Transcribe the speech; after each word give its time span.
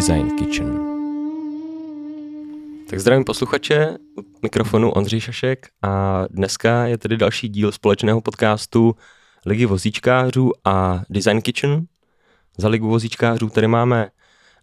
Design 0.00 0.36
Kitchen. 0.36 0.78
Tak 2.90 3.00
zdravím 3.00 3.24
posluchače, 3.24 3.98
u 4.18 4.22
mikrofonu 4.42 4.90
Ondřej 4.90 5.20
Šašek 5.20 5.68
a 5.82 6.24
dneska 6.30 6.86
je 6.86 6.98
tedy 6.98 7.16
další 7.16 7.48
díl 7.48 7.72
společného 7.72 8.20
podcastu 8.20 8.94
Ligy 9.46 9.66
vozíčkářů 9.66 10.50
a 10.64 11.02
Design 11.10 11.42
Kitchen. 11.42 11.86
Za 12.58 12.68
Ligu 12.68 12.88
vozíčkářů 12.88 13.48
tady 13.48 13.66
máme 13.66 14.08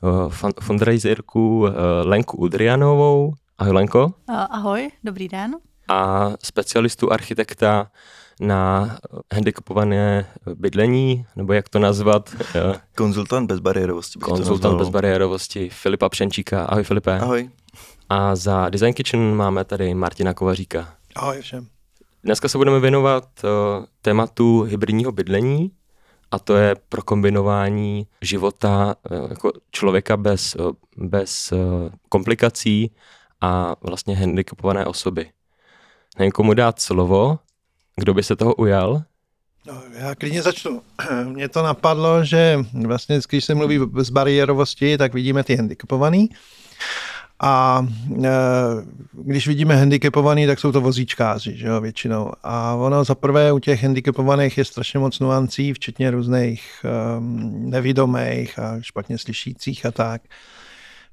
uh, 0.01 0.33
fundraiserku 0.61 1.59
uh, 1.59 1.69
Lenku 2.03 2.37
Udrianovou. 2.37 3.33
Ahoj 3.57 3.73
Lenko. 3.73 4.13
Ahoj, 4.27 4.89
dobrý 5.03 5.27
den. 5.27 5.55
A 5.87 6.29
specialistu 6.43 7.11
architekta 7.11 7.91
na 8.39 8.97
handicapované 9.33 10.25
bydlení, 10.55 11.25
nebo 11.35 11.53
jak 11.53 11.69
to 11.69 11.79
nazvat? 11.79 12.35
Konzultant 12.95 13.47
bezbariérovosti. 13.47 14.19
Konzultant 14.19 14.77
bezbariérovosti 14.77 15.69
Filipa 15.69 16.09
Přenčíka. 16.09 16.65
Ahoj 16.65 16.83
Filipe. 16.83 17.19
Ahoj. 17.19 17.49
A 18.09 18.35
za 18.35 18.69
Design 18.69 18.93
Kitchen 18.93 19.35
máme 19.35 19.65
tady 19.65 19.93
Martina 19.93 20.33
Kovaříka. 20.33 20.93
Ahoj 21.15 21.41
všem. 21.41 21.67
Dneska 22.23 22.47
se 22.47 22.57
budeme 22.57 22.79
věnovat 22.79 23.23
uh, 23.43 23.85
tématu 24.01 24.61
hybridního 24.61 25.11
bydlení 25.11 25.71
a 26.31 26.39
to 26.39 26.55
je 26.55 26.75
prokombinování 26.89 28.07
života 28.21 28.95
uh, 29.11 29.29
jako 29.29 29.51
člověka 29.71 30.17
bez, 30.17 30.55
uh, 30.55 30.71
bez 30.97 31.53
komplikací 32.09 32.91
a 33.41 33.75
vlastně 33.81 34.15
handicapované 34.15 34.85
osoby. 34.85 35.29
Nevím, 36.19 36.31
komu 36.31 36.53
dát 36.53 36.81
slovo, 36.81 37.39
kdo 37.97 38.13
by 38.13 38.23
se 38.23 38.35
toho 38.35 38.55
ujal? 38.55 39.03
No, 39.67 39.81
já 39.99 40.15
klidně 40.15 40.41
začnu. 40.41 40.81
Mně 41.23 41.49
to 41.49 41.63
napadlo, 41.63 42.23
že 42.23 42.59
vlastně, 42.73 43.19
když 43.29 43.45
se 43.45 43.55
mluví 43.55 43.79
z 43.97 44.09
bariérovosti, 44.09 44.97
tak 44.97 45.13
vidíme 45.13 45.43
ty 45.43 45.55
handicapovaný. 45.55 46.29
A 47.39 47.85
e, 48.25 48.29
když 49.11 49.47
vidíme 49.47 49.75
handicapovaný, 49.75 50.47
tak 50.47 50.59
jsou 50.59 50.71
to 50.71 50.81
vozíčkáři, 50.81 51.57
že 51.57 51.67
jo, 51.67 51.81
většinou. 51.81 52.31
A 52.43 52.73
ono 52.73 53.03
za 53.03 53.15
prvé 53.15 53.51
u 53.51 53.59
těch 53.59 53.83
handicapovaných 53.83 54.57
je 54.57 54.65
strašně 54.65 54.99
moc 54.99 55.19
nuancí, 55.19 55.73
včetně 55.73 56.11
různých 56.11 56.85
e, 56.85 56.89
nevidomých 57.69 58.59
a 58.59 58.81
špatně 58.81 59.17
slyšících 59.17 59.85
a 59.85 59.91
tak. 59.91 60.21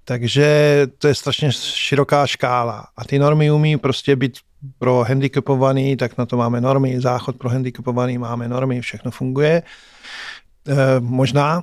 Takže 0.05 0.87
to 0.99 1.09
je 1.09 1.15
strašně 1.15 1.53
široká 1.53 2.27
škála. 2.27 2.87
A 2.97 3.05
ty 3.05 3.19
normy 3.19 3.51
umí 3.51 3.77
prostě 3.77 4.17
být 4.17 4.39
pro 4.79 5.05
handicapovaný, 5.09 5.97
tak 5.97 6.19
na 6.19 6.27
to 6.27 6.37
máme 6.37 6.61
normy, 6.61 7.01
záchod 7.01 7.37
pro 7.37 7.51
handicapovaný 7.51 8.19
máme 8.19 8.49
normy, 8.49 8.81
všechno 8.81 9.11
funguje. 9.11 9.63
E, 10.69 11.01
možná. 11.01 11.63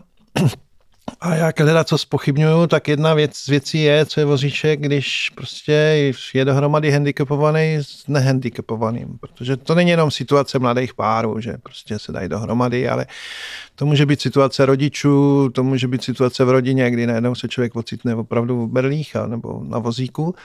A 1.21 1.35
já 1.35 1.51
hledat, 1.59 1.87
co 1.87 1.97
spochybnuju, 1.97 2.67
tak 2.67 2.87
jedna 2.87 3.13
věc 3.13 3.37
z 3.37 3.47
věcí 3.47 3.81
je, 3.81 4.05
co 4.05 4.19
je 4.19 4.25
vozíček, 4.25 4.79
když 4.79 5.29
prostě 5.29 6.13
je 6.33 6.45
dohromady 6.45 6.91
handicapovaný 6.91 7.77
s 7.81 8.07
nehandicapovaným. 8.07 9.17
Protože 9.19 9.57
to 9.57 9.75
není 9.75 9.89
jenom 9.89 10.11
situace 10.11 10.59
mladých 10.59 10.93
párů, 10.93 11.39
že 11.39 11.57
prostě 11.63 11.99
se 11.99 12.11
dají 12.11 12.29
dohromady, 12.29 12.89
ale 12.89 13.05
to 13.75 13.85
může 13.85 14.05
být 14.05 14.21
situace 14.21 14.65
rodičů, 14.65 15.49
to 15.49 15.63
může 15.63 15.87
být 15.87 16.03
situace 16.03 16.45
v 16.45 16.49
rodině, 16.49 16.91
kdy 16.91 17.07
najednou 17.07 17.35
se 17.35 17.47
člověk 17.47 17.75
ocitne 17.75 18.15
opravdu 18.15 18.65
v 18.67 18.71
berlích 18.71 19.15
nebo 19.27 19.63
na 19.63 19.79
vozíku. 19.79 20.35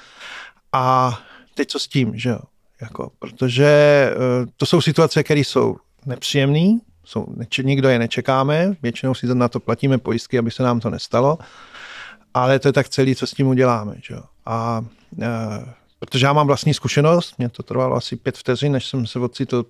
A 0.72 1.18
teď 1.56 1.68
co 1.68 1.78
s 1.78 1.88
tím, 1.88 2.18
že 2.18 2.28
jo? 2.28 2.38
Jako, 2.80 3.10
protože 3.18 3.66
eh, 3.66 4.46
to 4.56 4.66
jsou 4.66 4.80
situace, 4.80 5.22
které 5.22 5.40
jsou 5.40 5.76
nepříjemné, 6.06 6.78
jsou, 7.04 7.26
nikdo 7.62 7.88
je 7.88 7.98
nečekáme, 7.98 8.76
většinou 8.82 9.14
si 9.14 9.26
na 9.26 9.48
to 9.48 9.60
platíme 9.60 9.98
pojistky, 9.98 10.38
aby 10.38 10.50
se 10.50 10.62
nám 10.62 10.80
to 10.80 10.90
nestalo, 10.90 11.38
ale 12.34 12.58
to 12.58 12.68
je 12.68 12.72
tak 12.72 12.88
celý, 12.88 13.14
co 13.14 13.26
s 13.26 13.32
tím 13.32 13.46
uděláme. 13.46 13.94
Že 14.02 14.14
jo? 14.14 14.22
A 14.46 14.84
e, 15.22 15.26
protože 15.98 16.26
já 16.26 16.32
mám 16.32 16.46
vlastní 16.46 16.74
zkušenost, 16.74 17.38
mě 17.38 17.48
to 17.48 17.62
trvalo 17.62 17.96
asi 17.96 18.16
pět 18.16 18.38
vteřin, 18.38 18.72
než 18.72 18.86
jsem 18.86 19.06
se 19.06 19.18
ocitl, 19.18 19.64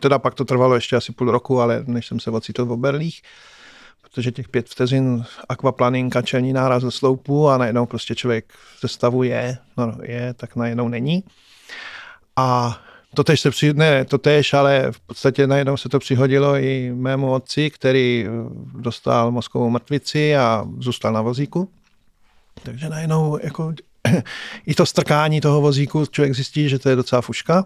teda 0.00 0.18
pak 0.18 0.34
to 0.34 0.44
trvalo 0.44 0.74
ještě 0.74 0.96
asi 0.96 1.12
půl 1.12 1.30
roku, 1.30 1.60
ale 1.60 1.84
než 1.86 2.06
jsem 2.06 2.20
se 2.20 2.30
ocitl 2.30 2.64
v 2.64 2.72
Oberlích, 2.72 3.22
protože 4.08 4.32
těch 4.32 4.48
pět 4.48 4.68
vteřin 4.68 5.24
aquaplaning 5.48 6.16
a 6.16 6.22
čelní 6.22 6.52
náraz 6.52 6.82
do 6.82 6.90
sloupu 6.90 7.48
a 7.48 7.58
najednou 7.58 7.86
prostě 7.86 8.14
člověk 8.14 8.52
ze 8.80 8.88
stavu 8.88 9.22
je, 9.22 9.58
no 9.76 9.98
je, 10.02 10.34
tak 10.34 10.56
najednou 10.56 10.88
není. 10.88 11.24
A 12.36 12.78
to 13.14 13.24
tež 13.24 13.40
se 13.40 13.50
při, 13.50 13.74
ne, 13.74 14.04
to 14.04 14.18
tež, 14.18 14.54
ale 14.54 14.92
v 14.92 15.00
podstatě 15.00 15.46
najednou 15.46 15.76
se 15.76 15.88
to 15.88 15.98
přihodilo 15.98 16.56
i 16.56 16.92
mému 16.94 17.32
otci, 17.32 17.70
který 17.70 18.26
eh, 18.26 18.30
dostal 18.74 19.30
mozkovou 19.30 19.70
mrtvici 19.70 20.36
a 20.36 20.64
zůstal 20.78 21.12
na 21.12 21.22
vozíku. 21.22 21.70
Takže 22.62 22.88
najednou 22.88 23.38
jako 23.42 23.74
i 24.66 24.74
to 24.74 24.86
strkání 24.86 25.40
toho 25.40 25.60
vozíku 25.60 26.06
člověk 26.06 26.34
zjistí, 26.34 26.68
že 26.68 26.78
to 26.78 26.88
je 26.88 26.96
docela 26.96 27.22
fuška. 27.22 27.64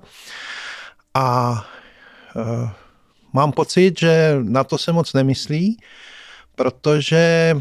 A 1.15 1.51
uh, 2.37 2.71
mám 3.33 3.53
pocit, 3.53 3.99
že 3.99 4.39
na 4.43 4.65
to 4.65 4.79
se 4.79 4.93
moc 4.93 5.13
nemyslí, 5.13 5.77
protože 6.55 7.57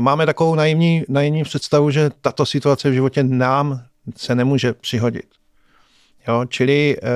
máme 0.00 0.26
takovou 0.26 0.54
naivní, 0.54 1.04
naivní 1.08 1.42
představu, 1.42 1.90
že 1.90 2.10
tato 2.20 2.46
situace 2.46 2.90
v 2.90 2.92
životě 2.92 3.22
nám 3.24 3.82
se 4.16 4.34
nemůže 4.34 4.72
přihodit. 4.72 5.26
Jo, 6.28 6.44
čili 6.48 6.96
eh, 6.96 7.06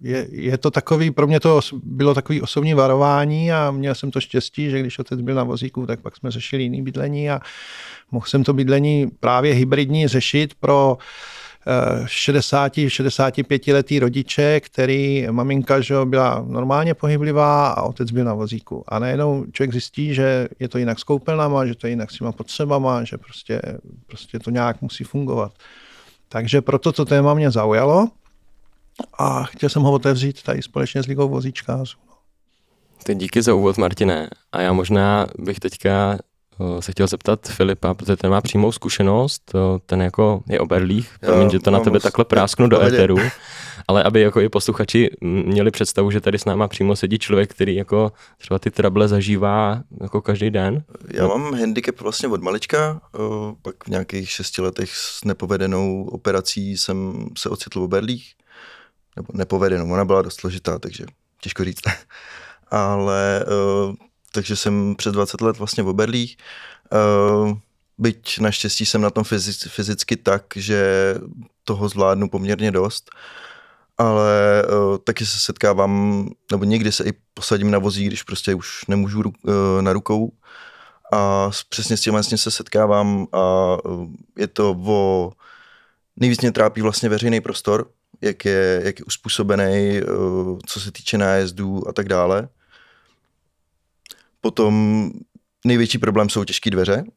je, 0.00 0.26
je 0.30 0.58
to 0.58 0.70
takový, 0.70 1.10
pro 1.10 1.26
mě 1.26 1.40
to 1.40 1.60
bylo 1.82 2.14
takový 2.14 2.42
osobní 2.42 2.74
varování 2.74 3.52
a 3.52 3.70
měl 3.70 3.94
jsem 3.94 4.10
to 4.10 4.20
štěstí, 4.20 4.70
že 4.70 4.80
když 4.80 4.98
otec 4.98 5.20
byl 5.20 5.34
na 5.34 5.44
vozíku, 5.44 5.86
tak 5.86 6.00
pak 6.00 6.16
jsme 6.16 6.30
řešili 6.30 6.62
jiný 6.62 6.82
bydlení 6.82 7.30
a 7.30 7.40
mohl 8.10 8.26
jsem 8.26 8.44
to 8.44 8.52
bydlení 8.52 9.06
právě 9.20 9.54
hybridní 9.54 10.08
řešit 10.08 10.54
pro 10.60 10.98
60, 12.06 12.72
65 12.88 13.66
letý 13.66 13.98
rodiče, 13.98 14.60
který 14.60 15.26
maminka 15.30 15.80
že 15.80 15.94
byla 16.04 16.44
normálně 16.48 16.94
pohyblivá 16.94 17.68
a 17.68 17.82
otec 17.82 18.10
byl 18.10 18.24
na 18.24 18.34
vozíku. 18.34 18.84
A 18.88 18.98
najednou 18.98 19.44
člověk 19.52 19.72
zjistí, 19.72 20.14
že 20.14 20.48
je 20.60 20.68
to 20.68 20.78
jinak 20.78 20.98
s 20.98 21.04
koupelnama, 21.04 21.66
že 21.66 21.74
to 21.74 21.86
je 21.86 21.90
jinak 21.90 22.10
s 22.10 22.18
těma 22.18 22.32
potřebama, 22.32 23.04
že 23.04 23.18
prostě, 23.18 23.62
prostě 24.06 24.38
to 24.38 24.50
nějak 24.50 24.82
musí 24.82 25.04
fungovat. 25.04 25.52
Takže 26.28 26.62
proto 26.62 26.92
to 26.92 27.04
téma 27.04 27.34
mě 27.34 27.50
zaujalo 27.50 28.08
a 29.18 29.44
chtěl 29.44 29.68
jsem 29.68 29.82
ho 29.82 29.92
otevřít 29.92 30.42
tady 30.42 30.62
společně 30.62 31.02
s 31.02 31.06
Ligou 31.06 31.28
vozíčkářů. 31.28 31.98
Teď 33.04 33.18
díky 33.18 33.42
za 33.42 33.54
úvod, 33.54 33.78
Martine. 33.78 34.28
A 34.52 34.60
já 34.60 34.72
možná 34.72 35.26
bych 35.38 35.60
teďka 35.60 36.18
se 36.80 36.92
chtěl 36.92 37.06
zeptat 37.06 37.48
Filipa, 37.48 37.94
protože 37.94 38.16
ten 38.16 38.30
má 38.30 38.40
přímou 38.40 38.72
zkušenost, 38.72 39.52
ten 39.86 40.02
jako 40.02 40.42
je 40.48 40.60
oberlých, 40.60 41.10
promiň, 41.20 41.50
že 41.50 41.58
to 41.58 41.70
na 41.70 41.80
tebe 41.80 42.00
takhle 42.00 42.24
prásknu 42.24 42.68
do 42.68 42.82
éteru, 42.82 43.16
ale 43.88 44.02
aby 44.02 44.20
jako 44.20 44.40
i 44.40 44.48
posluchači 44.48 45.10
měli 45.20 45.70
představu, 45.70 46.10
že 46.10 46.20
tady 46.20 46.38
s 46.38 46.44
náma 46.44 46.68
přímo 46.68 46.96
sedí 46.96 47.18
člověk, 47.18 47.50
který 47.50 47.74
jako 47.74 48.12
třeba 48.38 48.58
ty 48.58 48.70
trable 48.70 49.08
zažívá 49.08 49.82
jako 50.00 50.22
každý 50.22 50.50
den. 50.50 50.84
Já 51.10 51.26
mám 51.26 51.54
handicap 51.54 52.00
vlastně 52.00 52.28
od 52.28 52.42
malička, 52.42 53.00
pak 53.62 53.84
v 53.84 53.88
nějakých 53.88 54.30
šesti 54.30 54.62
letech 54.62 54.90
s 54.92 55.24
nepovedenou 55.24 56.04
operací 56.04 56.76
jsem 56.76 57.28
se 57.38 57.48
ocitl 57.48 57.80
v 57.80 57.82
oberlích, 57.82 58.34
nebo 59.16 59.28
nepovedenou, 59.32 59.92
ona 59.92 60.04
byla 60.04 60.22
dost 60.22 60.40
složitá, 60.40 60.78
takže 60.78 61.04
těžko 61.42 61.64
říct. 61.64 61.80
ale 62.70 63.44
takže 64.36 64.56
jsem 64.56 64.94
přes 64.96 65.12
20 65.12 65.40
let 65.40 65.58
vlastně 65.58 65.82
v 65.82 65.88
Oberlích. 65.88 66.36
Uh, 66.92 67.58
byť 67.98 68.38
naštěstí 68.38 68.86
jsem 68.86 69.00
na 69.00 69.10
tom 69.10 69.24
fyzicky 69.68 70.16
tak, 70.16 70.44
že 70.56 71.14
toho 71.64 71.88
zvládnu 71.88 72.28
poměrně 72.28 72.70
dost, 72.70 73.10
ale 73.98 74.62
uh, 74.64 74.98
taky 74.98 75.26
se 75.26 75.38
setkávám, 75.38 76.28
nebo 76.52 76.64
někdy 76.64 76.92
se 76.92 77.04
i 77.04 77.12
posadím 77.34 77.70
na 77.70 77.78
vozí, 77.78 78.06
když 78.06 78.22
prostě 78.22 78.54
už 78.54 78.86
nemůžu 78.88 79.20
uh, 79.20 79.32
na 79.80 79.92
rukou 79.92 80.32
a 81.12 81.50
přesně 81.68 81.96
s 81.96 82.00
tím 82.00 82.12
vlastně 82.12 82.38
se 82.38 82.50
setkávám 82.50 83.26
a 83.32 83.76
uh, 83.84 84.06
je 84.38 84.46
to 84.46 84.76
o, 84.86 85.32
nejvíc 86.16 86.40
mě 86.40 86.52
trápí 86.52 86.82
vlastně 86.82 87.08
veřejný 87.08 87.40
prostor, 87.40 87.90
jak 88.20 88.44
je, 88.44 88.80
jak 88.84 88.98
je 88.98 89.04
uspůsobený, 89.04 90.00
co 90.66 90.80
se 90.80 90.92
týče 90.92 91.18
nájezdů 91.18 91.88
a 91.88 91.92
tak 91.92 92.08
dále. 92.08 92.48
Potom 94.46 95.10
největší 95.66 95.98
problém 95.98 96.28
jsou 96.28 96.44
těžké 96.44 96.70
dveře. 96.70 97.04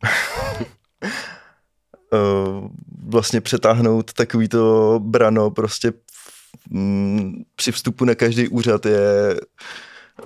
Eh, 2.14 2.70
vlastně 3.08 3.42
přetáhnout 3.42 4.14
takovýto 4.14 5.00
brano 5.04 5.52
prostě 5.52 5.94
mm, 6.70 7.44
při 7.56 7.72
vstupu 7.72 8.06
na 8.06 8.16
každý 8.16 8.48
úřad 8.48 8.86
je 8.86 9.40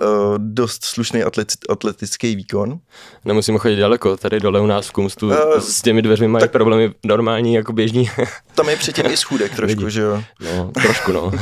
uh, 0.00 0.38
dost 0.38 0.84
slušný 0.84 1.22
atleti- 1.22 1.72
atletický 1.72 2.36
výkon. 2.36 2.78
Nemusíme 3.24 3.58
chodit 3.58 3.76
daleko, 3.76 4.16
tady 4.16 4.40
dole 4.40 4.60
u 4.60 4.66
nás 4.66 4.86
v 4.86 4.92
Kumstu 4.92 5.26
uh, 5.28 5.58
s 5.58 5.82
těmi 5.82 6.02
dveřmi 6.02 6.28
mají 6.28 6.40
tak, 6.40 6.52
problémy 6.52 6.94
normální, 7.06 7.54
jako 7.54 7.72
běžní. 7.72 8.10
tam 8.54 8.68
je 8.68 8.76
předtím 8.76 9.06
i 9.06 9.16
schůdek 9.16 9.56
trošku, 9.56 9.88
že 9.88 10.00
jo? 10.00 10.24
No, 10.40 10.70
trošku 10.74 11.12
no. 11.12 11.32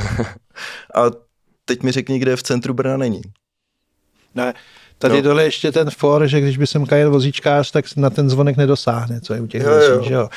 A 0.94 1.02
teď 1.64 1.82
mi 1.82 1.92
řekni, 1.92 2.18
kde 2.18 2.36
v 2.36 2.42
centru 2.42 2.74
Brna 2.74 2.96
není. 2.96 3.22
Ne, 4.34 4.54
Tady 5.02 5.14
no. 5.14 5.22
dole 5.22 5.44
ještě 5.44 5.72
ten 5.72 5.90
for, 5.90 6.26
že 6.26 6.40
když 6.40 6.58
by 6.58 6.66
sem 6.66 6.86
kajel 6.86 7.10
vozíčkář, 7.10 7.70
tak 7.70 7.84
na 7.96 8.10
ten 8.10 8.30
zvonek 8.30 8.56
nedosáhne, 8.56 9.20
co 9.20 9.34
je 9.34 9.40
u 9.40 9.46
těch 9.46 9.62
jo, 9.62 9.70
jo. 9.70 10.02
že 10.02 10.14
jo. 10.14 10.28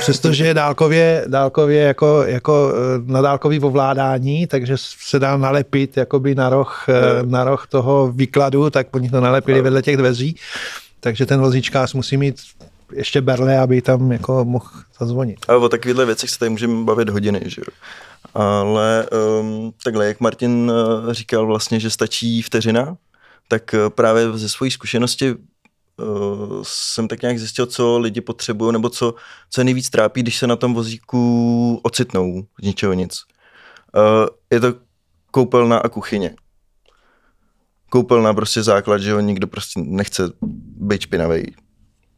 Přestože 0.00 0.46
je 0.46 0.54
dálkově, 0.54 1.24
dálkově 1.26 1.82
jako, 1.82 2.22
jako 2.26 2.72
eh, 2.74 3.12
na 3.12 3.20
dálkový 3.20 3.60
ovládání, 3.60 4.46
takže 4.46 4.74
se 4.78 5.18
dá 5.18 5.36
nalepit 5.36 5.96
jakoby 5.96 6.34
na 6.34 6.48
roh, 6.48 6.84
jo. 6.88 6.94
Eh, 6.94 7.26
na 7.26 7.44
roh 7.44 7.66
toho 7.66 8.12
výkladu, 8.12 8.70
tak 8.70 8.86
oni 8.92 9.10
to 9.10 9.20
nalepili 9.20 9.58
jo. 9.58 9.64
vedle 9.64 9.82
těch 9.82 9.96
dveří. 9.96 10.36
Takže 11.00 11.26
ten 11.26 11.40
vozíčkář 11.40 11.94
musí 11.94 12.16
mít 12.16 12.36
ještě 12.92 13.20
berle, 13.20 13.58
aby 13.58 13.82
tam 13.82 14.12
jako 14.12 14.44
mohl 14.44 14.68
zazvonit. 15.00 15.38
A 15.48 15.56
o 15.56 15.68
takovýchhle 15.68 16.06
věcech 16.06 16.30
se 16.30 16.38
tady 16.38 16.50
můžeme 16.50 16.84
bavit 16.84 17.08
hodiny, 17.08 17.40
že 17.46 17.60
jo. 17.60 17.72
Ale 18.34 19.06
um, 19.40 19.72
takhle, 19.84 20.06
jak 20.06 20.20
Martin 20.20 20.70
uh, 20.70 21.12
říkal 21.12 21.46
vlastně, 21.46 21.80
že 21.80 21.90
stačí 21.90 22.42
vteřina, 22.42 22.96
tak 23.52 23.74
uh, 23.74 23.90
právě 23.90 24.38
ze 24.38 24.48
své 24.48 24.70
zkušenosti 24.70 25.34
uh, 25.34 26.62
jsem 26.62 27.08
tak 27.08 27.22
nějak 27.22 27.38
zjistil, 27.38 27.66
co 27.66 27.98
lidi 27.98 28.20
potřebují, 28.20 28.72
nebo 28.72 28.88
co, 28.88 29.14
co 29.50 29.60
je 29.60 29.64
nejvíc 29.64 29.90
trápí, 29.90 30.22
když 30.22 30.38
se 30.38 30.46
na 30.46 30.56
tom 30.56 30.74
vozíku 30.74 31.80
ocitnou 31.82 32.46
z 32.62 32.66
ničeho 32.66 32.92
nic. 32.92 33.20
Uh, 33.96 34.26
je 34.50 34.60
to 34.60 34.74
koupelna 35.30 35.78
a 35.78 35.88
kuchyně. 35.88 36.36
Koupelna 37.90 38.34
prostě 38.34 38.62
základ, 38.62 38.98
že 38.98 39.12
ho 39.12 39.20
nikdo 39.20 39.46
prostě 39.46 39.80
nechce 39.84 40.22
být 40.80 41.00
špinavý. 41.00 41.54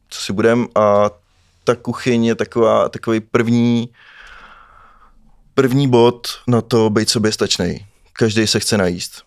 Co 0.08 0.20
si 0.20 0.32
budem 0.32 0.66
a 0.74 1.10
ta 1.64 1.74
kuchyň 1.74 2.24
je 2.24 2.34
taková, 2.34 2.88
takový 2.88 3.20
první 3.20 3.88
první 5.54 5.88
bod 5.88 6.28
na 6.48 6.60
to 6.60 6.90
být 6.90 7.10
sobě 7.10 7.32
stačný. 7.32 7.86
Každý 8.12 8.46
se 8.46 8.60
chce 8.60 8.78
najíst. 8.78 9.23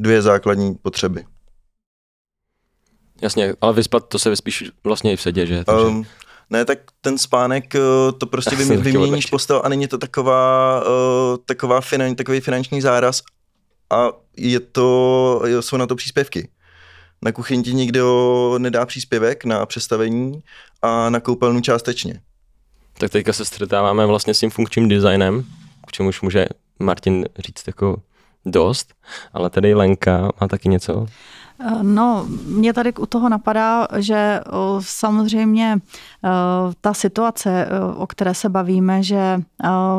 Dvě 0.00 0.22
základní 0.22 0.74
potřeby. 0.74 1.24
Jasně, 3.22 3.54
ale 3.60 3.72
vyspat 3.72 4.08
to 4.08 4.18
se 4.18 4.30
vyspíš 4.30 4.64
vlastně 4.84 5.12
i 5.12 5.16
v 5.16 5.22
sedě, 5.22 5.46
že? 5.46 5.64
Takže... 5.64 5.86
Um, 5.86 6.06
ne, 6.50 6.64
tak 6.64 6.78
ten 7.00 7.18
spánek, 7.18 7.74
eh, 7.74 7.78
to 8.18 8.26
prostě 8.26 8.56
vym, 8.56 8.82
vyměníš 8.82 9.26
postel 9.26 9.62
a 9.64 9.68
není 9.68 9.88
to 9.88 9.98
taková, 9.98 10.82
uh, 10.82 11.36
taková 11.44 11.80
finan, 11.80 12.14
takový 12.14 12.40
finanční 12.40 12.80
záraz 12.80 13.22
a 13.90 14.08
je 14.36 14.60
to, 14.60 15.42
jsou 15.60 15.76
na 15.76 15.86
to 15.86 15.96
příspěvky. 15.96 16.48
Na 17.22 17.32
kuchyni 17.32 17.62
ti 17.62 17.74
nikdo 17.74 18.54
nedá 18.58 18.86
příspěvek 18.86 19.44
na 19.44 19.66
přestavení 19.66 20.42
a 20.82 21.10
na 21.10 21.20
koupelnu 21.20 21.60
částečně. 21.60 22.20
Tak 22.98 23.10
teďka 23.10 23.32
se 23.32 23.44
střetáváme 23.44 24.06
vlastně 24.06 24.34
s 24.34 24.40
tím 24.40 24.50
funkčním 24.50 24.88
designem, 24.88 25.44
k 25.86 25.92
čemuž 25.92 26.20
může 26.20 26.46
Martin 26.78 27.26
říct 27.38 27.66
jako 27.66 28.02
dost, 28.46 28.94
ale 29.32 29.50
tady 29.50 29.74
Lenka 29.74 30.32
má 30.40 30.48
taky 30.48 30.68
něco 30.68 31.06
No, 31.82 32.26
mě 32.46 32.72
tady 32.72 32.92
u 32.92 33.06
toho 33.06 33.28
napadá, 33.28 33.86
že 33.96 34.40
samozřejmě 34.80 35.78
ta 36.80 36.94
situace, 36.94 37.68
o 37.96 38.06
které 38.06 38.34
se 38.34 38.48
bavíme, 38.48 39.02
že 39.02 39.42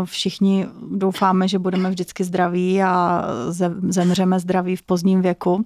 všichni 0.05 0.67
doufáme, 0.91 1.47
že 1.47 1.59
budeme 1.59 1.89
vždycky 1.89 2.23
zdraví 2.23 2.83
a 2.83 3.23
zemřeme 3.89 4.39
zdraví 4.39 4.75
v 4.75 4.81
pozdním 4.81 5.21
věku, 5.21 5.65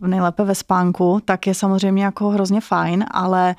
nejlépe 0.00 0.44
ve 0.44 0.54
spánku, 0.54 1.20
tak 1.24 1.46
je 1.46 1.54
samozřejmě 1.54 2.04
jako 2.04 2.28
hrozně 2.28 2.60
fajn, 2.60 3.04
ale 3.10 3.54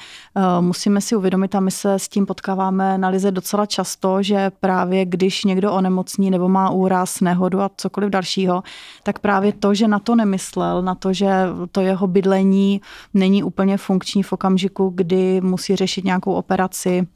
musíme 0.60 1.02
si 1.02 1.16
uvědomit, 1.16 1.56
a 1.56 1.60
my 1.60 1.72
se 1.72 1.94
s 1.94 2.08
tím 2.08 2.26
potkáváme 2.26 2.98
na 2.98 3.10
lize 3.10 3.32
docela 3.32 3.66
často, 3.66 4.24
že 4.24 4.52
právě 4.60 5.06
když 5.06 5.44
někdo 5.44 5.74
onemocní 5.74 6.32
nebo 6.32 6.50
má 6.50 6.70
úraz, 6.70 7.22
nehodu 7.22 7.62
a 7.62 7.70
cokoliv 7.78 8.10
dalšího, 8.10 8.64
tak 9.04 9.20
právě 9.20 9.54
to, 9.54 9.74
že 9.74 9.88
na 9.88 10.00
to 10.00 10.16
nemyslel, 10.16 10.82
na 10.82 10.96
to 10.96 11.07
to, 11.08 11.14
že 11.14 11.28
to 11.72 11.82
jeho 11.82 12.08
bydlení 12.08 12.82
není 13.14 13.44
úplně 13.44 13.78
funkční 13.78 14.24
v 14.24 14.34
okamžiku, 14.34 14.92
kdy 14.96 15.42
musí 15.42 15.76
řešit 15.76 16.06
nějakou 16.06 16.34
operaci 16.34 17.08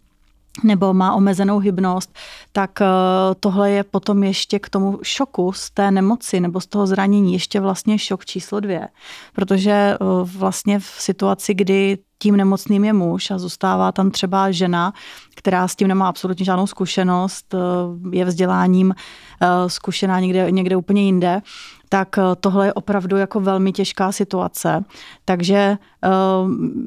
nebo 0.63 0.93
má 0.93 1.13
omezenou 1.13 1.59
hybnost, 1.59 2.15
tak 2.51 2.81
eh, 2.81 2.85
tohle 3.39 3.71
je 3.71 3.83
potom 3.83 4.23
ještě 4.23 4.59
k 4.59 4.69
tomu 4.69 4.99
šoku 5.03 5.51
z 5.51 5.71
té 5.71 5.91
nemoci 5.91 6.39
nebo 6.39 6.61
z 6.61 6.67
toho 6.67 6.88
zranění 6.88 7.33
ještě 7.33 7.59
vlastně 7.59 7.99
šok 7.99 8.25
číslo 8.25 8.59
dvě. 8.59 8.88
Protože 9.33 9.71
eh, 9.71 9.97
vlastně 10.23 10.79
v 10.79 10.85
situaci, 10.85 11.53
kdy 11.53 11.97
tím 12.19 12.35
nemocným 12.35 12.83
je 12.83 12.94
muž 12.94 13.31
a 13.31 13.37
zůstává 13.37 13.91
tam 13.91 14.11
třeba 14.11 14.51
žena, 14.51 14.94
která 15.35 15.67
s 15.67 15.75
tím 15.75 15.87
nemá 15.87 16.07
absolutně 16.07 16.45
žádnou 16.45 16.67
zkušenost, 16.67 17.53
eh, 17.53 17.57
je 18.17 18.25
vzděláním 18.25 18.95
zkušená 19.67 20.19
někde, 20.19 20.51
někde 20.51 20.75
úplně 20.75 21.01
jinde, 21.03 21.41
tak 21.93 22.17
eh, 22.17 22.21
tohle 22.39 22.65
je 22.65 22.73
opravdu 22.73 23.17
jako 23.17 23.39
velmi 23.39 23.71
těžká 23.71 24.11
situace. 24.11 24.83
Takže 25.25 25.55
eh, 25.55 26.09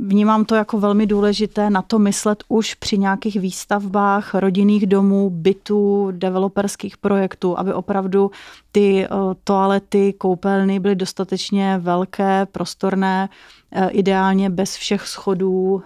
vnímám 0.06 0.44
to 0.44 0.54
jako 0.54 0.80
velmi 0.80 1.06
důležité 1.06 1.70
na 1.70 1.82
to 1.82 1.98
myslet 1.98 2.44
už 2.48 2.74
při 2.74 2.98
nějakých 2.98 3.40
výstavbách 3.40 4.34
rodinných 4.34 4.86
domů, 4.86 5.30
bytů, 5.30 6.08
developerských 6.10 6.96
projektů, 6.96 7.58
aby 7.58 7.72
opravdu 7.72 8.30
ty 8.74 9.04
eh, 9.04 9.08
toalety, 9.44 10.12
koupelny 10.12 10.80
byly 10.80 10.94
dostatečně 10.94 11.78
velké, 11.78 12.46
prostorné, 12.46 13.28
Eh, 13.76 13.88
ideálně 13.88 14.50
bez 14.50 14.76
všech 14.76 15.06
schodů, 15.06 15.82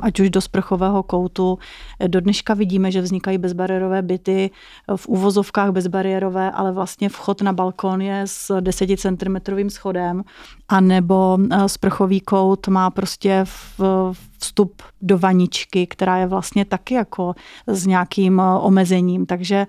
ať 0.00 0.20
už 0.20 0.30
do 0.30 0.40
sprchového 0.40 1.02
koutu. 1.02 1.58
Eh, 2.00 2.08
do 2.08 2.20
dneška 2.20 2.54
vidíme, 2.54 2.92
že 2.92 3.00
vznikají 3.00 3.38
bezbariérové 3.38 4.02
byty, 4.02 4.50
v 4.96 5.06
úvozovkách 5.06 5.70
bezbariérové, 5.70 6.50
ale 6.50 6.72
vlastně 6.72 7.08
vchod 7.08 7.42
na 7.42 7.52
balkon 7.52 8.02
je 8.02 8.22
s 8.24 8.60
10 8.60 8.96
cm 8.96 9.36
schodem, 9.68 10.24
a 10.68 10.80
nebo 10.80 11.38
sprchový 11.66 12.20
kout 12.20 12.68
má 12.68 12.90
prostě 12.90 13.44
vstup 14.38 14.82
do 15.02 15.18
vaničky, 15.18 15.86
která 15.86 16.16
je 16.16 16.26
vlastně 16.26 16.64
taky 16.64 16.94
jako 16.94 17.34
s 17.66 17.86
nějakým 17.86 18.42
omezením. 18.60 19.26
Takže 19.26 19.66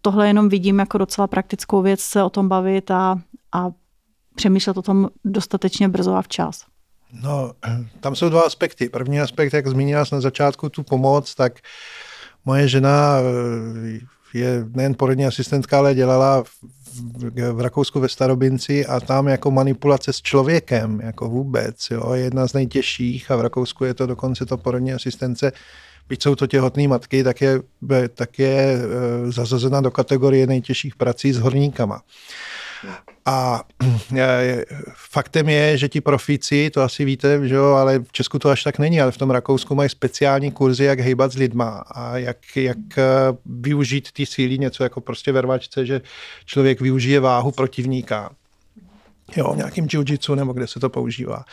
tohle 0.00 0.26
jenom 0.26 0.48
vidím 0.48 0.78
jako 0.78 0.98
docela 0.98 1.26
praktickou 1.26 1.82
věc 1.82 2.00
se 2.00 2.22
o 2.22 2.30
tom 2.30 2.48
bavit 2.48 2.90
a, 2.90 3.20
a 3.52 3.70
přemýšlet 4.34 4.76
o 4.76 4.82
tom 4.82 5.08
dostatečně 5.24 5.88
brzo 5.88 6.14
a 6.14 6.22
včas. 6.22 6.64
No, 7.22 7.52
tam 8.00 8.14
jsou 8.16 8.28
dva 8.28 8.40
aspekty. 8.40 8.88
První 8.88 9.20
aspekt, 9.20 9.52
jak 9.52 9.66
zmínila 9.66 10.04
na 10.12 10.20
začátku 10.20 10.68
tu 10.68 10.82
pomoc, 10.82 11.34
tak 11.34 11.60
moje 12.44 12.68
žena 12.68 13.16
eh, 13.18 14.00
je 14.34 14.64
nejen 14.70 14.94
porodní 14.94 15.26
asistentka, 15.26 15.78
ale 15.78 15.94
dělala 15.94 16.42
v, 16.42 16.50
v 17.52 17.60
Rakousku 17.60 18.00
ve 18.00 18.08
Starobinci 18.08 18.86
a 18.86 19.00
tam 19.00 19.28
jako 19.28 19.50
manipulace 19.50 20.12
s 20.12 20.22
člověkem, 20.22 21.00
jako 21.00 21.28
vůbec, 21.28 21.90
jo, 21.90 22.12
je 22.12 22.22
jedna 22.22 22.48
z 22.48 22.52
nejtěžších 22.52 23.30
a 23.30 23.36
v 23.36 23.40
Rakousku 23.40 23.84
je 23.84 23.94
to 23.94 24.06
dokonce 24.06 24.46
to 24.46 24.56
porodní 24.56 24.92
asistence, 24.92 25.52
byť 26.08 26.22
jsou 26.22 26.34
to 26.34 26.46
těhotné 26.46 26.88
matky, 26.88 27.24
tak 27.24 27.40
je, 27.40 27.60
tak 28.14 28.38
je 28.38 28.76
eh, 28.76 29.32
zazazena 29.32 29.80
do 29.80 29.90
kategorie 29.90 30.46
nejtěžších 30.46 30.96
prací 30.96 31.32
s 31.32 31.38
horníkama. 31.38 32.02
A 33.24 33.62
e, 34.16 34.64
faktem 34.94 35.48
je, 35.48 35.78
že 35.78 35.88
ti 35.88 36.00
profíci, 36.00 36.70
to 36.70 36.82
asi 36.82 37.04
víte, 37.04 37.48
že 37.48 37.54
jo, 37.54 37.64
ale 37.64 37.98
v 37.98 38.12
Česku 38.12 38.38
to 38.38 38.50
až 38.50 38.62
tak 38.62 38.78
není, 38.78 39.00
ale 39.00 39.12
v 39.12 39.18
tom 39.18 39.30
Rakousku 39.30 39.74
mají 39.74 39.88
speciální 39.88 40.50
kurzy, 40.50 40.84
jak 40.84 41.00
hejbat 41.00 41.32
s 41.32 41.36
lidma 41.36 41.84
a 41.90 42.18
jak, 42.18 42.56
jak 42.56 42.98
e, 42.98 43.02
využít 43.46 44.12
ty 44.12 44.26
síly, 44.26 44.58
něco 44.58 44.82
jako 44.82 45.00
prostě 45.00 45.32
vervačce, 45.32 45.86
že 45.86 46.00
člověk 46.44 46.80
využije 46.80 47.20
váhu 47.20 47.50
protivníka 47.50 48.30
jo, 49.36 49.52
v 49.52 49.56
nějakým 49.56 49.88
jiu 49.92 50.34
nebo 50.34 50.52
kde 50.52 50.66
se 50.66 50.80
to 50.80 50.90
používá. 50.90 51.44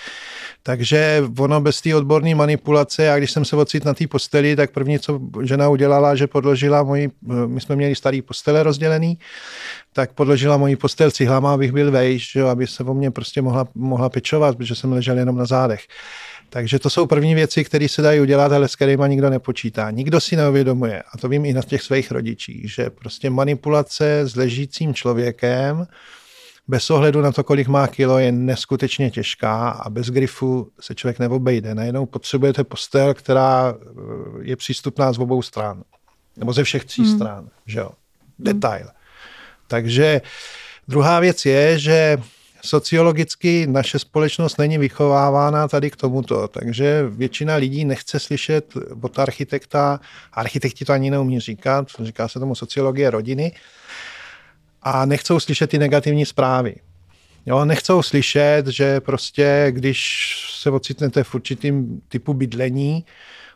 Takže 0.64 1.24
ono 1.40 1.62
bez 1.62 1.82
té 1.82 1.96
odborné 1.96 2.36
manipulace, 2.36 3.12
a 3.12 3.18
když 3.18 3.32
jsem 3.32 3.46
se 3.46 3.56
ocit 3.56 3.86
na 3.86 3.94
té 3.94 4.08
posteli, 4.08 4.56
tak 4.56 4.72
první, 4.72 5.00
co 5.00 5.20
žena 5.44 5.70
udělala, 5.70 6.16
že 6.16 6.28
podložila 6.28 6.84
moji, 6.84 7.10
my 7.46 7.62
jsme 7.62 7.76
měli 7.76 7.96
starý 7.96 8.22
postele 8.22 8.64
rozdělený, 8.64 9.18
tak 9.94 10.14
podložila 10.14 10.58
moji 10.58 10.76
postel 10.76 11.12
cihlama, 11.12 11.54
abych 11.54 11.72
byl 11.72 11.92
vejš, 11.92 12.32
že, 12.32 12.44
aby 12.44 12.68
se 12.68 12.84
o 12.84 12.94
mě 12.94 13.12
prostě 13.12 13.42
mohla, 13.42 13.68
mohla 13.76 14.10
pečovat, 14.10 14.58
protože 14.58 14.76
jsem 14.76 14.92
ležel 14.92 15.18
jenom 15.18 15.38
na 15.38 15.46
zádech. 15.46 15.82
Takže 16.50 16.80
to 16.80 16.90
jsou 16.90 17.06
první 17.06 17.36
věci, 17.36 17.64
které 17.64 17.90
se 17.90 18.02
dají 18.02 18.22
udělat, 18.22 18.52
ale 18.52 18.68
s 18.68 18.76
kterými 18.76 19.04
nikdo 19.08 19.30
nepočítá. 19.30 19.92
Nikdo 19.92 20.20
si 20.20 20.36
neuvědomuje, 20.36 21.04
a 21.14 21.18
to 21.18 21.30
vím 21.30 21.46
i 21.46 21.54
na 21.54 21.62
těch 21.62 21.82
svých 21.82 22.12
rodičích, 22.12 22.74
že 22.74 22.90
prostě 22.90 23.30
manipulace 23.30 24.20
s 24.20 24.36
ležícím 24.36 24.94
člověkem, 24.94 25.88
bez 26.70 26.90
ohledu 26.90 27.22
na 27.22 27.32
to, 27.32 27.44
kolik 27.44 27.68
má 27.68 27.88
kilo, 27.88 28.20
je 28.20 28.32
neskutečně 28.32 29.12
těžká 29.12 29.70
a 29.70 29.90
bez 29.90 30.10
grifu 30.10 30.72
se 30.80 30.96
člověk 30.96 31.20
neobejde. 31.20 31.76
Najednou 31.76 32.06
potřebujete 32.06 32.64
postel, 32.64 33.14
která 33.14 33.74
eh, 33.74 33.86
je 34.42 34.56
přístupná 34.56 35.14
z 35.14 35.20
obou 35.20 35.42
stran. 35.42 35.84
Nebo 36.38 36.54
ze 36.54 36.64
všech 36.64 36.86
tří 36.86 37.04
hmm. 37.04 37.16
stran. 37.16 37.50
Že 37.66 37.80
jo? 37.80 37.90
Hmm. 37.90 38.46
Detail. 38.46 38.82
Hmm. 38.84 38.94
Takže 39.68 40.22
druhá 40.88 41.20
věc 41.20 41.46
je, 41.46 41.80
že 41.80 42.18
sociologicky 42.66 43.68
naše 43.68 44.00
společnost 44.00 44.58
není 44.58 44.78
vychovávána 44.78 45.68
tady 45.68 45.92
k 45.92 45.96
tomuto, 45.96 46.48
takže 46.48 47.06
většina 47.10 47.56
lidí 47.56 47.86
nechce 47.86 48.20
slyšet 48.20 48.74
od 49.02 49.20
architekta, 49.20 50.00
architekti 50.34 50.86
to 50.86 50.94
ani 50.94 51.12
neumí 51.12 51.40
říkat, 51.40 51.88
říká 52.00 52.28
se 52.28 52.40
tomu 52.40 52.56
sociologie 52.56 53.10
rodiny, 53.10 53.52
a 54.84 55.06
nechcou 55.06 55.40
slyšet 55.40 55.70
ty 55.70 55.78
negativní 55.78 56.26
zprávy. 56.26 56.76
Jo, 57.46 57.66
nechcou 57.66 58.02
slyšet, 58.02 58.68
že 58.68 59.00
prostě, 59.00 59.68
když 59.70 60.32
se 60.54 60.72
ocitnete 60.72 61.24
v 61.24 61.36
určitým 61.36 62.02
typu 62.08 62.34
bydlení, 62.34 63.06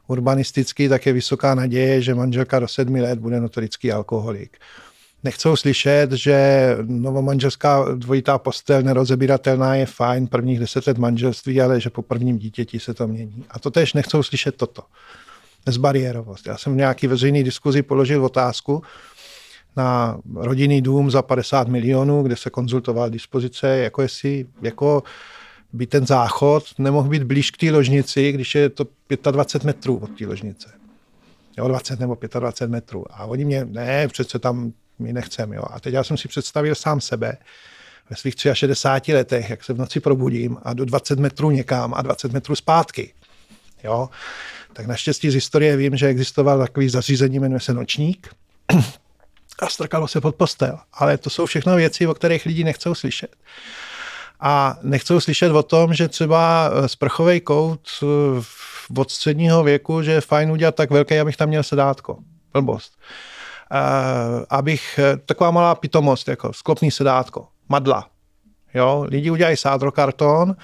urbanisticky, 0.07 0.89
tak 0.89 1.05
je 1.05 1.13
vysoká 1.13 1.55
naděje, 1.55 2.01
že 2.01 2.15
manželka 2.15 2.59
do 2.59 2.67
sedmi 2.67 3.01
let 3.01 3.19
bude 3.19 3.39
notorický 3.39 3.91
alkoholik. 3.91 4.57
Nechcou 5.23 5.55
slyšet, 5.55 6.11
že 6.11 6.67
novomanželská 6.81 7.85
dvojitá 7.95 8.37
postel 8.37 8.81
nerozebíratelná 8.81 9.75
je 9.75 9.85
fajn 9.85 10.27
prvních 10.27 10.59
deset 10.59 10.87
let 10.87 10.97
manželství, 10.97 11.61
ale 11.61 11.81
že 11.81 11.89
po 11.89 12.01
prvním 12.01 12.37
dítěti 12.37 12.79
se 12.79 12.93
to 12.93 13.07
mění. 13.07 13.45
A 13.49 13.59
to 13.59 13.71
tež 13.71 13.93
nechcou 13.93 14.23
slyšet 14.23 14.55
toto. 14.55 14.83
Bezbariérovost. 15.65 16.47
Já 16.47 16.57
jsem 16.57 16.73
v 16.73 16.77
nějaký 16.77 17.07
veřejný 17.07 17.43
diskuzi 17.43 17.81
položil 17.81 18.25
otázku, 18.25 18.83
na 19.77 20.19
rodinný 20.35 20.81
dům 20.81 21.11
za 21.11 21.21
50 21.21 21.67
milionů, 21.67 22.23
kde 22.23 22.35
se 22.35 22.49
konzultoval 22.49 23.09
dispozice, 23.09 23.67
jako 23.67 24.01
jestli 24.01 24.45
jako 24.61 25.03
by 25.73 25.87
ten 25.87 26.05
záchod 26.05 26.63
nemohl 26.77 27.09
být 27.09 27.23
blíž 27.23 27.51
k 27.51 27.57
té 27.57 27.71
ložnici, 27.71 28.31
když 28.31 28.55
je 28.55 28.69
to 28.69 29.31
25 29.31 29.65
metrů 29.67 29.97
od 29.97 30.17
té 30.17 30.27
ložnice. 30.27 30.71
Jo, 31.57 31.67
20 31.67 31.99
nebo 31.99 32.17
25 32.39 32.71
metrů. 32.71 33.05
A 33.11 33.25
oni 33.25 33.45
mě, 33.45 33.65
ne, 33.65 34.07
přece 34.07 34.39
tam 34.39 34.73
my 34.99 35.13
nechceme. 35.13 35.55
Jo. 35.55 35.63
A 35.71 35.79
teď 35.79 35.93
já 35.93 36.03
jsem 36.03 36.17
si 36.17 36.27
představil 36.27 36.75
sám 36.75 37.01
sebe 37.01 37.37
ve 38.09 38.15
svých 38.15 38.35
63 38.53 39.13
letech, 39.13 39.49
jak 39.49 39.63
se 39.63 39.73
v 39.73 39.77
noci 39.77 39.99
probudím 39.99 40.57
a 40.63 40.73
do 40.73 40.85
20 40.85 41.19
metrů 41.19 41.51
někam 41.51 41.93
a 41.93 42.01
20 42.01 42.31
metrů 42.31 42.55
zpátky. 42.55 43.13
Jo. 43.83 44.09
Tak 44.73 44.85
naštěstí 44.85 45.29
z 45.29 45.33
historie 45.33 45.77
vím, 45.77 45.97
že 45.97 46.07
existoval 46.07 46.59
takový 46.59 46.89
zařízení, 46.89 47.39
jmenuje 47.39 47.59
se 47.59 47.73
nočník, 47.73 48.29
a 49.60 49.69
strkalo 49.69 50.07
se 50.07 50.22
pod 50.22 50.36
postel. 50.36 50.79
Ale 50.93 51.17
to 51.17 51.29
jsou 51.29 51.45
všechno 51.45 51.75
věci, 51.75 52.07
o 52.07 52.13
kterých 52.13 52.45
lidi 52.45 52.63
nechcou 52.63 52.95
slyšet. 52.95 53.36
A 54.39 54.77
nechcou 54.81 55.19
slyšet 55.19 55.51
o 55.51 55.63
tom, 55.63 55.93
že 55.93 56.07
třeba 56.07 56.69
eh, 56.74 56.88
sprchový 56.88 57.39
kout 57.39 57.89
eh, 58.03 58.98
od 58.98 59.12
středního 59.12 59.63
věku, 59.63 60.01
že 60.01 60.12
je 60.12 60.22
fajn 60.22 60.51
udělat 60.51 60.75
tak 60.75 60.91
velký, 60.91 61.19
abych 61.19 61.38
tam 61.38 61.50
měl 61.50 61.63
sedátko. 61.63 62.17
Blbost. 62.53 62.93
Uh, 63.72 64.43
abych, 64.50 65.00
taková 65.25 65.51
malá 65.51 65.75
pitomost, 65.75 66.27
jako 66.27 66.53
sklopný 66.53 66.91
sedátko, 66.91 67.48
madla. 67.69 68.07
Jo, 68.74 69.05
lidi 69.07 69.31
udělají 69.31 69.57
sádrokarton 69.57 70.55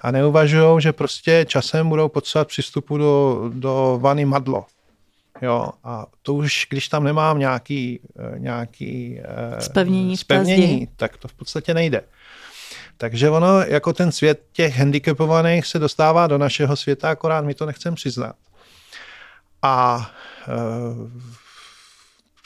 a 0.00 0.10
neuvažují, 0.10 0.82
že 0.82 0.92
prostě 0.92 1.46
časem 1.48 1.88
budou 1.88 2.08
potřebovat 2.08 2.48
přístupu 2.48 2.98
do, 2.98 3.42
do 3.54 3.98
vany 4.02 4.24
madlo. 4.24 4.66
Jo, 5.42 5.68
a 5.84 6.06
to 6.22 6.34
už, 6.34 6.66
když 6.70 6.88
tam 6.88 7.04
nemám 7.04 7.38
nějaký, 7.38 8.00
eh, 8.18 8.38
nějaký 8.38 9.20
spevnění, 9.58 10.16
spevnění 10.16 10.88
tak 10.96 11.16
to 11.16 11.28
v 11.28 11.34
podstatě 11.34 11.74
nejde. 11.74 12.02
Takže 12.96 13.30
ono, 13.30 13.60
jako 13.60 13.92
ten 13.92 14.12
svět 14.12 14.42
těch 14.52 14.78
handicapovaných 14.78 15.66
se 15.66 15.78
dostává 15.78 16.26
do 16.26 16.38
našeho 16.38 16.76
světa, 16.76 17.10
akorát 17.10 17.44
my 17.44 17.54
to 17.54 17.66
nechceme 17.66 17.96
přiznat. 17.96 18.36
A 19.62 20.10
e, 20.48 20.52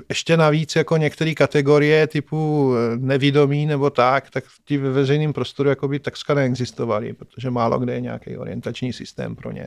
ještě 0.09 0.37
navíc 0.37 0.77
jako 0.77 0.97
některé 0.97 1.35
kategorie 1.35 2.07
typu 2.07 2.73
nevidomí 2.97 3.67
nebo 3.67 3.91
tak, 3.91 4.31
tak 4.31 4.45
ti 4.65 4.79
ve 4.79 4.91
veřejném 4.91 5.33
prostoru 5.33 5.69
jako 5.69 5.89
by 5.89 5.99
takřka 5.99 6.35
neexistovaly, 6.35 7.13
protože 7.13 7.51
málo 7.51 7.79
kde 7.79 7.95
je 7.95 8.01
nějaký 8.01 8.37
orientační 8.37 8.93
systém 8.93 9.37
pro 9.37 9.53
ně. 9.53 9.67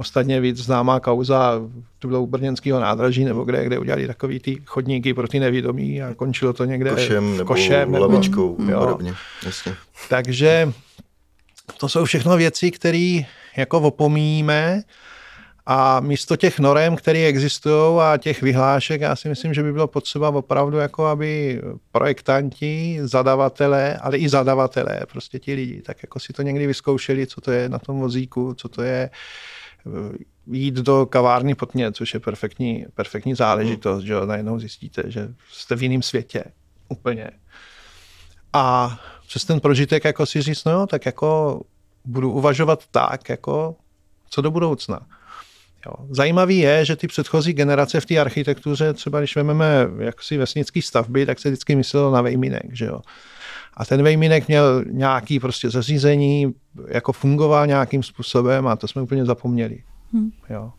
Ostatně 0.00 0.40
víc 0.40 0.56
známá 0.56 1.00
kauza, 1.00 1.60
to 1.98 2.08
bylo 2.08 2.22
u 2.22 2.26
Brněnského 2.26 2.80
nádraží 2.80 3.24
nebo 3.24 3.44
kde, 3.44 3.64
kde 3.64 3.78
udělali 3.78 4.06
takový 4.06 4.40
ty 4.40 4.62
chodníky 4.66 5.14
pro 5.14 5.28
ty 5.28 5.40
nevědomí 5.40 6.02
a 6.02 6.14
končilo 6.14 6.52
to 6.52 6.64
někde 6.64 6.90
košem, 6.90 7.36
nebo 7.36 7.48
košem 7.48 7.92
nebo 7.92 8.06
lavičkou. 8.06 8.56
Jo. 8.68 8.80
Podobně. 8.80 9.14
Jasně. 9.46 9.74
Takže 10.08 10.72
to 11.76 11.88
jsou 11.88 12.04
všechno 12.04 12.36
věci, 12.36 12.70
které 12.70 13.20
jako 13.56 13.80
opomíjíme 13.80 14.82
a 15.66 16.00
místo 16.00 16.36
těch 16.36 16.58
norem, 16.58 16.96
které 16.96 17.26
existují 17.26 18.00
a 18.00 18.16
těch 18.16 18.42
vyhlášek, 18.42 19.00
já 19.00 19.16
si 19.16 19.28
myslím, 19.28 19.54
že 19.54 19.62
by 19.62 19.72
bylo 19.72 19.86
potřeba 19.86 20.28
opravdu, 20.28 20.76
jako 20.76 21.06
aby 21.06 21.62
projektanti, 21.92 22.98
zadavatelé, 23.02 23.96
ale 23.96 24.18
i 24.18 24.28
zadavatelé, 24.28 25.00
prostě 25.12 25.38
ti 25.38 25.54
lidi, 25.54 25.82
tak 25.82 25.96
jako 26.02 26.20
si 26.20 26.32
to 26.32 26.42
někdy 26.42 26.66
vyzkoušeli, 26.66 27.26
co 27.26 27.40
to 27.40 27.50
je 27.50 27.68
na 27.68 27.78
tom 27.78 27.98
vozíku, 27.98 28.54
co 28.54 28.68
to 28.68 28.82
je 28.82 29.10
jít 30.46 30.74
do 30.74 31.06
kavárny 31.06 31.54
pod 31.54 31.74
mě, 31.74 31.92
což 31.92 32.14
je 32.14 32.20
perfektní, 32.20 32.86
perfektní 32.94 33.34
záležitost, 33.34 34.04
že 34.04 34.14
najednou 34.26 34.58
zjistíte, 34.58 35.02
že 35.06 35.28
jste 35.52 35.76
v 35.76 35.82
jiném 35.82 36.02
světě, 36.02 36.44
úplně. 36.88 37.30
A 38.52 38.98
přes 39.26 39.44
ten 39.44 39.60
prožitek 39.60 40.04
jako 40.04 40.26
si 40.26 40.42
říct, 40.42 40.64
no 40.64 40.72
jo, 40.72 40.86
tak 40.86 41.06
jako 41.06 41.60
budu 42.04 42.32
uvažovat 42.32 42.84
tak, 42.90 43.28
jako 43.28 43.76
co 44.30 44.42
do 44.42 44.50
budoucna. 44.50 45.06
Jo. 45.86 45.92
Zajímavý 46.10 46.58
je, 46.58 46.84
že 46.84 46.96
ty 46.96 47.06
předchozí 47.06 47.52
generace 47.52 48.00
v 48.00 48.06
té 48.06 48.18
architektuře, 48.18 48.92
třeba 48.92 49.18
když 49.18 49.36
vezmeme 49.36 49.86
jaksi 49.98 50.38
vesnické 50.38 50.82
stavby, 50.82 51.26
tak 51.26 51.38
se 51.38 51.48
vždycky 51.48 51.76
myslelo 51.76 52.10
na 52.10 52.22
vejminek, 52.22 52.72
že 52.72 52.84
jo. 52.84 53.00
A 53.78 53.84
ten 53.84 54.02
vejminek 54.02 54.48
měl 54.48 54.84
nějaký 54.90 55.40
prostě 55.40 55.70
zařízení, 55.70 56.54
jako 56.88 57.12
fungoval 57.12 57.66
nějakým 57.66 58.02
způsobem 58.02 58.66
a 58.66 58.76
to 58.76 58.88
jsme 58.88 59.02
úplně 59.02 59.24
zapomněli. 59.24 59.82
Hmm. 60.12 60.30
Jo. 60.50 60.72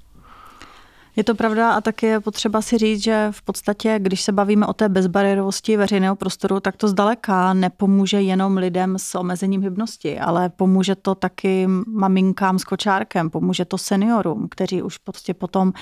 Je 1.15 1.24
to 1.24 1.36
pravda 1.36 1.72
a 1.72 1.82
taky 1.82 2.06
je 2.06 2.20
potřeba 2.20 2.62
si 2.62 2.77
říct, 2.77 3.03
že 3.03 3.27
v 3.32 3.41
podstatě, 3.41 4.00
když 4.00 4.22
se 4.22 4.32
bavíme 4.32 4.65
o 4.65 4.74
té 4.74 4.89
bezbariérovosti 4.89 5.77
veřejného 5.77 6.15
prostoru, 6.15 6.60
tak 6.60 6.77
to 6.77 6.88
zdaleka 6.88 7.53
nepomůže 7.53 8.22
jenom 8.22 8.58
lidem 8.58 8.98
s 9.00 9.15
omezením 9.15 9.62
hybnosti, 9.62 10.20
ale 10.20 10.50
pomůže 10.50 10.96
to 10.96 11.15
taky 11.15 11.68
maminkám 11.88 12.60
s 12.60 12.63
kočárkem, 12.63 13.29
pomůže 13.29 13.65
to 13.65 13.77
seniorům, 13.77 14.48
kteří 14.51 14.82
už 14.82 14.98
prostě 14.98 15.34
potom 15.34 15.74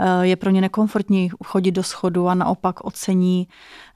eh, 0.00 0.26
je 0.26 0.36
pro 0.36 0.50
ně 0.50 0.60
nekomfortní 0.60 1.30
chodit 1.44 1.72
do 1.72 1.82
schodu 1.82 2.28
a 2.28 2.34
naopak 2.34 2.84
ocení 2.84 3.48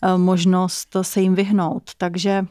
eh, 0.02 0.18
možnost 0.18 0.96
se 1.02 1.20
jim 1.20 1.34
vyhnout. 1.34 1.82
Takže 1.98 2.46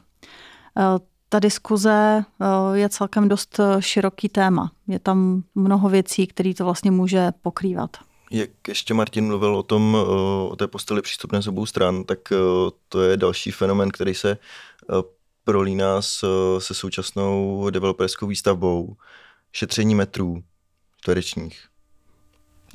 ta 1.29 1.39
diskuze 1.39 2.23
eh, 2.41 2.77
je 2.77 2.89
celkem 2.89 3.29
dost 3.29 3.59
eh, 3.59 3.81
široký 3.81 4.29
téma. 4.29 4.71
Je 4.87 4.99
tam 4.99 5.43
mnoho 5.55 5.89
věcí, 5.89 6.27
které 6.27 6.53
to 6.53 6.65
vlastně 6.65 6.91
může 6.91 7.31
pokrývat. 7.41 7.97
Jak 8.31 8.49
ještě 8.67 8.93
Martin 8.93 9.27
mluvil 9.27 9.55
o 9.55 9.63
tom, 9.63 9.97
o 10.49 10.55
té 10.55 10.67
posteli 10.67 11.01
přístupné 11.01 11.41
z 11.41 11.47
obou 11.47 11.65
stran, 11.65 12.03
tak 12.03 12.19
to 12.89 13.01
je 13.01 13.17
další 13.17 13.51
fenomen, 13.51 13.89
který 13.91 14.15
se 14.15 14.37
prolíná 15.43 16.01
s, 16.01 16.25
se 16.59 16.73
současnou 16.73 17.69
developerskou 17.69 18.27
výstavbou. 18.27 18.95
Šetření 19.51 19.95
metrů 19.95 20.43
čtverečních. 21.01 21.65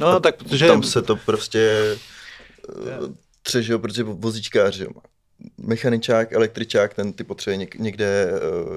No, 0.01 0.21
tak 0.21 0.37
protože... 0.37 0.67
Tam 0.67 0.83
se 0.83 1.03
to 1.03 1.17
prostě 1.17 1.83
třeže, 3.43 3.79
protože 3.79 4.03
vozíčkáři 4.03 4.87
mechaničák, 5.59 6.33
električák, 6.33 6.95
ten 6.95 7.13
ty 7.13 7.25
potřebuje 7.25 7.69
někde, 7.79 8.31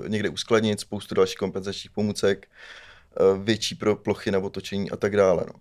eh, 0.06 0.10
někde 0.10 0.30
uskladnit, 0.30 0.80
spoustu 0.80 1.16
dalších 1.16 1.38
kompenzačních 1.38 1.92
pomůcek, 1.92 2.48
eh, 2.48 3.24
větší 3.44 3.76
pro 3.76 3.96
plochy 3.96 4.32
na 4.32 4.40
otočení 4.40 4.92
a 4.92 4.96
tak 4.96 5.16
dále. 5.16 5.44
No. 5.48 5.54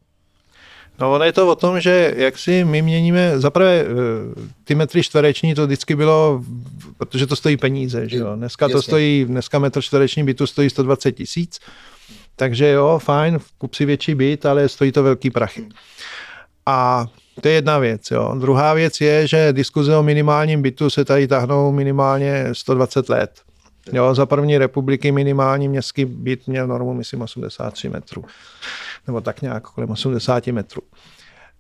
No 1.01 1.13
ono 1.13 1.25
je 1.25 1.33
to 1.33 1.49
o 1.49 1.55
tom, 1.55 1.81
že 1.81 2.15
jak 2.17 2.39
si 2.39 2.65
my 2.65 2.83
měníme, 2.83 3.41
zaprvé 3.41 3.81
eh, 3.81 3.87
ty 4.65 4.75
metry 4.75 5.03
čtvereční 5.03 5.55
to 5.55 5.67
vždycky 5.67 5.97
bylo, 5.97 6.45
protože 6.97 7.27
to 7.27 7.37
stojí 7.37 7.57
peníze, 7.57 8.09
že 8.09 8.17
jo. 8.17 8.37
Dneska 8.37 8.65
Jasně. 8.65 8.73
to 8.73 8.83
stojí, 8.83 9.25
dneska 9.25 9.59
metr 9.59 9.83
čtvereční 9.83 10.25
bytu 10.25 10.47
stojí 10.47 10.71
120 10.71 11.13
tisíc, 11.13 11.61
takže 12.37 12.69
jo, 12.69 12.99
fajn, 13.05 13.39
kup 13.59 13.75
si 13.75 13.85
větší 13.85 14.15
byt, 14.15 14.47
ale 14.47 14.69
stojí 14.69 14.93
to 14.93 15.03
velký 15.03 15.31
prachy. 15.31 15.69
A 16.67 17.07
to 17.41 17.49
je 17.49 17.55
jedna 17.55 17.79
věc. 17.79 18.11
Jo. 18.11 18.35
Druhá 18.39 18.75
věc 18.75 19.01
je, 19.01 19.27
že 19.27 19.53
diskuze 19.53 19.97
o 19.97 20.03
minimálním 20.03 20.63
bytu 20.63 20.91
se 20.91 21.05
tady 21.05 21.29
tahnou 21.29 21.73
minimálně 21.73 22.45
120 22.53 23.09
let. 23.09 23.31
Jo, 23.93 24.15
za 24.15 24.27
první 24.27 24.59
republiky 24.59 25.13
minimální 25.13 25.69
městský 25.69 26.05
byt 26.05 26.47
měl 26.47 26.67
normu, 26.67 26.95
myslím, 26.95 27.23
83 27.23 27.89
metrů. 27.89 28.25
Nebo 29.07 29.21
tak 29.21 29.43
nějak 29.43 29.63
kolem 29.63 29.91
80 29.91 30.47
metrů. 30.47 30.83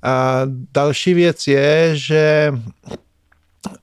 A 0.03 0.41
další 0.75 1.15
věc 1.15 1.47
je, 1.47 1.91
že 1.93 2.53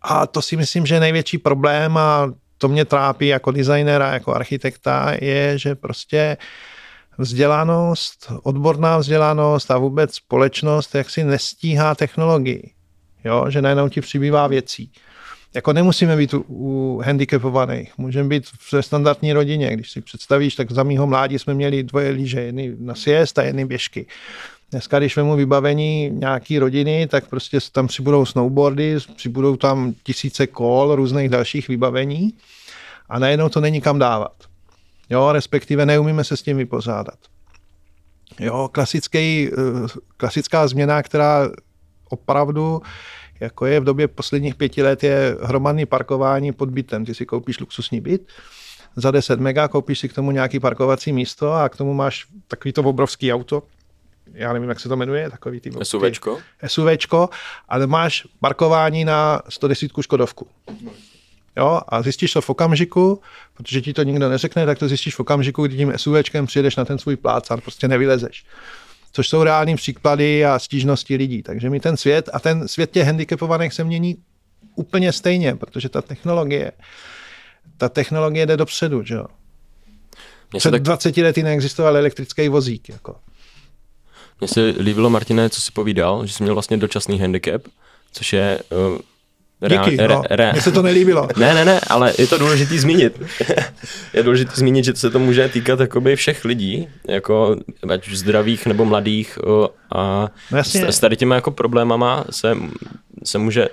a 0.02 0.28
to 0.28 0.42
si 0.42 0.58
myslím, 0.58 0.86
že 0.86 1.00
největší 1.00 1.38
problém 1.38 1.98
a 1.98 2.34
to 2.58 2.68
mě 2.68 2.86
trápí 2.86 3.28
jako 3.28 3.52
designera, 3.52 4.14
jako 4.14 4.36
architekta, 4.36 5.14
je, 5.22 5.58
že 5.58 5.76
prostě 5.76 6.38
uh, 6.40 6.75
vzdělanost, 7.18 8.32
odborná 8.44 8.98
vzdělanost 8.98 9.72
a 9.72 9.78
vůbec 9.78 10.16
společnost 10.16 10.96
jak 10.96 11.10
si 11.10 11.24
nestíhá 11.24 11.96
technologii. 11.96 12.72
Jo? 13.26 13.46
Že 13.50 13.62
najednou 13.62 13.90
ti 13.90 14.02
přibývá 14.02 14.48
věcí. 14.48 14.92
Jako 15.54 15.74
nemusíme 15.74 16.18
být 16.18 16.34
u, 16.34 16.46
u 16.48 17.02
handicapovaných, 17.06 17.98
můžeme 17.98 18.30
být 18.30 18.46
v 18.72 18.82
standardní 18.82 19.34
rodině. 19.34 19.74
Když 19.74 19.92
si 19.92 20.02
představíš, 20.02 20.56
tak 20.56 20.72
za 20.72 20.84
mýho 20.84 21.08
mládí 21.08 21.40
jsme 21.40 21.54
měli 21.54 21.84
dvoje 21.84 22.10
líže, 22.10 22.42
jedny 22.42 22.76
na 22.80 22.96
siest 22.96 23.40
a 23.40 23.44
jedny 23.44 23.66
běžky. 23.66 24.06
Dneska, 24.72 25.00
když 25.00 25.18
vemu 25.18 25.36
vybavení 25.36 26.10
nějaký 26.10 26.60
rodiny, 26.60 27.08
tak 27.08 27.28
prostě 27.28 27.60
tam 27.72 27.88
přibudou 27.88 28.26
snowboardy, 28.26 28.98
přibudou 29.16 29.56
tam 29.56 29.94
tisíce 30.04 30.48
kol, 30.48 30.96
různých 30.96 31.30
dalších 31.30 31.68
vybavení 31.68 32.34
a 33.10 33.20
najednou 33.20 33.50
to 33.50 33.62
není 33.62 33.82
kam 33.82 34.00
dávat. 34.00 34.34
Jo, 35.10 35.32
respektive 35.32 35.86
neumíme 35.86 36.24
se 36.24 36.38
s 36.38 36.42
tím 36.42 36.58
vypořádat. 36.58 37.18
Jo, 38.40 38.70
klasický, 38.72 39.50
eh, 39.52 39.88
klasická 40.18 40.68
změna, 40.68 41.04
která 41.04 41.50
opravdu 42.10 42.82
jako 43.40 43.66
je 43.66 43.80
v 43.80 43.84
době 43.84 44.08
posledních 44.08 44.56
pěti 44.56 44.84
let, 44.84 45.04
je 45.04 45.38
hromadný 45.42 45.86
parkování 45.86 46.52
pod 46.52 46.70
bytem. 46.70 47.06
Ty 47.06 47.16
si 47.16 47.26
koupíš 47.26 47.60
luxusní 47.60 48.02
byt, 48.02 48.28
za 48.96 49.12
10 49.12 49.40
mega 49.40 49.68
koupíš 49.68 50.00
si 50.00 50.10
k 50.10 50.14
tomu 50.14 50.32
nějaký 50.32 50.60
parkovací 50.60 51.14
místo 51.14 51.54
a 51.54 51.70
k 51.70 51.78
tomu 51.78 51.94
máš 51.94 52.26
takový 52.48 52.74
to 52.74 52.82
obrovský 52.82 53.34
auto, 53.34 53.64
já 54.34 54.54
nevím, 54.54 54.70
jak 54.70 54.80
se 54.80 54.90
to 54.90 54.96
jmenuje, 54.96 55.30
takový 55.30 55.60
ty... 55.60 55.72
SUVčko? 55.84 56.40
SUVčko, 56.68 57.30
ale 57.70 57.88
máš 57.88 58.28
parkování 58.40 59.06
na 59.06 59.42
110 59.50 59.92
Škodovku. 60.02 60.48
Jo, 61.58 61.82
a 61.88 62.02
zjistíš 62.02 62.34
to 62.34 62.42
v 62.42 62.50
okamžiku, 62.50 63.22
protože 63.54 63.82
ti 63.82 63.94
to 63.94 64.04
nikdo 64.04 64.30
neřekne, 64.30 64.66
tak 64.66 64.80
to 64.80 64.88
zjistíš 64.88 65.16
v 65.16 65.20
okamžiku, 65.20 65.66
kdy 65.66 65.78
tím 65.78 65.94
SUVčkem 65.96 66.46
přijedeš 66.46 66.76
na 66.76 66.86
ten 66.86 66.98
svůj 66.98 67.16
plác 67.16 67.52
a 67.52 67.58
prostě 67.58 67.88
nevylezeš. 67.88 68.46
Což 69.12 69.28
jsou 69.28 69.44
reální 69.44 69.76
příklady 69.76 70.46
a 70.46 70.60
stížnosti 70.60 71.16
lidí. 71.16 71.44
Takže 71.44 71.70
mi 71.70 71.80
ten 71.80 71.98
svět 71.98 72.30
a 72.34 72.40
ten 72.40 72.68
svět 72.68 72.92
těch 72.92 73.06
handicapovaných 73.06 73.74
se 73.74 73.84
mění 73.84 74.18
úplně 74.76 75.12
stejně, 75.12 75.56
protože 75.56 75.90
ta 75.90 76.02
technologie, 76.02 76.72
ta 77.78 77.90
technologie 77.90 78.46
jde 78.46 78.58
dopředu, 78.58 79.04
že 79.04 79.16
jo. 79.16 79.26
Před 80.58 80.72
tak... 80.72 80.82
20 80.82 81.18
lety 81.18 81.44
neexistoval 81.44 81.98
elektrický 81.98 82.50
vozík. 82.50 82.90
Jako. 82.90 83.16
Mně 84.40 84.48
se 84.48 84.62
líbilo, 84.80 85.10
Martine, 85.10 85.50
co 85.50 85.62
si 85.62 85.72
povídal, 85.72 86.26
že 86.26 86.34
jsi 86.34 86.44
měl 86.44 86.56
vlastně 86.56 86.78
dočasný 86.78 87.20
handicap, 87.20 87.62
což 88.12 88.34
je 88.34 88.60
uh, 88.70 89.00
Díky, 89.62 89.98
re, 89.98 90.08
no. 90.08 90.24
re, 90.30 90.52
Mně 90.52 90.62
se 90.62 90.72
to 90.72 90.82
nelíbilo. 90.82 91.28
Ne, 91.38 91.54
ne, 91.54 91.66
ne, 91.66 91.80
ale 91.88 92.14
je 92.18 92.28
to 92.28 92.38
důležité 92.38 92.80
zmínit. 92.80 93.22
je 94.14 94.24
důležité 94.24 94.52
zmínit, 94.56 94.86
že 94.86 94.96
se 94.96 95.10
to 95.10 95.20
může 95.20 95.50
týkat 95.50 95.80
jakoby 95.80 96.16
všech 96.16 96.46
lidí, 96.46 96.88
jako 97.08 97.56
ať 97.90 98.08
už 98.08 98.18
zdravých 98.18 98.66
nebo 98.66 98.86
mladých 98.86 99.40
a 99.96 100.30
no 100.52 100.64
s, 100.64 100.76
s 100.76 101.00
tady 101.00 101.16
těma 101.18 101.36
jako 101.36 101.52
problémama 101.52 102.26
se, 102.30 102.58
se 103.24 103.38
může 103.38 103.68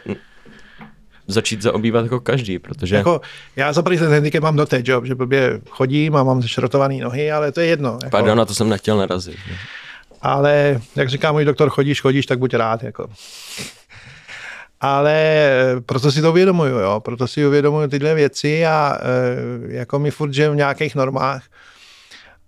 začít 1.26 1.62
zaobývat 1.62 2.04
jako 2.04 2.20
každý, 2.20 2.58
protože... 2.58 2.96
Jako, 2.96 3.20
já 3.56 3.72
za 3.72 3.82
první 3.82 3.98
ten 3.98 4.12
handicap 4.12 4.42
mám 4.42 4.56
doteď, 4.56 4.88
jo, 4.88 5.00
že 5.04 5.14
blbě 5.14 5.60
chodím 5.70 6.16
a 6.16 6.22
mám 6.22 6.42
zešrotované 6.42 6.96
nohy, 6.96 7.32
ale 7.32 7.52
to 7.52 7.60
je 7.60 7.66
jedno. 7.66 7.90
Jako. 7.92 8.10
Pardon, 8.10 8.38
na 8.38 8.44
to 8.44 8.54
jsem 8.54 8.68
nechtěl 8.68 8.96
narazit. 8.96 9.36
Ale 10.22 10.80
jak 10.96 11.08
říká 11.08 11.32
můj 11.32 11.44
doktor, 11.44 11.70
chodíš, 11.70 12.00
chodíš, 12.00 12.26
tak 12.26 12.38
buď 12.38 12.54
rád. 12.54 12.82
Jako 12.82 13.08
ale 14.82 15.14
eh, 15.14 15.80
proto 15.80 16.12
si 16.12 16.22
to 16.22 16.30
uvědomuju, 16.30 16.78
jo, 16.78 17.00
proto 17.00 17.28
si 17.28 17.46
uvědomuju 17.46 17.88
tyhle 17.88 18.14
věci 18.14 18.66
a 18.66 18.98
e, 19.00 19.74
jako 19.74 19.98
mi 19.98 20.10
furt 20.10 20.30
v 20.30 20.54
nějakých 20.54 20.94
normách 20.94 21.44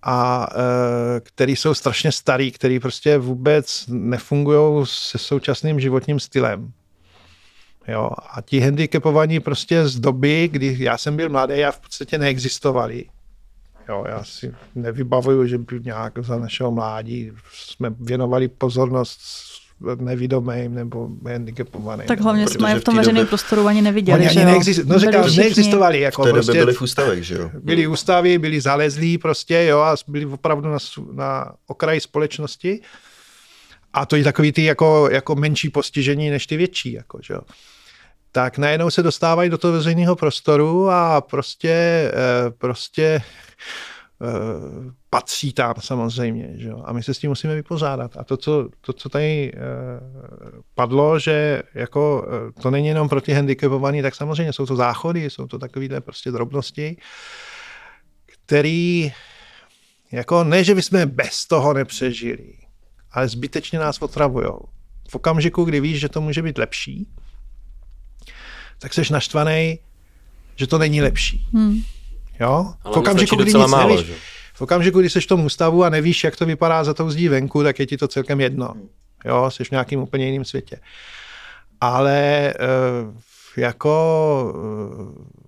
a 0.02 0.46
e, 0.50 1.20
který 1.20 1.56
jsou 1.56 1.74
strašně 1.74 2.12
starý, 2.12 2.52
který 2.52 2.80
prostě 2.80 3.18
vůbec 3.18 3.84
nefungují 3.88 4.86
se 4.88 5.18
současným 5.18 5.80
životním 5.80 6.20
stylem. 6.20 6.72
Jo, 7.88 8.10
a 8.32 8.40
ti 8.42 8.60
handicapovaní 8.60 9.40
prostě 9.40 9.88
z 9.88 10.00
doby, 10.00 10.48
kdy 10.52 10.76
já 10.78 10.98
jsem 10.98 11.16
byl 11.16 11.28
mladý 11.28 11.64
a 11.64 11.72
v 11.72 11.80
podstatě 11.80 12.18
neexistovali. 12.18 13.04
Jo, 13.88 14.04
já 14.08 14.24
si 14.24 14.54
nevybavuju, 14.74 15.46
že 15.46 15.58
by 15.58 15.80
nějak 15.80 16.18
za 16.18 16.38
našeho 16.38 16.70
mládí 16.70 17.32
jsme 17.52 17.90
věnovali 18.00 18.48
pozornost 18.48 19.20
nevidomým 20.00 20.74
nebo 20.74 21.08
handicapovaným. 21.26 22.06
Tak 22.06 22.20
hlavně 22.20 22.48
jsme 22.48 22.70
je 22.70 22.80
v 22.80 22.84
tom 22.84 22.96
veřejném 22.96 23.26
prostoru 23.26 23.66
ani 23.66 23.82
neviděli. 23.82 24.20
Oni 24.20 24.28
ani 24.28 24.44
neexist, 24.44 24.84
no 24.84 24.98
říkám, 24.98 25.22
všichni... 25.22 25.42
neexistovali. 25.42 26.00
Jako 26.00 26.22
v 26.22 26.24
té 26.24 26.32
prostě, 26.32 26.52
byli 26.52 26.72
v 26.72 26.82
ústavech, 26.82 27.24
že 27.24 27.34
jo? 27.34 27.50
Byli 27.62 27.86
ústavy, 27.86 28.38
byli 28.38 28.60
zalezlí 28.60 29.18
prostě, 29.18 29.64
jo, 29.64 29.78
a 29.78 29.96
byli 30.08 30.26
opravdu 30.26 30.68
na, 30.68 30.78
na 31.12 31.52
okraji 31.66 32.00
společnosti. 32.00 32.80
A 33.92 34.06
to 34.06 34.16
je 34.16 34.24
takový 34.24 34.52
ty 34.52 34.64
jako, 34.64 35.08
jako 35.12 35.34
menší 35.34 35.70
postižení 35.70 36.30
než 36.30 36.46
ty 36.46 36.56
větší, 36.56 36.92
jako, 36.92 37.18
že 37.22 37.34
jo 37.34 37.40
tak 38.34 38.58
najednou 38.58 38.90
se 38.90 39.02
dostávají 39.02 39.50
do 39.50 39.58
toho 39.58 39.72
veřejného 39.72 40.16
prostoru 40.16 40.90
a 40.90 41.20
prostě, 41.20 41.70
eh, 41.70 42.50
prostě 42.50 43.22
patří 45.10 45.52
tam 45.52 45.74
samozřejmě. 45.78 46.52
Že 46.54 46.68
jo? 46.68 46.82
A 46.84 46.92
my 46.92 47.02
se 47.02 47.14
s 47.14 47.18
tím 47.18 47.30
musíme 47.30 47.54
vypořádat. 47.54 48.16
A 48.16 48.24
to, 48.24 48.36
co, 48.36 48.68
to, 48.80 48.92
co 48.92 49.08
tady 49.08 49.52
eh, 49.54 49.60
padlo, 50.74 51.18
že 51.18 51.62
jako 51.74 52.26
eh, 52.28 52.62
to 52.62 52.70
není 52.70 52.86
jenom 52.86 53.08
pro 53.08 53.20
ty 53.20 53.32
handicapovaný, 53.32 54.02
tak 54.02 54.14
samozřejmě 54.14 54.52
jsou 54.52 54.66
to 54.66 54.76
záchody, 54.76 55.30
jsou 55.30 55.46
to 55.46 55.58
takovéhle 55.58 56.00
prostě 56.00 56.30
drobnosti, 56.30 56.96
který 58.26 59.12
jako 60.12 60.44
ne, 60.44 60.64
že 60.64 60.74
bychom 60.74 61.06
bez 61.06 61.46
toho 61.46 61.74
nepřežili, 61.74 62.52
ale 63.12 63.28
zbytečně 63.28 63.78
nás 63.78 64.02
otravujou. 64.02 64.60
V 65.08 65.14
okamžiku, 65.14 65.64
kdy 65.64 65.80
víš, 65.80 66.00
že 66.00 66.08
to 66.08 66.20
může 66.20 66.42
být 66.42 66.58
lepší, 66.58 67.08
tak 68.78 68.94
jsi 68.94 69.12
naštvaný, 69.12 69.78
že 70.56 70.66
to 70.66 70.78
není 70.78 71.02
lepší. 71.02 71.48
Hmm. 71.52 71.82
Jo? 72.40 72.74
Ale 72.84 72.94
v 72.94 72.96
okamžiku, 72.96 73.36
kdy 73.36 73.52
nic 73.54 73.70
málo, 73.70 73.88
nevíš, 73.88 74.06
že? 74.06 74.14
v 74.54 74.62
okamžiku, 74.62 75.00
kdy 75.00 75.10
jsi 75.10 75.20
v 75.20 75.26
tom 75.26 75.44
ústavu 75.44 75.84
a 75.84 75.88
nevíš, 75.88 76.24
jak 76.24 76.36
to 76.36 76.46
vypadá 76.46 76.84
za 76.84 76.94
tou 76.94 77.10
zdí 77.10 77.28
venku, 77.28 77.62
tak 77.62 77.78
je 77.78 77.86
ti 77.86 77.96
to 77.96 78.08
celkem 78.08 78.40
jedno. 78.40 78.74
Jo, 79.24 79.50
jsi 79.50 79.64
v 79.64 79.70
nějakým 79.70 80.00
úplně 80.00 80.26
jiném 80.26 80.44
světě. 80.44 80.80
Ale 81.80 82.18
eh, 82.48 83.60
jako 83.60 84.54
eh, 84.56 85.43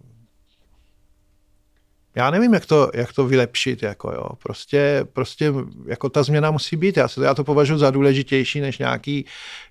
já 2.16 2.30
nevím, 2.30 2.54
jak 2.54 2.66
to, 2.66 2.90
jak 2.94 3.12
to 3.12 3.26
vylepšit, 3.26 3.82
jako 3.82 4.12
jo. 4.12 4.26
Prostě, 4.42 5.06
prostě 5.12 5.52
jako 5.86 6.08
ta 6.08 6.22
změna 6.22 6.50
musí 6.50 6.76
být. 6.76 6.96
Já, 6.96 7.08
se, 7.08 7.24
já 7.24 7.34
to 7.34 7.44
považuji 7.44 7.78
za 7.78 7.90
důležitější 7.90 8.60
než 8.60 8.78
nějaký 8.78 9.26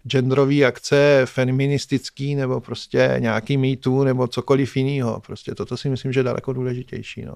genderový 0.08 0.65
akce 0.65 1.21
feministický 1.25 2.36
nebo 2.36 2.62
prostě 2.62 3.15
nějaký 3.19 3.58
mýtu 3.58 4.03
nebo 4.03 4.27
cokoliv 4.27 4.77
jiného. 4.77 5.21
Prostě 5.25 5.55
toto 5.55 5.77
si 5.77 5.89
myslím, 5.89 6.13
že 6.13 6.19
je 6.19 6.23
daleko 6.23 6.53
důležitější. 6.53 7.25
No. 7.25 7.36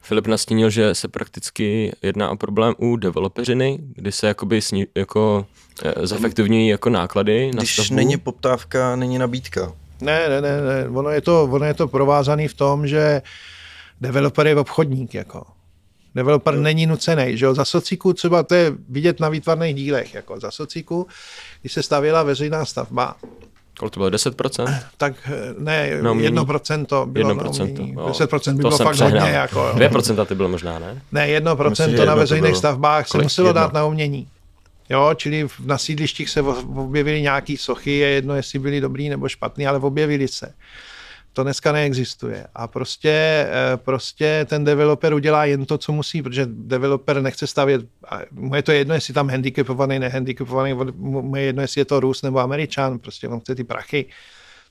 Filip 0.00 0.26
nastínil, 0.26 0.70
že 0.70 0.94
se 0.94 1.08
prakticky 1.08 1.92
jedná 2.02 2.30
o 2.30 2.36
problém 2.36 2.74
u 2.78 2.96
developeřiny, 2.96 3.78
kdy 3.80 4.12
se 4.12 4.26
jakoby 4.26 4.62
sni, 4.62 4.86
jako 4.94 5.46
e, 5.82 6.06
zefektivňují 6.06 6.68
jako 6.68 6.90
náklady 6.90 7.50
na 7.54 7.58
Když 7.58 7.72
stavbu. 7.72 7.94
není 7.94 8.16
poptávka, 8.16 8.96
není 8.96 9.18
nabídka. 9.18 9.72
Ne, 10.00 10.28
ne, 10.28 10.40
ne, 10.40 10.60
ne. 10.62 10.88
Ono 10.88 11.10
je 11.10 11.20
to, 11.20 11.44
ono 11.44 11.64
je 11.64 11.74
to 11.74 11.88
provázaný 11.88 12.48
v 12.48 12.54
tom, 12.54 12.86
že 12.86 13.22
developer 14.04 14.46
je 14.46 14.56
obchodník. 14.56 15.14
Jako. 15.14 15.46
Developer 16.14 16.56
není 16.56 16.86
nucený. 16.86 17.36
Že 17.38 17.44
jo? 17.44 17.54
Za 17.54 17.64
socíku 17.64 18.12
třeba 18.12 18.42
to 18.42 18.54
je 18.54 18.72
vidět 18.88 19.20
na 19.20 19.28
výtvarných 19.28 19.74
dílech. 19.74 20.14
Jako. 20.14 20.40
Za 20.40 20.50
socíku, 20.50 21.06
když 21.60 21.72
se 21.72 21.82
stavěla 21.82 22.22
veřejná 22.22 22.64
stavba, 22.64 23.16
Kolik 23.78 23.94
to 23.94 24.00
bylo, 24.00 24.10
10%? 24.10 24.78
Tak 24.96 25.14
ne, 25.58 26.02
no, 26.02 26.14
1% 26.14 27.06
bylo 27.06 27.34
1%, 27.34 27.94
no, 27.94 28.08
10% 28.08 28.56
by 28.56 28.62
to 28.62 28.68
bylo 28.68 28.78
fakt 28.78 29.00
hodně. 29.00 29.18
Jako, 29.18 29.72
2% 29.74 30.26
ty 30.26 30.34
bylo 30.34 30.48
možná, 30.48 30.78
ne? 30.78 31.02
Ne, 31.12 31.40
1% 31.40 31.68
Myslím, 31.70 32.06
na 32.06 32.14
veřejných 32.14 32.56
stavbách 32.56 33.08
se 33.08 33.18
muselo 33.18 33.48
jedno? 33.48 33.60
dát 33.62 33.72
na 33.72 33.84
umění. 33.84 34.28
Jo, 34.90 35.10
čili 35.16 35.46
na 35.64 35.78
sídlištích 35.78 36.30
se 36.30 36.42
objevily 36.42 37.22
nějaké 37.22 37.56
sochy, 37.58 37.90
je 37.90 38.08
jedno, 38.08 38.34
jestli 38.34 38.58
byly 38.58 38.80
dobrý 38.80 39.08
nebo 39.08 39.28
špatný, 39.28 39.66
ale 39.66 39.78
objevily 39.78 40.28
se. 40.28 40.52
To 41.34 41.42
dneska 41.42 41.72
neexistuje. 41.72 42.46
A 42.54 42.68
prostě, 42.68 43.10
eh, 43.50 43.76
prostě 43.76 44.46
ten 44.48 44.64
developer 44.64 45.14
udělá 45.14 45.44
jen 45.44 45.66
to, 45.66 45.78
co 45.78 45.92
musí, 45.92 46.22
protože 46.22 46.46
developer 46.46 47.22
nechce 47.22 47.46
stavět, 47.46 47.80
mu 48.30 48.54
je 48.54 48.62
to 48.62 48.72
jedno, 48.72 48.94
jestli 48.94 49.14
tam 49.14 49.28
handicapovaný, 49.28 49.98
nehandicapovaný, 49.98 50.74
mu 50.96 51.36
je 51.36 51.42
jedno, 51.42 51.62
jestli 51.62 51.80
je 51.80 51.84
to 51.84 52.00
Rus 52.00 52.22
nebo 52.22 52.38
Američan, 52.38 52.98
prostě 52.98 53.28
on 53.28 53.40
chce 53.40 53.54
ty 53.54 53.64
prachy 53.64 54.06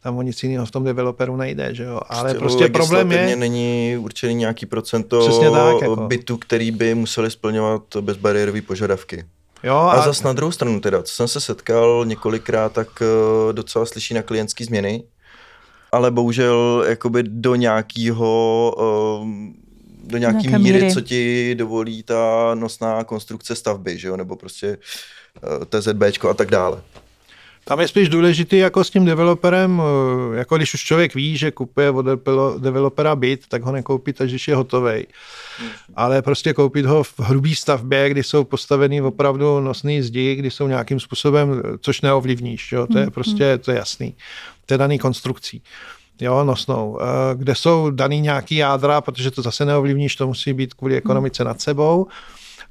tam 0.03 0.17
o 0.17 0.21
nic 0.21 0.43
jiného 0.43 0.65
v 0.65 0.71
tom 0.71 0.83
developeru 0.83 1.35
nejde, 1.35 1.75
že 1.75 1.83
jo. 1.83 2.01
Ale 2.09 2.33
prostě, 2.33 2.57
prostě 2.57 2.73
problém 2.73 3.11
je... 3.11 3.35
není 3.35 3.97
určený 3.99 4.33
nějaký 4.35 4.65
procento 4.65 5.41
tak, 5.51 5.81
jako. 5.81 5.95
bytu, 5.95 6.37
který 6.37 6.71
by 6.71 6.95
museli 6.95 7.31
splňovat 7.31 7.81
bezbariérové 8.01 8.61
požadavky. 8.61 9.25
Jo, 9.63 9.75
a, 9.75 9.91
a 9.91 10.01
zase 10.01 10.23
na 10.23 10.33
druhou 10.33 10.51
stranu 10.51 10.79
teda, 10.79 11.03
co 11.03 11.13
jsem 11.13 11.27
se 11.27 11.41
setkal 11.41 12.05
několikrát, 12.05 12.71
tak 12.71 12.87
eh, 13.01 13.53
docela 13.53 13.85
slyší 13.85 14.13
na 14.13 14.21
klientské 14.21 14.65
změny, 14.65 15.03
ale 15.93 16.11
bohužel 16.11 16.85
jakoby 16.87 17.23
do 17.23 17.55
nějakého 17.55 18.75
ehm, 19.21 19.53
do 20.03 20.17
nějaký 20.17 20.47
míry, 20.47 20.59
míry, 20.59 20.93
co 20.93 21.01
ti 21.01 21.55
dovolí 21.55 22.03
ta 22.03 22.51
nosná 22.55 23.03
konstrukce 23.03 23.55
stavby, 23.55 23.97
že 23.97 24.07
jo? 24.07 24.17
nebo 24.17 24.35
prostě 24.35 24.77
eh, 25.43 25.79
TZBčko 25.79 26.29
a 26.29 26.33
tak 26.33 26.51
dále. 26.51 26.81
Tam 27.65 27.79
je 27.79 27.87
spíš 27.87 28.09
důležitý 28.09 28.57
jako 28.57 28.83
s 28.83 28.89
tím 28.89 29.05
developerem, 29.05 29.81
eh, 29.81 30.37
jako 30.37 30.57
když 30.57 30.73
už 30.73 30.83
člověk 30.83 31.15
ví, 31.15 31.37
že 31.37 31.51
kupuje 31.51 31.89
od 31.89 32.05
developera 32.57 33.15
byt, 33.15 33.47
tak 33.47 33.63
ho 33.63 33.71
nekoupit, 33.71 34.21
až 34.21 34.29
když 34.29 34.47
je 34.47 34.55
hotový. 34.55 35.07
Ale 35.95 36.21
prostě 36.21 36.53
koupit 36.53 36.85
ho 36.85 37.03
v 37.03 37.19
hrubý 37.19 37.55
stavbě, 37.55 38.09
kdy 38.09 38.23
jsou 38.23 38.43
postaveny 38.43 39.01
opravdu 39.01 39.59
nosné 39.59 40.03
zdi, 40.03 40.35
kdy 40.35 40.51
jsou 40.51 40.67
nějakým 40.67 40.99
způsobem, 40.99 41.61
což 41.79 42.01
neovlivníš, 42.01 42.71
jo? 42.71 42.87
to 42.87 42.97
je 42.97 43.03
hmm, 43.03 43.11
prostě 43.11 43.57
to 43.57 43.71
je 43.71 43.77
jasný, 43.77 44.15
to 44.65 44.73
je 44.73 44.77
daný 44.77 44.99
konstrukcí. 44.99 45.63
jo, 46.21 46.43
nosnou, 46.43 46.99
eh, 47.01 47.05
kde 47.35 47.55
jsou 47.55 47.89
daný 47.89 48.21
nějaký 48.21 48.55
jádra, 48.55 49.01
protože 49.01 49.31
to 49.31 49.41
zase 49.41 49.65
neovlivníš, 49.65 50.15
to 50.15 50.27
musí 50.27 50.53
být 50.53 50.73
kvůli 50.73 50.97
ekonomice 50.97 51.43
nad 51.43 51.61
sebou, 51.61 52.07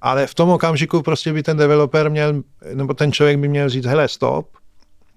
ale 0.00 0.26
v 0.26 0.34
tom 0.34 0.48
okamžiku 0.48 1.02
prostě 1.02 1.32
by 1.32 1.42
ten 1.42 1.56
developer 1.56 2.10
měl, 2.10 2.42
nebo 2.74 2.94
ten 2.94 3.12
člověk 3.12 3.38
by 3.38 3.48
měl 3.48 3.68
říct, 3.68 3.84
hele, 3.86 4.08
stop, 4.08 4.48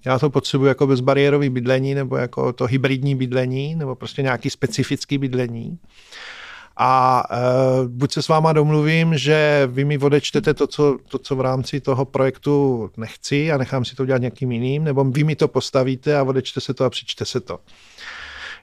já 0.06 0.18
to 0.18 0.30
potřebuji 0.30 0.66
jako 0.66 0.86
bezbariérový 0.86 1.48
bydlení, 1.48 1.94
nebo 1.94 2.16
jako 2.16 2.52
to 2.52 2.66
hybridní 2.66 3.14
bydlení, 3.14 3.74
nebo 3.74 3.94
prostě 3.94 4.22
nějaký 4.22 4.50
specifický 4.50 5.18
bydlení. 5.18 5.78
A 6.76 7.22
uh, 7.30 7.88
buď 7.88 8.12
se 8.12 8.22
s 8.22 8.28
váma 8.28 8.52
domluvím, 8.52 9.18
že 9.18 9.68
vy 9.70 9.84
mi 9.84 9.98
odečtete 9.98 10.54
to 10.54 10.66
co, 10.66 10.98
to, 11.08 11.18
co 11.18 11.36
v 11.36 11.40
rámci 11.40 11.80
toho 11.80 12.04
projektu 12.04 12.90
nechci 12.96 13.52
a 13.52 13.58
nechám 13.58 13.84
si 13.84 13.96
to 13.96 14.06
dělat 14.06 14.20
nějakým 14.20 14.52
jiným, 14.52 14.84
nebo 14.84 15.04
vy 15.04 15.24
mi 15.24 15.36
to 15.36 15.48
postavíte 15.48 16.18
a 16.18 16.22
odečte 16.22 16.60
se 16.60 16.74
to 16.74 16.84
a 16.84 16.90
přičte 16.90 17.24
se 17.24 17.40
to. 17.40 17.58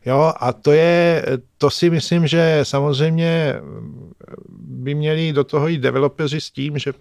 Jo, 0.06 0.34
a 0.39 0.54
to 0.54 0.71
je, 0.71 1.26
to 1.58 1.69
si 1.69 1.89
myslím, 1.89 2.28
že 2.28 2.60
samozřejmě 2.63 3.56
by 4.60 4.95
měli 4.95 5.34
do 5.34 5.43
toho 5.43 5.69
i 5.69 5.78
developeři 5.78 6.41
s 6.41 6.52
tím, 6.52 6.78
že 6.78 6.93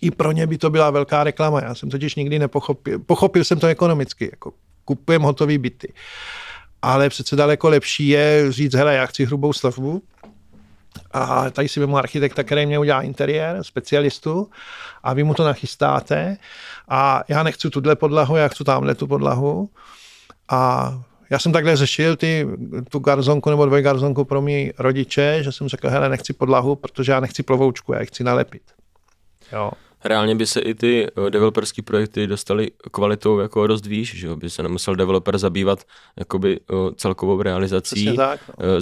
i 0.00 0.10
pro 0.10 0.32
ně 0.32 0.46
by 0.46 0.58
to 0.58 0.70
byla 0.70 0.90
velká 0.90 1.24
reklama. 1.24 1.60
Já 1.62 1.74
jsem 1.74 1.90
totiž 1.90 2.14
nikdy 2.14 2.38
nepochopil, 2.38 2.98
pochopil 2.98 3.44
jsem 3.44 3.58
to 3.58 3.66
ekonomicky, 3.66 4.28
jako 4.32 4.52
kupujem 4.84 5.22
hotový 5.22 5.58
byty. 5.58 5.92
Ale 6.82 7.08
přece 7.08 7.36
daleko 7.36 7.68
lepší 7.68 8.08
je 8.08 8.52
říct, 8.52 8.74
hele, 8.74 8.94
já 8.94 9.06
chci 9.06 9.24
hrubou 9.24 9.52
stavbu, 9.52 10.02
a 11.14 11.50
tady 11.50 11.68
si 11.68 11.80
vezmu 11.80 11.96
architekta, 11.96 12.42
který 12.42 12.66
mě 12.66 12.78
udělá 12.78 13.02
interiér, 13.02 13.58
specialistu, 13.62 14.50
a 15.02 15.14
vy 15.14 15.24
mu 15.24 15.34
to 15.34 15.44
nachystáte. 15.44 16.36
A 16.88 17.24
já 17.28 17.42
nechci 17.42 17.70
tuhle 17.70 17.96
podlahu, 17.96 18.36
já 18.36 18.48
chci 18.48 18.64
tamhle 18.64 18.94
tu 18.94 19.06
podlahu. 19.06 19.70
A 20.48 20.92
já 21.30 21.38
jsem 21.38 21.52
takhle 21.52 21.76
řešil 21.76 22.16
ty, 22.16 22.46
tu 22.88 22.98
garzonku 22.98 23.50
nebo 23.50 23.66
dvojgarzonku 23.66 24.24
pro 24.24 24.42
mý 24.42 24.72
rodiče, 24.78 25.38
že 25.42 25.52
jsem 25.52 25.68
řekl, 25.68 25.88
hele, 25.88 26.08
nechci 26.08 26.32
podlahu, 26.32 26.76
protože 26.76 27.12
já 27.12 27.20
nechci 27.20 27.42
plovoučku, 27.42 27.92
já 27.92 28.00
ji 28.00 28.06
chci 28.06 28.24
nalepit. 28.24 28.62
Jo. 29.52 29.70
Reálně 30.04 30.34
by 30.34 30.46
se 30.46 30.60
i 30.60 30.74
ty 30.74 31.06
eh, 31.26 31.30
developerské 31.30 31.82
projekty 31.82 32.26
dostaly 32.26 32.70
kvalitou 32.90 33.38
jako 33.38 33.66
dost 33.66 33.86
výš, 33.86 34.14
že 34.14 34.36
by 34.36 34.50
se 34.50 34.62
nemusel 34.62 34.96
developer 34.96 35.38
zabývat 35.38 35.84
jakoby 36.18 36.60
eh, 36.60 36.74
celkovou 36.96 37.42
realizací. 37.42 38.16
tak, 38.16 38.40
no. 38.48 38.80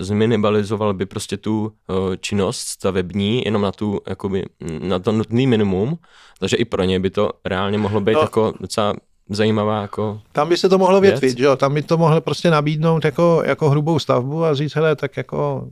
Zminimalizoval 0.00 0.94
by 0.94 1.06
prostě 1.06 1.36
tu 1.36 1.72
činnost 2.20 2.58
stavební 2.58 3.42
jenom 3.44 3.62
na 3.62 3.72
tu, 3.72 4.00
jakoby, 4.06 4.44
na 4.80 4.98
to 4.98 5.12
nutný 5.12 5.46
minimum, 5.46 5.98
takže 6.40 6.56
i 6.56 6.64
pro 6.64 6.84
ně 6.84 7.00
by 7.00 7.10
to 7.10 7.30
reálně 7.44 7.78
mohlo 7.78 8.00
být 8.00 8.14
no. 8.14 8.20
jako 8.20 8.54
docela 8.60 8.94
zajímavá 9.30 9.82
jako 9.82 10.20
Tam 10.32 10.48
by 10.48 10.56
se 10.56 10.68
to 10.68 10.78
mohlo 10.78 11.00
větvit, 11.00 11.38
že 11.38 11.44
jo? 11.44 11.56
tam 11.56 11.74
by 11.74 11.82
to 11.82 11.96
mohlo 11.96 12.20
prostě 12.20 12.50
nabídnout 12.50 13.04
jako, 13.04 13.42
jako 13.44 13.70
hrubou 13.70 13.98
stavbu 13.98 14.44
a 14.44 14.54
říct, 14.54 14.74
hele, 14.74 14.96
tak 14.96 15.16
jako 15.16 15.68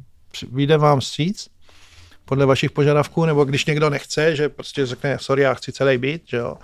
vyjde 0.52 0.79
vám 0.79 1.00
stříc 1.00 1.48
podle 2.28 2.46
vašich 2.46 2.70
požadavků, 2.70 3.24
nebo 3.24 3.44
když 3.44 3.66
někdo 3.66 3.90
nechce, 3.90 4.36
že 4.36 4.48
prostě 4.48 4.86
řekne, 4.86 5.18
sorry, 5.20 5.42
já 5.42 5.54
chci 5.54 5.72
celý 5.72 5.98
byt, 5.98 6.22
že 6.26 6.36
jo? 6.36 6.56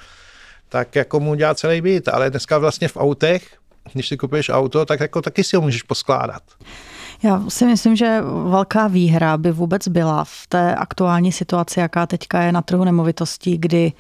tak 0.73 0.97
jako 0.97 1.21
mu 1.21 1.35
dělá 1.35 1.55
celý 1.55 1.81
byt, 1.81 2.09
ale 2.09 2.31
dneska 2.31 2.59
vlastně 2.59 2.89
v 2.89 2.97
autech, 2.97 3.57
když 3.93 4.09
si 4.09 4.17
kupuješ 4.17 4.49
auto, 4.49 4.85
tak 4.85 5.01
jako 5.01 5.23
taky 5.23 5.45
si 5.45 5.57
ho 5.57 5.63
můžeš 5.63 5.83
poskládat. 5.83 6.43
Já 7.23 7.43
si 7.49 7.67
myslím, 7.67 7.97
že 7.97 8.21
velká 8.49 8.87
výhra 8.87 9.37
by 9.37 9.53
vůbec 9.53 9.89
byla 9.89 10.25
v 10.25 10.47
té 10.49 10.75
aktuální 10.75 11.33
situaci, 11.33 11.81
jaká 11.81 12.07
teďka 12.07 12.43
je 12.43 12.53
na 12.53 12.63
trhu 12.63 12.85
nemovitostí, 12.85 13.59
kdy 13.59 13.93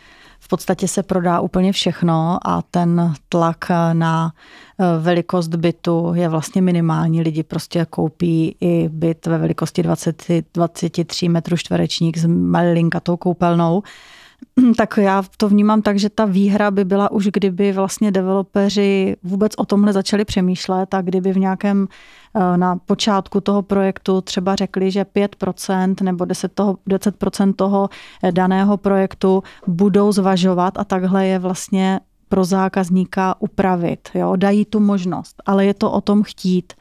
v 0.44 0.48
podstatě 0.48 0.88
se 0.88 1.02
prodá 1.02 1.40
úplně 1.40 1.72
všechno 1.72 2.38
a 2.44 2.62
ten 2.62 3.14
tlak 3.28 3.68
na 3.92 4.32
eh, 4.32 4.84
velikost 5.00 5.48
bytu 5.48 6.12
je 6.14 6.28
vlastně 6.28 6.62
minimální. 6.62 7.22
Lidi 7.22 7.42
prostě 7.42 7.86
koupí 7.90 8.56
i 8.60 8.88
byt 8.88 9.26
ve 9.26 9.38
velikosti 9.38 9.82
20, 9.82 10.24
23 10.54 11.28
metrů 11.28 11.56
čtverečník 11.56 12.18
s 12.18 12.26
malinkatou 12.26 13.16
koupelnou 13.16 13.82
tak 14.76 14.98
já 15.02 15.22
to 15.36 15.48
vnímám 15.48 15.82
tak, 15.82 15.98
že 15.98 16.10
ta 16.10 16.24
výhra 16.24 16.70
by 16.70 16.84
byla 16.84 17.10
už, 17.10 17.26
kdyby 17.26 17.72
vlastně 17.72 18.10
developeři 18.10 19.16
vůbec 19.22 19.52
o 19.56 19.64
tomhle 19.64 19.92
začali 19.92 20.24
přemýšlet 20.24 20.94
a 20.94 21.02
kdyby 21.02 21.32
v 21.32 21.38
nějakém 21.38 21.88
eh, 22.34 22.56
na 22.56 22.76
počátku 22.76 23.40
toho 23.40 23.62
projektu 23.62 24.20
třeba 24.20 24.56
řekli, 24.56 24.90
že 24.90 25.04
5% 25.04 25.94
nebo 26.02 26.24
10%, 26.24 26.48
toho, 26.54 26.78
10% 26.88 27.54
toho 27.54 27.88
eh, 28.22 28.32
daného 28.32 28.76
projektu 28.76 29.42
budou 29.66 30.12
zvažovat 30.12 30.78
a 30.78 30.84
takhle 30.84 31.26
je 31.26 31.38
vlastně 31.38 32.00
pro 32.28 32.44
zákazníka 32.44 33.34
upravit. 33.38 34.08
Jo? 34.14 34.36
Dají 34.36 34.64
tu 34.64 34.80
možnost, 34.80 35.42
ale 35.46 35.66
je 35.66 35.74
to 35.74 35.92
o 35.92 36.00
tom 36.00 36.22
chtít. 36.22 36.72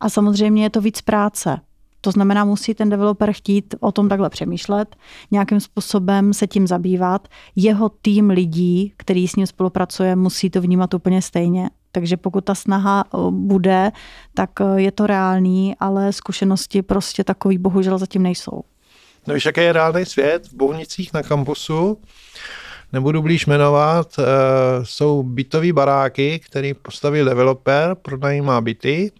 A 0.00 0.08
samozřejmě 0.08 0.62
je 0.62 0.70
to 0.70 0.80
víc 0.80 1.00
práce, 1.00 1.60
to 2.00 2.10
znamená, 2.10 2.44
musí 2.44 2.74
ten 2.74 2.90
developer 2.90 3.32
chtít 3.32 3.74
o 3.80 3.92
tom 3.92 4.08
takhle 4.08 4.30
přemýšlet, 4.30 4.96
nějakým 5.30 5.60
způsobem 5.60 6.34
se 6.34 6.46
tím 6.46 6.66
zabývat. 6.66 7.28
Jeho 7.56 7.88
tým 7.88 8.30
lidí, 8.30 8.92
který 8.96 9.28
s 9.28 9.36
ním 9.36 9.46
spolupracuje, 9.46 10.16
musí 10.16 10.50
to 10.50 10.60
vnímat 10.60 10.94
úplně 10.94 11.22
stejně. 11.22 11.70
Takže 11.92 12.16
pokud 12.16 12.44
ta 12.44 12.54
snaha 12.54 13.04
bude, 13.30 13.92
tak 14.34 14.50
je 14.76 14.92
to 14.92 15.06
reálný, 15.06 15.74
ale 15.80 16.12
zkušenosti 16.12 16.82
prostě 16.82 17.24
takový 17.24 17.58
bohužel 17.58 17.98
zatím 17.98 18.22
nejsou. 18.22 18.60
No 19.26 19.34
víš, 19.34 19.46
jaký 19.46 19.60
je 19.60 19.72
reálný 19.72 20.04
svět 20.04 20.46
v 20.46 20.54
Bohnicích 20.54 21.12
na 21.12 21.22
kampusu? 21.22 21.98
Nebudu 22.92 23.22
blíž 23.22 23.46
jmenovat, 23.46 24.16
jsou 24.82 25.22
bytové 25.22 25.72
baráky, 25.72 26.40
který 26.46 26.74
postavil 26.74 27.24
developer, 27.24 27.96
pronajímá 28.02 28.60
byty 28.60 29.12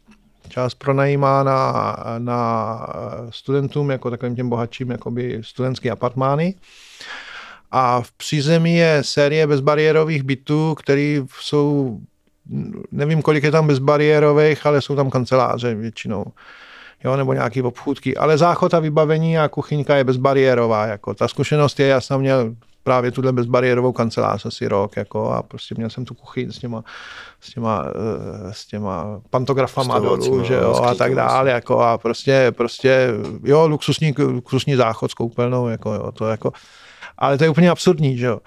část 0.50 0.74
pronajímá 0.74 1.42
na, 1.42 1.96
na 2.18 2.86
studentům, 3.30 3.90
jako 3.90 4.10
takovým 4.10 4.36
těm 4.36 4.48
bohatším, 4.48 4.90
jakoby 4.90 5.40
studentský 5.44 5.90
apartmány. 5.90 6.54
A 7.70 8.00
v 8.00 8.12
přízemí 8.12 8.76
je 8.76 8.98
série 9.04 9.46
bezbariérových 9.46 10.22
bytů, 10.22 10.74
které 10.74 11.22
jsou, 11.40 11.98
nevím, 12.92 13.22
kolik 13.22 13.44
je 13.44 13.50
tam 13.50 13.66
bezbariérových, 13.66 14.66
ale 14.66 14.82
jsou 14.82 14.96
tam 14.96 15.10
kanceláře 15.10 15.74
většinou. 15.74 16.24
Jo, 17.04 17.16
nebo 17.16 17.32
nějaký 17.32 17.62
obchůdky. 17.62 18.16
Ale 18.16 18.38
záchod 18.38 18.74
a 18.74 18.80
vybavení 18.80 19.38
a 19.38 19.48
kuchyňka 19.48 19.96
je 19.96 20.04
bezbariérová. 20.04 20.86
Jako. 20.86 21.14
Ta 21.14 21.28
zkušenost 21.28 21.80
je, 21.80 21.86
já 21.86 22.00
jsem 22.00 22.20
měl 22.20 22.54
právě 22.83 23.11
tuhle 23.11 23.33
bezbariérovou 23.33 23.93
kancelář 23.93 24.47
asi 24.47 24.69
rok, 24.69 24.97
jako, 24.97 25.31
a 25.31 25.43
prostě 25.43 25.75
měl 25.75 25.90
jsem 25.90 26.05
tu 26.05 26.14
kuchyň 26.14 26.53
s 26.53 26.59
těma, 26.59 26.85
s 27.40 27.51
těma, 27.51 27.85
eh, 27.88 28.53
s 28.53 28.66
těma 28.66 29.21
pantografama 29.31 29.99
dolů, 29.99 30.45
že 30.45 30.55
jo, 30.55 30.75
a 30.75 30.95
tak 30.95 31.14
dále, 31.14 31.51
jako, 31.51 31.81
a 31.81 31.99
prostě, 31.99 32.53
prostě, 32.57 33.09
jo, 33.45 33.69
luxusní, 33.69 34.14
luxusní 34.19 34.77
záchod 34.77 35.11
s 35.11 35.14
koupelnou, 35.14 35.69
jako, 35.69 35.95
jo, 35.95 36.12
to 36.12 36.27
jako, 36.27 36.53
ale 37.19 37.38
to 37.38 37.45
je 37.45 37.51
úplně 37.51 37.71
absurdní, 37.71 38.19
že 38.19 38.27
jo, 38.27 38.38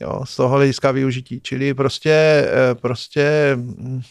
jo, 0.00 0.20
z 0.24 0.36
toho 0.36 0.48
hlediska 0.48 0.90
využití, 0.90 1.40
čili 1.40 1.74
prostě, 1.74 2.10
eh, 2.12 2.74
prostě, 2.74 3.52
hm, 3.56 4.02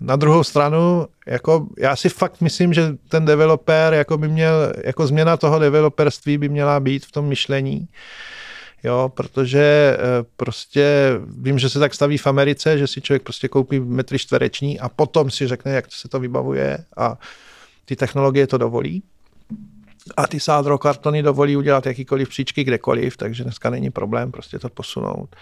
na 0.00 0.16
druhou 0.16 0.44
stranu, 0.44 1.06
jako 1.26 1.66
já 1.78 1.96
si 1.96 2.08
fakt 2.08 2.40
myslím, 2.40 2.72
že 2.72 2.96
ten 3.08 3.24
developer 3.24 3.94
jako 3.94 4.18
by 4.18 4.28
měl, 4.28 4.72
jako 4.84 5.06
změna 5.06 5.36
toho 5.36 5.58
developerství 5.58 6.38
by 6.38 6.48
měla 6.48 6.80
být 6.80 7.06
v 7.06 7.12
tom 7.12 7.26
myšlení, 7.26 7.88
jo, 8.84 9.12
protože 9.14 9.96
eh, 9.98 10.24
prostě 10.36 11.12
vím, 11.38 11.58
že 11.58 11.68
se 11.68 11.78
tak 11.78 11.94
staví 11.94 12.18
v 12.18 12.26
Americe, 12.26 12.78
že 12.78 12.86
si 12.86 13.00
člověk 13.00 13.22
prostě 13.22 13.48
koupí 13.48 13.80
metry 13.80 14.18
čtvereční 14.18 14.80
a 14.80 14.88
potom 14.88 15.30
si 15.30 15.46
řekne, 15.46 15.72
jak 15.72 15.92
se 15.92 16.08
to 16.08 16.20
vybavuje 16.20 16.78
a 16.96 17.18
ty 17.84 17.96
technologie 17.96 18.46
to 18.46 18.58
dovolí. 18.58 19.02
A 20.16 20.26
ty 20.26 20.40
sádro 20.40 20.78
kartony 20.78 21.22
dovolí 21.22 21.56
udělat 21.56 21.86
jakýkoliv 21.86 22.28
příčky 22.28 22.64
kdekoliv, 22.64 23.16
takže 23.16 23.44
dneska 23.44 23.70
není 23.70 23.90
problém 23.90 24.32
prostě 24.32 24.58
to 24.58 24.68
posunout. 24.68 25.36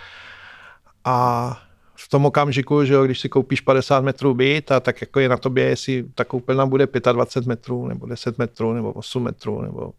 A 1.05 1.68
v 2.01 2.09
tom 2.09 2.27
okamžiku, 2.27 2.85
že 2.85 2.95
jo, 2.95 3.05
když 3.05 3.21
si 3.21 3.29
koupíš 3.29 3.61
50 3.61 4.01
metrů 4.01 4.35
byt, 4.35 4.73
a 4.73 4.81
tak 4.81 5.01
jako 5.01 5.21
je 5.21 5.29
na 5.29 5.37
tobě, 5.37 5.65
jestli 5.65 6.05
ta 6.15 6.25
koupelna 6.25 6.67
bude 6.67 6.89
25 7.13 7.49
metrů, 7.49 7.87
nebo 7.87 8.07
10 8.07 8.39
metrů, 8.39 8.73
nebo 8.73 8.93
8 8.93 9.23
metrů, 9.23 9.63
nebo 9.63 9.93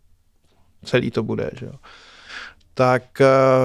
celý 0.86 1.12
to 1.12 1.24
bude, 1.24 1.52
že 1.60 1.66
jo. 1.66 1.74
Tak 2.74 3.04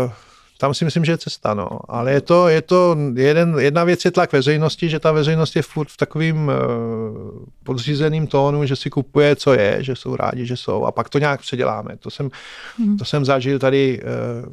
uh, 0.06 0.12
tam 0.58 0.74
si 0.74 0.84
myslím, 0.84 1.04
že 1.04 1.12
je 1.12 1.18
cesta, 1.18 1.54
no. 1.54 1.68
Ale 1.88 2.12
je 2.12 2.20
to, 2.20 2.48
je 2.48 2.62
to 2.62 2.96
jeden, 3.14 3.58
jedna 3.58 3.84
věc 3.84 4.04
je 4.04 4.10
tlak 4.10 4.32
veřejnosti, 4.32 4.88
že 4.88 5.00
ta 5.00 5.12
veřejnost 5.12 5.56
je 5.56 5.62
furt 5.62 5.88
v 5.88 5.96
takovým 5.96 6.48
uh, 6.48 6.52
podřízeným 7.64 8.26
tónu, 8.26 8.66
že 8.66 8.76
si 8.76 8.90
kupuje, 8.90 9.36
co 9.36 9.52
je, 9.52 9.78
že 9.80 9.96
jsou 9.96 10.16
rádi, 10.16 10.46
že 10.46 10.56
jsou 10.56 10.84
a 10.84 10.92
pak 10.92 11.08
to 11.08 11.18
nějak 11.18 11.40
předěláme. 11.40 11.96
To 11.96 12.10
jsem, 12.10 12.30
hmm. 12.78 12.98
to 12.98 13.04
jsem 13.04 13.24
zažil 13.24 13.58
tady 13.58 14.02
uh, 14.02 14.48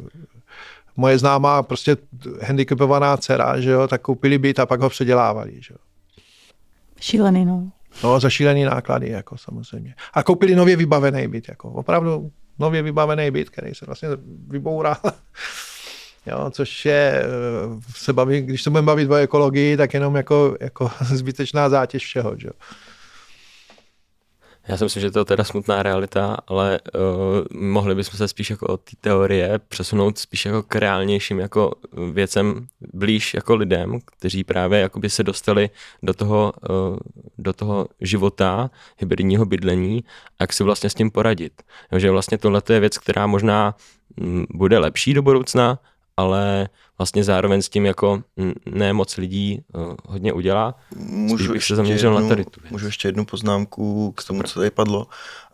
moje 0.98 1.18
známá 1.18 1.64
prostě 1.64 1.98
handicapovaná 2.42 3.18
dcera, 3.18 3.60
že 3.60 3.70
jo, 3.70 3.88
tak 3.88 4.02
koupili 4.02 4.38
byt 4.38 4.60
a 4.60 4.66
pak 4.66 4.82
ho 4.82 4.90
předělávali, 4.90 5.54
že 5.62 5.74
jo. 5.74 5.78
Šílený, 7.00 7.46
no. 7.46 7.72
No, 8.04 8.20
za 8.20 8.30
šílený 8.30 8.64
náklady, 8.64 9.10
jako 9.10 9.38
samozřejmě. 9.38 9.96
A 10.14 10.24
koupili 10.24 10.56
nově 10.56 10.76
vybavený 10.76 11.28
byt, 11.28 11.50
jako 11.50 11.70
opravdu 11.70 12.32
nově 12.60 12.82
vybavený 12.82 13.32
byt, 13.32 13.50
který 13.50 13.76
se 13.76 13.86
vlastně 13.86 14.10
vyboural. 14.48 14.96
Jo, 16.26 16.50
což 16.52 16.86
je, 16.86 17.24
se 17.96 18.14
baví, 18.14 18.42
když 18.42 18.64
se 18.64 18.70
budeme 18.70 18.86
bavit 18.86 19.12
o 19.12 19.16
ekologii, 19.16 19.78
tak 19.78 19.94
jenom 19.94 20.16
jako, 20.16 20.58
jako 20.60 20.92
zbytečná 21.02 21.70
zátěž 21.70 22.06
všeho. 22.06 22.36
Že? 22.38 22.50
Já 24.72 24.78
si 24.78 24.84
myslím, 24.84 25.02
že 25.02 25.12
to 25.12 25.20
je 25.20 25.26
teda 25.26 25.44
smutná 25.44 25.84
realita, 25.84 26.38
ale 26.48 26.80
uh, 26.80 27.62
mohli 27.62 27.96
bychom 27.96 28.18
se 28.18 28.28
spíš 28.28 28.50
jako 28.50 28.68
od 28.68 28.82
té 28.82 28.92
teorie 29.02 29.60
přesunout 29.68 30.18
spíš 30.18 30.46
jako 30.46 30.64
k 30.64 30.76
reálnějším 30.76 31.40
jako 31.40 31.74
věcem 32.12 32.68
blíž 32.94 33.34
jako 33.34 33.56
lidem, 33.56 34.00
kteří 34.06 34.44
právě 34.44 34.80
jakoby 34.80 35.10
se 35.10 35.24
dostali 35.24 35.70
do 36.04 36.14
toho, 36.14 36.54
uh, 36.70 36.98
do 37.38 37.54
toho 37.54 37.88
života 38.02 38.70
hybridního 38.98 39.46
bydlení 39.46 40.04
jak 40.42 40.54
si 40.54 40.64
vlastně 40.64 40.90
s 40.90 40.94
tím 40.94 41.12
poradit. 41.12 41.62
že 41.98 42.12
vlastně 42.12 42.38
tohle 42.38 42.62
je 42.70 42.80
věc, 42.80 42.98
která 42.98 43.28
možná 43.28 43.76
mm, 44.18 44.46
bude 44.50 44.78
lepší 44.78 45.14
do 45.14 45.22
budoucna, 45.22 45.80
ale 46.22 46.70
vlastně 46.98 47.24
zároveň 47.24 47.62
s 47.62 47.70
tím 47.70 47.86
jako 47.86 48.24
ne 48.66 48.94
moc 48.94 49.18
lidí 49.18 49.64
uh, 49.74 49.96
hodně 50.06 50.34
udělá. 50.34 50.76
Můžu 50.96 51.54
bych 51.54 51.64
se 51.64 51.76
zaměřil 51.76 52.12
jednu, 52.12 52.24
na 52.24 52.30
tady 52.30 52.46
tu 52.46 52.62
věc. 52.62 52.72
Můžu 52.72 52.86
ještě 52.86 53.08
jednu 53.08 53.26
poznámku 53.26 54.12
k 54.12 54.24
tomu, 54.24 54.44
co 54.44 54.60
tady 54.60 54.72
padlo. 54.72 55.08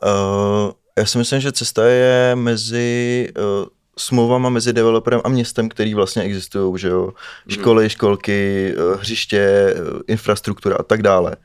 Uh, 0.03 0.71
já 0.97 1.05
si 1.05 1.17
myslím, 1.17 1.41
že 1.41 1.51
cesta 1.51 1.85
je 1.85 2.35
mezi 2.35 3.29
uh, 3.37 3.67
smlouvama 3.97 4.49
mezi 4.49 4.73
developerem 4.73 5.21
a 5.23 5.29
městem, 5.29 5.69
který 5.69 5.93
vlastně 5.93 6.21
existují, 6.21 6.79
že 6.79 6.87
jo, 6.87 7.03
hmm. 7.03 7.13
školy, 7.49 7.89
školky, 7.89 8.73
hřiště, 8.99 9.75
infrastruktura 10.07 10.75
a 10.79 10.83
tak 10.83 11.01
dále. 11.01 11.35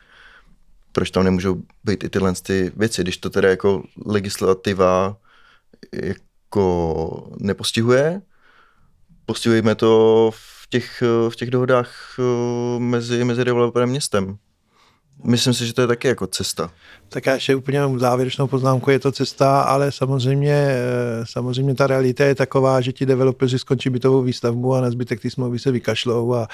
Proč 0.92 1.11
tam 1.11 1.24
nemůžou 1.24 1.56
být 1.85 2.04
i 2.04 2.08
tyhle 2.08 2.32
ty 2.42 2.72
věci, 2.76 3.02
když 3.02 3.16
to 3.16 3.30
teda 3.30 3.48
jako 3.48 3.82
legislativa 4.06 5.16
jako 5.92 7.30
nepostihuje, 7.38 8.22
postihujeme 9.26 9.74
to 9.74 10.30
v 10.35 10.68
těch, 10.68 11.02
v 11.28 11.37
těch 11.37 11.50
dohodách 11.50 12.16
eh, 12.18 12.78
mezi, 12.78 13.24
mezi 13.24 13.44
developerem 13.44 13.88
a 13.88 13.90
městem. 13.90 14.38
Myslím 15.24 15.54
si, 15.54 15.66
že 15.66 15.72
to 15.72 15.80
je 15.80 15.87
taky 15.87 16.08
jako 16.08 16.26
cesta. 16.26 16.70
Tak 17.08 17.26
já 17.26 17.35
ještě 17.35 17.54
úplně 17.54 17.80
závěrečnou 17.96 18.46
poznámku, 18.46 18.90
je 18.90 18.98
to 18.98 19.12
cesta, 19.12 19.62
ale 19.62 19.92
samozřejmě, 19.92 20.52
eh, 20.52 21.24
samozřejmě 21.24 21.74
ta 21.74 21.87
realita 21.87 22.24
je 22.24 22.35
taková, 22.35 22.80
že 22.80 22.92
ti 22.92 23.06
developeři 23.06 23.58
skončí 23.58 23.90
bytovou 23.90 24.22
výstavbu 24.22 24.74
a 24.74 24.80
na 24.80 24.90
zbytek 24.90 25.20
ty 25.20 25.30
smlouvy 25.30 25.58
se 25.58 25.70
vykašlou 25.70 26.35
a 26.35 26.48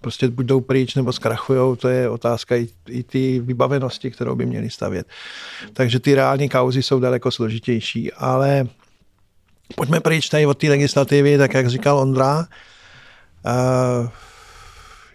prostě 0.00 0.28
buď 0.28 0.46
jdou 0.46 0.60
pryč 0.60 0.94
nebo 0.94 1.12
zkrachujou, 1.12 1.76
to 1.76 1.88
je 1.88 2.08
otázka 2.08 2.56
i, 2.56 2.68
i 2.88 3.02
ty 3.02 3.40
vybavenosti, 3.40 4.10
kterou 4.10 4.34
by 4.34 4.46
měli 4.46 4.70
stavět. 4.70 5.06
Takže 5.72 6.00
ty 6.00 6.14
reální 6.14 6.48
kauzy 6.48 6.82
jsou 6.82 7.00
daleko 7.00 7.30
složitější, 7.30 8.12
ale 8.12 8.66
Pojďme 9.74 10.00
pryč 10.00 10.28
tady 10.28 10.46
od 10.46 10.58
té 10.58 10.68
legislativy, 10.68 11.38
tak 11.38 11.54
jak 11.54 11.68
říkal 11.68 11.98
Ondra. 11.98 12.46
Uh, 13.46 14.08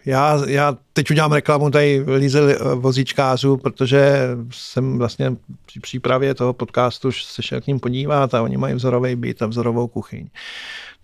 já, 0.06 0.42
já 0.46 0.76
teď 0.92 1.10
udělám 1.10 1.32
reklamu 1.32 1.70
tady 1.70 2.04
Líze 2.16 2.58
vozíčkářů, 2.74 3.56
protože 3.56 4.28
jsem 4.50 4.98
vlastně 4.98 5.36
při 5.66 5.80
přípravě 5.80 6.34
toho 6.34 6.52
podcastu 6.52 7.12
se 7.12 7.42
šel 7.42 7.60
k 7.60 7.66
ním 7.66 7.80
podívat 7.80 8.34
a 8.34 8.42
oni 8.42 8.56
mají 8.56 8.74
vzorový 8.74 9.16
byt 9.16 9.42
a 9.42 9.46
vzorovou 9.46 9.88
kuchyň. 9.88 10.28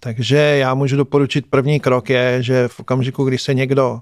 Takže 0.00 0.36
já 0.36 0.74
můžu 0.74 0.96
doporučit 0.96 1.46
první 1.50 1.80
krok 1.80 2.10
je, 2.10 2.42
že 2.42 2.68
v 2.68 2.80
okamžiku, 2.80 3.24
kdy 3.24 3.38
se 3.38 3.54
někdo 3.54 4.00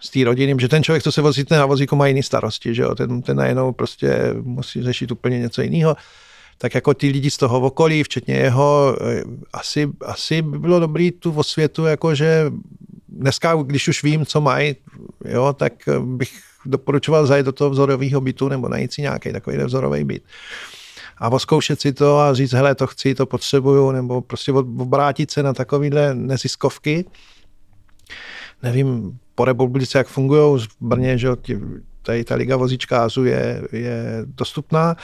z 0.00 0.10
té 0.10 0.24
rodiny, 0.24 0.56
že 0.60 0.68
ten 0.68 0.82
člověk, 0.82 1.02
co 1.02 1.12
se 1.12 1.22
vozí 1.22 1.44
na 1.50 1.66
vozíku, 1.66 1.96
má 1.96 2.06
jiný 2.06 2.22
starosti, 2.22 2.74
že 2.74 2.82
jo? 2.82 2.94
Ten, 2.94 3.22
ten 3.22 3.36
najednou 3.36 3.72
prostě 3.72 4.34
musí 4.42 4.82
řešit 4.82 5.12
úplně 5.12 5.38
něco 5.38 5.62
jiného 5.62 5.96
tak 6.62 6.74
jako 6.74 6.94
ty 6.94 7.08
lidi 7.08 7.30
z 7.30 7.36
toho 7.36 7.60
okolí, 7.60 8.02
včetně 8.02 8.34
jeho, 8.34 8.96
eh, 9.00 9.22
asi, 9.52 9.88
asi 10.06 10.42
by 10.42 10.58
bylo 10.58 10.80
dobrý 10.80 11.10
tu 11.10 11.32
osvětu, 11.32 11.84
jakože 11.84 12.52
dneska, 13.08 13.54
když 13.62 13.88
už 13.88 14.02
vím, 14.02 14.26
co 14.26 14.40
mají, 14.40 14.76
jo, 15.24 15.52
tak 15.52 15.72
bych 16.04 16.32
doporučoval 16.66 17.26
zajít 17.26 17.46
do 17.46 17.52
toho 17.52 17.70
vzorového 17.70 18.20
bytu 18.20 18.48
nebo 18.48 18.68
najít 18.68 18.92
si 18.92 19.02
nějaký 19.02 19.32
takový 19.32 19.56
vzorový 19.56 20.04
byt 20.04 20.22
a 21.20 21.28
oskoušet 21.28 21.80
si 21.80 21.92
to 21.92 22.18
a 22.18 22.34
říct, 22.34 22.52
hele, 22.52 22.74
to 22.74 22.86
chci, 22.86 23.14
to 23.14 23.26
potřebuju, 23.26 23.90
nebo 23.90 24.20
prostě 24.20 24.52
obrátit 24.52 25.30
se 25.30 25.42
na 25.42 25.52
takovýhle 25.52 26.14
neziskovky. 26.14 27.04
Nevím 28.62 29.18
po 29.34 29.44
republice, 29.44 29.98
jak 29.98 30.08
fungují 30.08 30.60
v 30.60 30.68
Brně, 30.80 31.18
že 31.18 31.28
tady 32.02 32.24
ta 32.24 32.34
liga 32.34 32.56
vozičkářů 32.56 33.24
je, 33.24 33.62
je 33.72 34.22
dostupná 34.24 34.96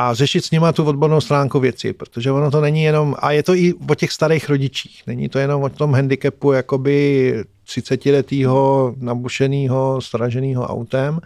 a 0.00 0.14
řešit 0.14 0.44
s 0.44 0.50
nima 0.50 0.72
tu 0.72 0.84
odbornou 0.84 1.20
stránku 1.20 1.60
věci, 1.60 1.92
protože 1.92 2.32
ono 2.32 2.50
to 2.50 2.60
není 2.60 2.82
jenom, 2.82 3.16
a 3.18 3.32
je 3.32 3.42
to 3.42 3.54
i 3.54 3.74
o 3.88 3.94
těch 3.94 4.12
starých 4.12 4.48
rodičích, 4.48 5.02
není 5.06 5.28
to 5.28 5.38
jenom 5.38 5.62
o 5.62 5.68
tom 5.68 5.94
handicapu 5.94 6.52
jakoby 6.52 7.34
30-letého 7.66 8.94
nabušeného, 8.98 10.00
straženého 10.00 10.66
autem, 10.66 11.20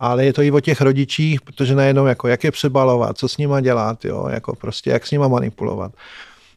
ale 0.00 0.24
je 0.24 0.32
to 0.32 0.42
i 0.42 0.50
o 0.50 0.60
těch 0.60 0.80
rodičích, 0.80 1.40
protože 1.40 1.74
najednou 1.74 2.06
jako 2.06 2.28
jak 2.28 2.44
je 2.44 2.50
přebalovat, 2.50 3.18
co 3.18 3.28
s 3.28 3.38
nima 3.38 3.60
dělat, 3.60 4.04
jo, 4.04 4.28
jako 4.28 4.56
prostě 4.56 4.90
jak 4.90 5.06
s 5.06 5.10
nima 5.10 5.28
manipulovat. 5.28 5.92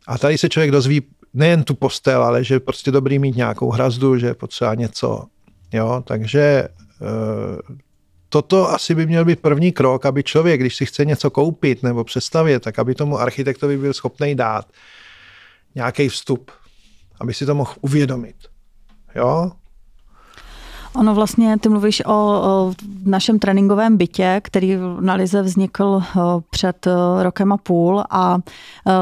A 0.08 0.18
tady 0.18 0.38
se 0.38 0.50
člověk 0.50 0.72
dozví 0.72 1.02
nejen 1.34 1.64
tu 1.64 1.74
postel, 1.74 2.24
ale 2.24 2.44
že 2.44 2.56
je 2.56 2.60
prostě 2.60 2.92
dobrý 2.92 3.20
mít 3.20 3.36
nějakou 3.36 3.70
hrazdu, 3.70 4.18
že 4.18 4.28
je 4.28 4.34
potřeba 4.34 4.76
něco, 4.76 5.24
jo, 5.74 6.04
takže 6.06 6.42
eh, 6.42 7.84
toto 8.34 8.70
asi 8.70 8.96
by 8.96 9.06
měl 9.06 9.26
být 9.26 9.40
první 9.40 9.72
krok, 9.72 10.06
aby 10.06 10.24
člověk, 10.24 10.60
když 10.60 10.76
si 10.76 10.86
chce 10.86 11.06
něco 11.06 11.30
koupit 11.30 11.84
nebo 11.84 12.04
přestavět, 12.04 12.64
tak 12.64 12.80
aby 12.80 12.96
tomu 12.96 13.20
architektovi 13.20 13.78
byl 13.78 13.94
schopný 13.94 14.36
dát 14.36 14.66
nějaký 15.76 16.10
vstup, 16.10 16.52
aby 17.22 17.34
si 17.34 17.46
to 17.46 17.56
mohl 17.56 17.74
uvědomit. 17.82 18.36
Jo? 19.16 19.52
Ono 20.96 21.16
vlastně, 21.16 21.58
ty 21.60 21.70
mluvíš 21.70 22.06
o, 22.06 22.12
o 22.12 22.74
našem 23.06 23.40
tréninkovém 23.40 23.98
bytě, 23.98 24.42
který 24.44 24.78
na 25.00 25.14
Lize 25.14 25.42
vznikl 25.42 26.04
před 26.50 26.88
rokem 27.22 27.52
a 27.52 27.58
půl 27.58 28.04
a 28.10 28.38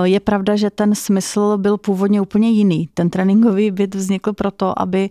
je 0.03 0.19
pravda, 0.19 0.55
že 0.55 0.69
ten 0.69 0.95
smysl 0.95 1.57
byl 1.57 1.77
původně 1.77 2.21
úplně 2.21 2.49
jiný. 2.49 2.89
Ten 2.93 3.09
tréninkový 3.09 3.71
byt 3.71 3.95
vznikl 3.95 4.33
proto, 4.33 4.81
aby 4.81 5.09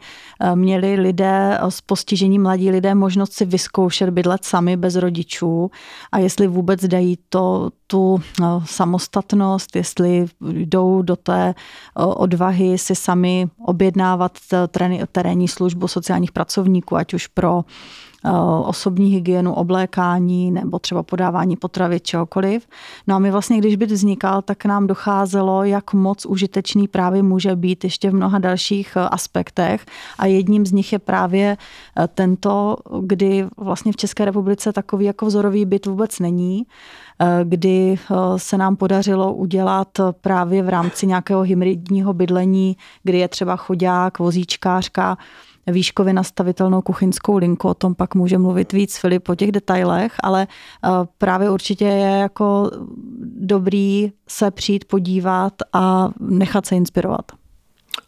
měli 0.54 0.94
lidé 0.94 1.58
s 1.68 1.80
postižením, 1.80 2.42
mladí 2.42 2.70
lidé, 2.70 2.94
možnost 2.94 3.32
si 3.32 3.44
vyzkoušet 3.44 4.10
bydlet 4.10 4.44
sami 4.44 4.76
bez 4.76 4.96
rodičů 4.96 5.70
a 6.12 6.18
jestli 6.18 6.46
vůbec 6.46 6.84
dají 6.84 7.18
to, 7.28 7.70
tu 7.86 8.20
samostatnost, 8.64 9.76
jestli 9.76 10.26
jdou 10.40 11.02
do 11.02 11.16
té 11.16 11.54
odvahy 11.96 12.78
si 12.78 12.94
sami 12.94 13.46
objednávat 13.66 14.32
terénní 15.12 15.48
službu 15.48 15.88
sociálních 15.88 16.32
pracovníků, 16.32 16.69
ať 16.96 17.14
už 17.14 17.26
pro 17.26 17.64
osobní 18.64 19.10
hygienu, 19.10 19.54
oblékání 19.54 20.50
nebo 20.50 20.78
třeba 20.78 21.02
podávání 21.02 21.56
potravy, 21.56 22.00
čehokoliv. 22.00 22.68
No 23.06 23.14
a 23.14 23.18
my 23.18 23.30
vlastně, 23.30 23.58
když 23.58 23.76
byt 23.76 23.90
vznikal, 23.90 24.42
tak 24.42 24.64
nám 24.64 24.86
docházelo, 24.86 25.64
jak 25.64 25.92
moc 25.94 26.26
užitečný 26.26 26.88
právě 26.88 27.22
může 27.22 27.56
být 27.56 27.84
ještě 27.84 28.10
v 28.10 28.14
mnoha 28.14 28.38
dalších 28.38 28.96
aspektech 28.96 29.86
a 30.18 30.26
jedním 30.26 30.66
z 30.66 30.72
nich 30.72 30.92
je 30.92 30.98
právě 30.98 31.56
tento, 32.14 32.76
kdy 33.00 33.46
vlastně 33.56 33.92
v 33.92 33.96
České 33.96 34.24
republice 34.24 34.72
takový 34.72 35.04
jako 35.04 35.26
vzorový 35.26 35.64
byt 35.64 35.86
vůbec 35.86 36.18
není 36.18 36.66
kdy 37.44 37.98
se 38.36 38.58
nám 38.58 38.76
podařilo 38.76 39.34
udělat 39.34 39.88
právě 40.20 40.62
v 40.62 40.68
rámci 40.68 41.06
nějakého 41.06 41.42
hybridního 41.42 42.12
bydlení, 42.12 42.76
kdy 43.02 43.18
je 43.18 43.28
třeba 43.28 43.56
chodák, 43.56 44.18
vozíčkářka, 44.18 45.18
výškově 45.66 46.12
nastavitelnou 46.12 46.82
kuchyňskou 46.82 47.36
linku, 47.36 47.68
o 47.68 47.74
tom 47.74 47.94
pak 47.94 48.14
může 48.14 48.38
mluvit 48.38 48.72
víc 48.72 48.98
Filip 48.98 49.28
o 49.28 49.34
těch 49.34 49.52
detailech, 49.52 50.12
ale 50.22 50.46
eh, 50.84 50.88
právě 51.18 51.50
určitě 51.50 51.84
je 51.84 52.18
jako 52.18 52.70
dobrý 53.40 54.12
se 54.28 54.50
přijít 54.50 54.84
podívat 54.84 55.52
a 55.72 56.10
nechat 56.20 56.66
se 56.66 56.76
inspirovat. 56.76 57.32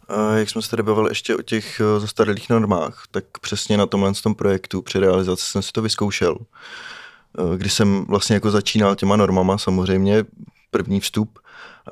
A 0.07 0.33
jak 0.33 0.49
jsme 0.49 0.61
se 0.61 0.69
tady 0.69 0.83
bavili 0.83 1.11
ještě 1.11 1.35
o 1.35 1.41
těch 1.41 1.81
eh, 1.81 1.99
zastaralých 1.99 2.49
normách, 2.49 3.03
tak 3.11 3.25
přesně 3.41 3.77
na 3.77 3.85
tomhle 3.85 4.11
tom 4.23 4.35
projektu 4.35 4.81
při 4.81 4.99
realizaci 4.99 5.45
jsem 5.45 5.61
si 5.61 5.71
to 5.71 5.81
vyzkoušel. 5.81 6.37
Eh, 6.39 7.57
Když 7.57 7.73
jsem 7.73 8.05
vlastně 8.05 8.33
jako 8.33 8.51
začínal 8.51 8.95
těma 8.95 9.15
normama, 9.15 9.57
samozřejmě 9.57 10.23
první 10.71 10.99
vstup, 10.99 11.39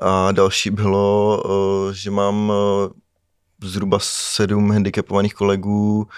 a 0.00 0.32
další 0.32 0.70
bylo, 0.70 1.42
že 1.92 2.10
mám 2.10 2.52
zhruba 3.62 3.98
sedm 4.00 4.70
handicapovaných 4.70 5.34
kolegů 5.34 6.08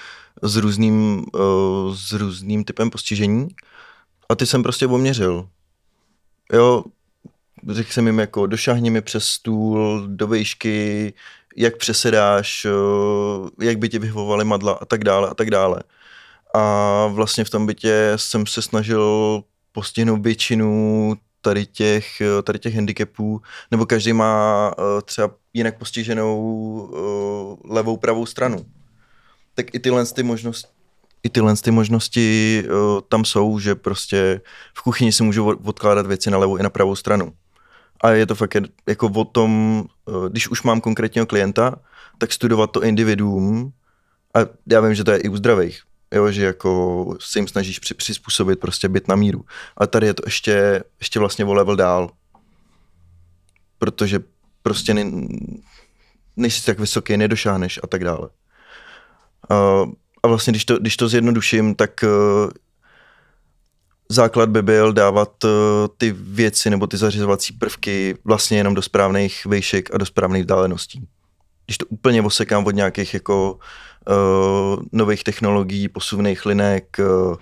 s 0.42 0.56
různým, 0.56 1.24
uh, 1.34 1.94
s 1.94 2.12
různým 2.12 2.64
typem 2.64 2.90
postižení 2.90 3.48
a 4.28 4.34
ty 4.34 4.46
jsem 4.46 4.62
prostě 4.62 4.86
oměřil. 4.86 5.48
Jo, 6.52 6.84
řekl 7.68 7.92
jsem 7.92 8.06
jim 8.06 8.18
jako 8.18 8.46
došahni 8.46 8.90
mi 8.90 9.00
přes 9.00 9.26
stůl, 9.26 10.04
do 10.06 10.26
výšky, 10.26 11.14
jak 11.56 11.76
přesedáš, 11.76 12.64
uh, 12.64 13.48
jak 13.60 13.78
by 13.78 13.88
ti 13.88 13.98
vyhovovaly 13.98 14.44
madla 14.44 14.72
a 14.72 14.84
tak 14.84 15.04
dále 15.04 15.28
a 15.28 15.34
tak 15.34 15.50
dále. 15.50 15.82
A 16.54 17.06
vlastně 17.06 17.44
v 17.44 17.50
tom 17.50 17.66
bytě 17.66 18.12
jsem 18.16 18.46
se 18.46 18.62
snažil 18.62 19.42
postihnout 19.72 20.22
většinu 20.22 21.14
tady 21.40 21.66
těch, 21.66 22.22
tady 22.42 22.58
těch 22.58 22.74
handicapů, 22.74 23.42
nebo 23.70 23.86
každý 23.86 24.12
má 24.12 24.74
třeba 25.04 25.30
jinak 25.54 25.78
postiženou 25.78 26.38
uh, 26.40 27.74
levou, 27.74 27.96
pravou 27.96 28.26
stranu. 28.26 28.66
Tak 29.54 29.74
i 29.74 29.78
tyhle 29.78 30.06
ty 30.06 30.22
možnosti, 30.22 30.70
i 31.22 31.28
tyhle 31.28 31.56
ty 31.56 31.70
možnosti 31.70 32.64
uh, 32.66 33.00
tam 33.08 33.24
jsou, 33.24 33.58
že 33.58 33.74
prostě 33.74 34.40
v 34.74 34.82
kuchyni 34.82 35.12
si 35.12 35.22
můžu 35.22 35.46
odkládat 35.64 36.06
věci 36.06 36.30
na 36.30 36.38
levou 36.38 36.56
i 36.56 36.62
na 36.62 36.70
pravou 36.70 36.96
stranu. 36.96 37.32
A 38.00 38.10
je 38.10 38.26
to 38.26 38.34
fakt 38.34 38.56
jako 38.86 39.06
o 39.06 39.24
tom, 39.24 39.84
uh, 40.04 40.28
když 40.28 40.48
už 40.48 40.62
mám 40.62 40.80
konkrétního 40.80 41.26
klienta, 41.26 41.76
tak 42.18 42.32
studovat 42.32 42.70
to 42.70 42.82
individuum 42.82 43.72
a 44.34 44.38
já 44.66 44.80
vím, 44.80 44.94
že 44.94 45.04
to 45.04 45.10
je 45.10 45.18
i 45.18 45.28
u 45.28 45.36
zdravých, 45.36 45.82
jo, 46.14 46.30
že 46.30 46.44
jako 46.44 47.16
se 47.20 47.38
jim 47.38 47.48
snažíš 47.48 47.78
při, 47.78 47.94
přizpůsobit 47.94 48.60
prostě 48.60 48.88
byt 48.88 49.08
na 49.08 49.16
míru. 49.16 49.44
A 49.76 49.86
tady 49.86 50.06
je 50.06 50.14
to 50.14 50.22
ještě, 50.26 50.84
ještě 51.00 51.18
vlastně 51.18 51.44
o 51.44 51.54
level 51.54 51.76
dál. 51.76 52.10
Protože 53.78 54.20
prostě 54.64 54.94
ne, 54.94 55.04
nejsi 56.36 56.64
tak 56.64 56.78
vysoký, 56.78 57.16
nedošáhneš 57.16 57.80
a 57.82 57.86
tak 57.86 58.04
dále. 58.04 58.28
A, 60.22 60.28
vlastně, 60.28 60.50
když 60.50 60.64
to, 60.64 60.78
když 60.78 60.96
to 60.96 61.08
zjednoduším, 61.08 61.74
tak 61.74 61.90
uh, 62.02 62.50
základ 64.08 64.48
by 64.48 64.62
byl 64.62 64.92
dávat 64.92 65.44
uh, 65.44 65.50
ty 65.96 66.14
věci 66.18 66.70
nebo 66.70 66.86
ty 66.86 66.96
zařizovací 66.96 67.52
prvky 67.52 68.16
vlastně 68.24 68.58
jenom 68.58 68.74
do 68.74 68.82
správných 68.82 69.46
výšek 69.46 69.94
a 69.94 69.98
do 69.98 70.06
správných 70.06 70.42
vzdáleností. 70.42 71.08
Když 71.66 71.78
to 71.78 71.86
úplně 71.86 72.22
osekám 72.22 72.66
od 72.66 72.74
nějakých 72.74 73.14
jako 73.14 73.58
uh, 74.08 74.82
nových 74.92 75.24
technologií, 75.24 75.88
posuvných 75.88 76.46
linek, 76.46 76.96
uh, 76.98 77.36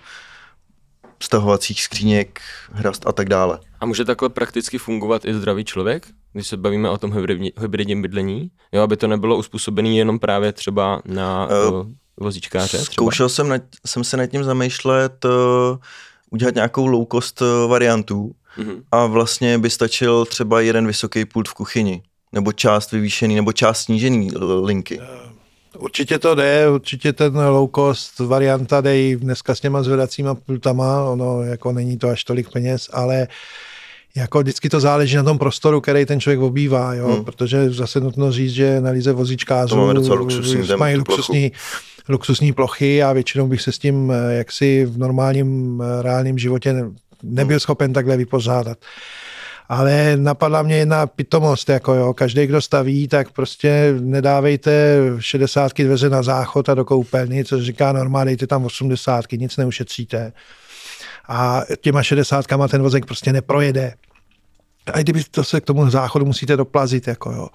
stahovacích 1.23 1.83
skříněk, 1.83 2.41
hrast 2.71 3.07
a 3.07 3.11
tak 3.11 3.29
dále. 3.29 3.59
A 3.83 3.85
může 3.85 4.05
takhle 4.05 4.29
prakticky 4.29 4.77
fungovat 4.77 5.25
i 5.25 5.33
zdravý 5.33 5.65
člověk, 5.65 6.07
když 6.33 6.47
se 6.47 6.57
bavíme 6.57 6.89
o 6.89 6.97
tom 6.97 7.13
hybridním 7.59 8.01
bydlení, 8.01 8.51
jo, 8.71 8.81
aby 8.81 8.97
to 8.97 9.07
nebylo 9.07 9.37
uspůsobené 9.37 9.89
jenom 9.89 10.19
právě 10.19 10.51
třeba 10.51 11.01
na 11.05 11.47
uh, 11.71 11.87
vozíčkáře? 12.17 12.77
Třeba? 12.77 12.83
Zkoušel 12.83 13.29
jsem, 13.29 13.49
nad, 13.49 13.61
jsem 13.85 14.03
se 14.03 14.17
nad 14.17 14.27
tím 14.27 14.43
zamýšlet, 14.43 15.25
uh, 15.25 15.31
udělat 16.29 16.55
nějakou 16.55 16.87
low 16.87 17.05
cost 17.11 17.41
variantu 17.67 18.31
mm-hmm. 18.57 18.83
a 18.91 19.05
vlastně 19.05 19.57
by 19.57 19.69
stačil 19.69 20.25
třeba 20.25 20.61
jeden 20.61 20.87
vysoký 20.87 21.25
pult 21.25 21.47
v 21.47 21.53
kuchyni, 21.53 22.03
nebo 22.31 22.51
část 22.51 22.91
vyvýšený, 22.91 23.35
nebo 23.35 23.51
část 23.51 23.81
snížený 23.81 24.31
linky. 24.63 25.01
Určitě 25.79 26.19
to 26.19 26.35
jde, 26.35 26.69
určitě 26.69 27.13
ten 27.13 27.37
low 27.37 27.69
cost 27.75 28.19
varianta 28.19 28.81
jde 28.81 29.15
dneska 29.15 29.55
s 29.55 29.59
těma 29.59 29.83
zvedacíma 29.83 30.35
pultama, 30.35 31.03
ono 31.03 31.43
jako 31.43 31.71
není 31.71 31.97
to 31.97 32.09
až 32.09 32.23
tolik 32.23 32.51
peněz, 32.51 32.89
ale 32.93 33.27
jako 34.15 34.39
vždycky 34.39 34.69
to 34.69 34.79
záleží 34.79 35.15
na 35.15 35.23
tom 35.23 35.37
prostoru, 35.37 35.81
který 35.81 36.05
ten 36.05 36.19
člověk 36.19 36.39
obývá, 36.39 36.93
jo? 36.93 37.07
Hmm. 37.07 37.25
protože 37.25 37.69
zase 37.69 37.99
nutno 37.99 38.31
říct, 38.31 38.51
že 38.51 38.81
na 38.81 38.91
lize 38.91 39.13
vozíčkářů 39.13 39.75
mají 40.77 40.95
luxusní, 40.95 41.51
luxusní 42.09 42.53
plochy 42.53 43.03
a 43.03 43.13
většinou 43.13 43.47
bych 43.47 43.61
se 43.61 43.71
s 43.71 43.79
tím 43.79 44.11
eh, 44.11 44.33
jaksi 44.33 44.85
v 44.85 44.97
normálním 44.97 45.81
eh, 45.81 46.01
reálném 46.01 46.37
životě 46.37 46.85
nebyl 47.23 47.55
hmm. 47.55 47.59
schopen 47.59 47.93
takhle 47.93 48.17
vypořádat 48.17 48.77
ale 49.69 50.17
napadla 50.17 50.61
mě 50.61 50.75
jedna 50.75 51.07
pitomost, 51.07 51.69
jako 51.69 51.93
jo, 51.93 52.13
každý, 52.13 52.47
kdo 52.47 52.61
staví, 52.61 53.07
tak 53.07 53.31
prostě 53.31 53.95
nedávejte 53.99 54.99
60 55.19 55.71
dveře 55.77 56.09
na 56.09 56.23
záchod 56.23 56.69
a 56.69 56.73
do 56.73 56.85
koupelny, 56.85 57.45
co 57.45 57.61
říká 57.61 57.91
normálně, 57.91 58.25
dejte 58.25 58.47
tam 58.47 58.65
80, 58.65 59.25
nic 59.31 59.57
neušetříte. 59.57 60.33
A 61.27 61.61
těma 61.81 62.03
60 62.03 62.45
ten 62.69 62.81
vozek 62.81 63.05
prostě 63.05 63.33
neprojede. 63.33 63.93
A 64.93 64.99
kdyby 64.99 65.23
to 65.31 65.43
se 65.43 65.61
k 65.61 65.65
tomu 65.65 65.89
záchodu 65.89 66.25
musíte 66.25 66.57
doplazit, 66.57 67.07
jako 67.07 67.31
jo. 67.31 67.49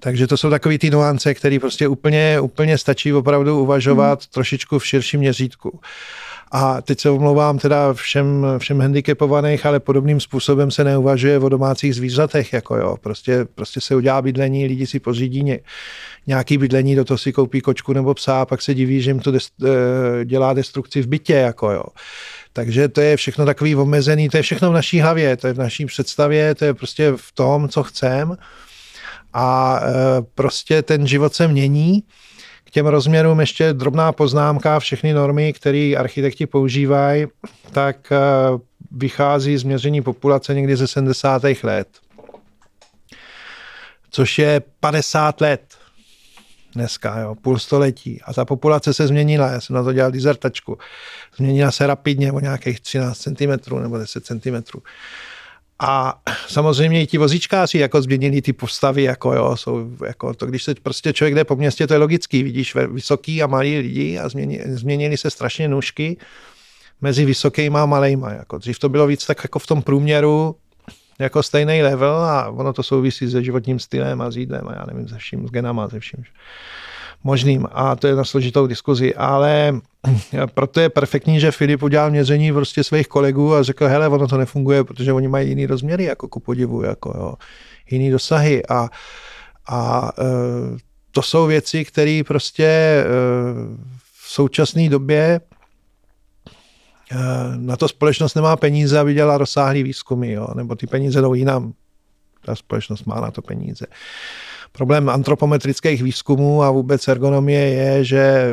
Takže 0.00 0.26
to 0.26 0.36
jsou 0.36 0.50
takové 0.50 0.78
ty 0.78 0.90
nuance, 0.90 1.34
které 1.34 1.58
prostě 1.60 1.88
úplně, 1.88 2.40
úplně 2.40 2.78
stačí 2.78 3.12
opravdu 3.12 3.60
uvažovat 3.60 4.20
hmm. 4.20 4.28
trošičku 4.32 4.78
v 4.78 4.86
širším 4.86 5.20
měřítku. 5.20 5.80
A 6.52 6.82
teď 6.82 7.00
se 7.00 7.10
omlouvám 7.10 7.58
teda 7.58 7.92
všem, 7.92 8.46
všem 8.58 8.80
handicapovaných, 8.80 9.66
ale 9.66 9.80
podobným 9.80 10.20
způsobem 10.20 10.70
se 10.70 10.84
neuvažuje 10.84 11.38
o 11.38 11.48
domácích 11.48 11.94
zvířatech. 11.94 12.52
Jako 12.52 12.76
jo. 12.76 12.96
Prostě, 13.00 13.46
prostě 13.54 13.80
se 13.80 13.96
udělá 13.96 14.22
bydlení, 14.22 14.66
lidi 14.66 14.86
si 14.86 15.00
pořídí 15.00 15.42
ně, 15.42 15.60
nějaký 16.26 16.58
bydlení, 16.58 16.96
do 16.96 17.04
toho 17.04 17.18
si 17.18 17.32
koupí 17.32 17.60
kočku 17.60 17.92
nebo 17.92 18.14
psa 18.14 18.40
a 18.40 18.46
pak 18.46 18.62
se 18.62 18.74
diví, 18.74 19.02
že 19.02 19.10
jim 19.10 19.20
to 19.20 19.30
dest, 19.30 19.52
eh, 19.62 20.24
dělá 20.24 20.52
destrukci 20.52 21.02
v 21.02 21.06
bytě. 21.06 21.34
Jako 21.34 21.70
jo. 21.70 21.84
Takže 22.58 22.88
to 22.88 23.00
je 23.00 23.16
všechno 23.16 23.46
takový 23.46 23.76
omezený, 23.76 24.28
to 24.28 24.36
je 24.36 24.42
všechno 24.42 24.70
v 24.70 24.74
naší 24.74 25.00
hlavě, 25.00 25.36
to 25.36 25.46
je 25.46 25.52
v 25.52 25.58
naší 25.58 25.86
představě, 25.86 26.54
to 26.54 26.64
je 26.64 26.74
prostě 26.74 27.12
v 27.16 27.32
tom, 27.32 27.68
co 27.68 27.82
chcem. 27.82 28.36
A 29.32 29.80
e, 29.82 29.92
prostě 30.34 30.82
ten 30.82 31.06
život 31.06 31.34
se 31.34 31.48
mění 31.48 32.02
k 32.64 32.70
těm 32.70 32.86
rozměrům 32.86 33.40
ještě 33.40 33.72
drobná 33.72 34.12
poznámka, 34.12 34.80
všechny 34.80 35.12
normy, 35.12 35.52
které 35.52 35.94
architekti 35.98 36.46
používají, 36.46 37.26
tak 37.72 38.12
eh, 38.12 38.18
vychází 38.90 39.56
z 39.56 39.62
měření 39.62 40.02
populace 40.02 40.54
někdy 40.54 40.76
ze 40.76 40.86
70. 40.86 41.42
let. 41.62 41.88
Což 44.10 44.38
je 44.38 44.62
50 44.80 45.40
let 45.40 45.77
dneska, 46.74 47.20
jo, 47.20 47.34
půl 47.34 47.58
století. 47.58 48.20
A 48.24 48.32
ta 48.32 48.44
populace 48.44 48.94
se 48.94 49.06
změnila, 49.06 49.48
já 49.48 49.60
jsem 49.60 49.76
na 49.76 49.82
to 49.82 49.92
dělal 49.92 50.10
dizertačku. 50.10 50.78
Změnila 51.36 51.70
se 51.70 51.86
rapidně 51.86 52.32
o 52.32 52.40
nějakých 52.40 52.80
13 52.80 53.18
cm 53.18 53.80
nebo 53.80 53.98
10 53.98 54.26
cm. 54.26 54.80
A 55.80 56.20
samozřejmě 56.48 57.02
i 57.02 57.06
ti 57.06 57.18
vozíčkáři 57.18 57.78
jako 57.78 58.02
změnili 58.02 58.42
ty 58.42 58.52
postavy, 58.52 59.02
jako 59.02 59.32
jo, 59.32 59.56
jsou 59.56 59.90
jako 60.06 60.34
to, 60.34 60.46
když 60.46 60.62
se 60.62 60.74
prostě 60.74 61.12
člověk 61.12 61.34
jde 61.34 61.44
po 61.44 61.56
městě, 61.56 61.86
to 61.86 61.94
je 61.94 61.98
logický, 61.98 62.42
vidíš 62.42 62.74
vysoký 62.74 63.42
a 63.42 63.46
malý 63.46 63.78
lidi 63.78 64.18
a 64.18 64.28
změnili, 64.28 64.64
změnili 64.66 65.16
se 65.16 65.30
strašně 65.30 65.68
nůžky 65.68 66.16
mezi 67.00 67.24
vysokýma 67.24 67.82
a 67.82 67.86
malejma. 67.86 68.32
Jako. 68.32 68.58
Dřív 68.58 68.78
to 68.78 68.88
bylo 68.88 69.06
víc 69.06 69.26
tak 69.26 69.44
jako 69.44 69.58
v 69.58 69.66
tom 69.66 69.82
průměru, 69.82 70.56
jako 71.18 71.42
stejný 71.42 71.82
level 71.82 72.14
a 72.14 72.48
ono 72.48 72.72
to 72.72 72.82
souvisí 72.82 73.30
se 73.30 73.44
životním 73.44 73.78
stylem 73.78 74.20
a 74.20 74.30
s 74.30 74.36
jídlem 74.36 74.68
a 74.68 74.72
já 74.72 74.84
nevím, 74.86 75.08
se 75.08 75.18
vším, 75.18 75.48
s 75.48 75.50
genama, 75.50 75.88
se 75.88 76.00
vším 76.00 76.24
možným. 77.24 77.66
A 77.72 77.96
to 77.96 78.06
je 78.06 78.14
na 78.14 78.24
složitou 78.24 78.66
diskuzi, 78.66 79.14
ale 79.14 79.80
proto 80.54 80.80
je 80.80 80.88
perfektní, 80.88 81.40
že 81.40 81.50
Filip 81.50 81.82
udělal 81.82 82.10
měření 82.10 82.52
prostě 82.52 82.84
svých 82.84 83.08
kolegů 83.08 83.54
a 83.54 83.62
řekl, 83.62 83.86
hele, 83.86 84.08
ono 84.08 84.28
to 84.28 84.36
nefunguje, 84.36 84.84
protože 84.84 85.12
oni 85.12 85.28
mají 85.28 85.48
jiný 85.48 85.66
rozměry, 85.66 86.04
jako 86.04 86.28
ku 86.28 86.40
podivu, 86.40 86.82
jako 86.82 87.14
jo, 87.18 87.34
jiný 87.90 88.10
dosahy. 88.10 88.66
A, 88.66 88.88
a 89.68 90.10
e, 90.18 90.24
to 91.10 91.22
jsou 91.22 91.46
věci, 91.46 91.84
které 91.84 92.22
prostě 92.26 92.64
e, 92.64 93.04
v 94.22 94.30
současné 94.30 94.88
době 94.88 95.40
na 97.56 97.76
to 97.76 97.88
společnost 97.88 98.34
nemá 98.34 98.56
peníze, 98.56 98.98
aby 98.98 99.14
dělala 99.14 99.38
rozsáhlý 99.38 99.82
výzkumy, 99.82 100.32
jo, 100.32 100.48
nebo 100.54 100.74
ty 100.74 100.86
peníze 100.86 101.20
jdou 101.20 101.34
jinam. 101.34 101.72
Ta 102.44 102.54
společnost 102.54 103.04
má 103.04 103.20
na 103.20 103.30
to 103.30 103.42
peníze. 103.42 103.86
Problém 104.72 105.08
antropometrických 105.08 106.02
výzkumů 106.02 106.62
a 106.62 106.70
vůbec 106.70 107.08
ergonomie 107.08 107.60
je, 107.60 108.04
že 108.04 108.52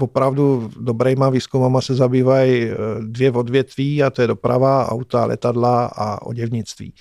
opravdu 0.00 0.70
dobrýma 0.80 1.30
výzkumama 1.30 1.80
se 1.80 1.94
zabývají 1.94 2.64
eh, 2.64 2.74
dvě 3.02 3.30
odvětví 3.30 4.02
a 4.02 4.10
to 4.10 4.22
je 4.22 4.28
doprava, 4.28 4.88
auta, 4.90 5.24
letadla 5.24 5.86
a 5.86 6.22
oděvnictví. 6.22 6.94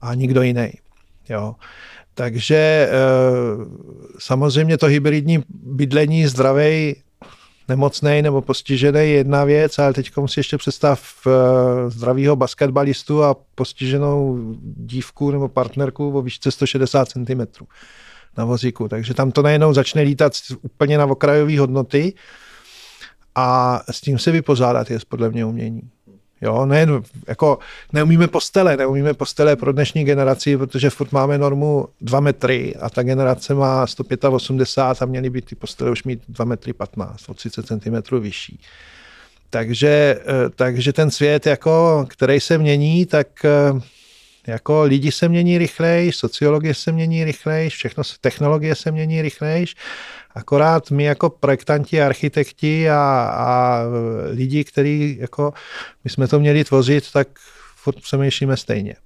A 0.00 0.14
nikdo 0.14 0.42
jiný. 0.42 0.70
Jo. 1.28 1.54
Takže 2.14 2.56
eh, 2.56 2.90
samozřejmě 4.18 4.78
to 4.78 4.86
hybridní 4.86 5.44
bydlení 5.48 6.26
zdravej 6.26 6.96
nemocný 7.68 8.22
nebo 8.22 8.42
postižený 8.42 8.98
je 8.98 9.06
jedna 9.06 9.44
věc, 9.44 9.78
ale 9.78 9.92
teď 9.92 10.10
si 10.26 10.40
ještě 10.40 10.58
představ 10.58 11.02
uh, 11.26 11.32
zdravýho 11.88 12.36
basketbalistu 12.36 13.24
a 13.24 13.36
postiženou 13.54 14.38
dívku 14.62 15.30
nebo 15.30 15.48
partnerku 15.48 16.18
o 16.18 16.22
výšce 16.22 16.50
160 16.50 17.08
cm 17.08 17.46
na 18.36 18.44
vozíku. 18.44 18.88
Takže 18.88 19.14
tam 19.14 19.30
to 19.30 19.42
najednou 19.42 19.74
začne 19.74 20.02
lítat 20.02 20.32
úplně 20.62 20.98
na 20.98 21.06
okrajové 21.06 21.58
hodnoty 21.58 22.14
a 23.34 23.80
s 23.90 24.00
tím 24.00 24.18
se 24.18 24.30
vypořádat 24.30 24.90
je 24.90 24.98
podle 25.08 25.30
mě 25.30 25.44
umění. 25.44 25.90
Jo, 26.40 26.66
ne, 26.66 26.86
jako 27.28 27.58
neumíme 27.92 28.28
postele, 28.28 28.76
neumíme 28.76 29.14
postele 29.14 29.56
pro 29.56 29.72
dnešní 29.72 30.04
generaci, 30.04 30.56
protože 30.56 30.90
furt 30.90 31.12
máme 31.12 31.38
normu 31.38 31.88
2 32.00 32.20
metry 32.20 32.74
a 32.80 32.90
ta 32.90 33.02
generace 33.02 33.54
má 33.54 33.86
185 33.86 35.02
a 35.02 35.06
měly 35.06 35.30
by 35.30 35.42
ty 35.42 35.54
postele 35.54 35.90
už 35.90 36.04
mít 36.04 36.20
2 36.28 36.44
metry 36.44 36.72
15, 36.72 37.28
o 37.28 37.34
30 37.34 37.66
cm 37.66 38.20
vyšší. 38.20 38.60
Takže, 39.50 40.20
eh, 40.20 40.50
takže 40.56 40.92
ten 40.92 41.10
svět, 41.10 41.46
jako, 41.46 42.06
který 42.08 42.40
se 42.40 42.58
mění, 42.58 43.06
tak 43.06 43.44
eh, 43.44 43.80
jako 44.46 44.82
lidi 44.82 45.12
se 45.12 45.28
mění 45.28 45.58
rychleji, 45.58 46.12
sociologie 46.12 46.74
se 46.74 46.92
mění 46.92 47.24
rychleji, 47.24 47.70
všechno, 47.70 48.02
technologie 48.20 48.74
se 48.74 48.90
mění 48.90 49.22
rychleji 49.22 49.66
Akorát 50.36 50.90
my 50.90 51.04
jako 51.04 51.30
projektanti, 51.30 52.02
architekti 52.02 52.90
a, 52.90 53.30
a 53.36 53.80
lidi, 54.30 54.64
kteří 54.64 55.16
jako 55.20 55.52
my 56.04 56.10
jsme 56.10 56.28
to 56.28 56.40
měli 56.40 56.64
tvořit, 56.64 57.12
tak 57.12 57.28
furt 57.76 58.00
přemýšlíme 58.00 58.56
stejně. 58.56 58.96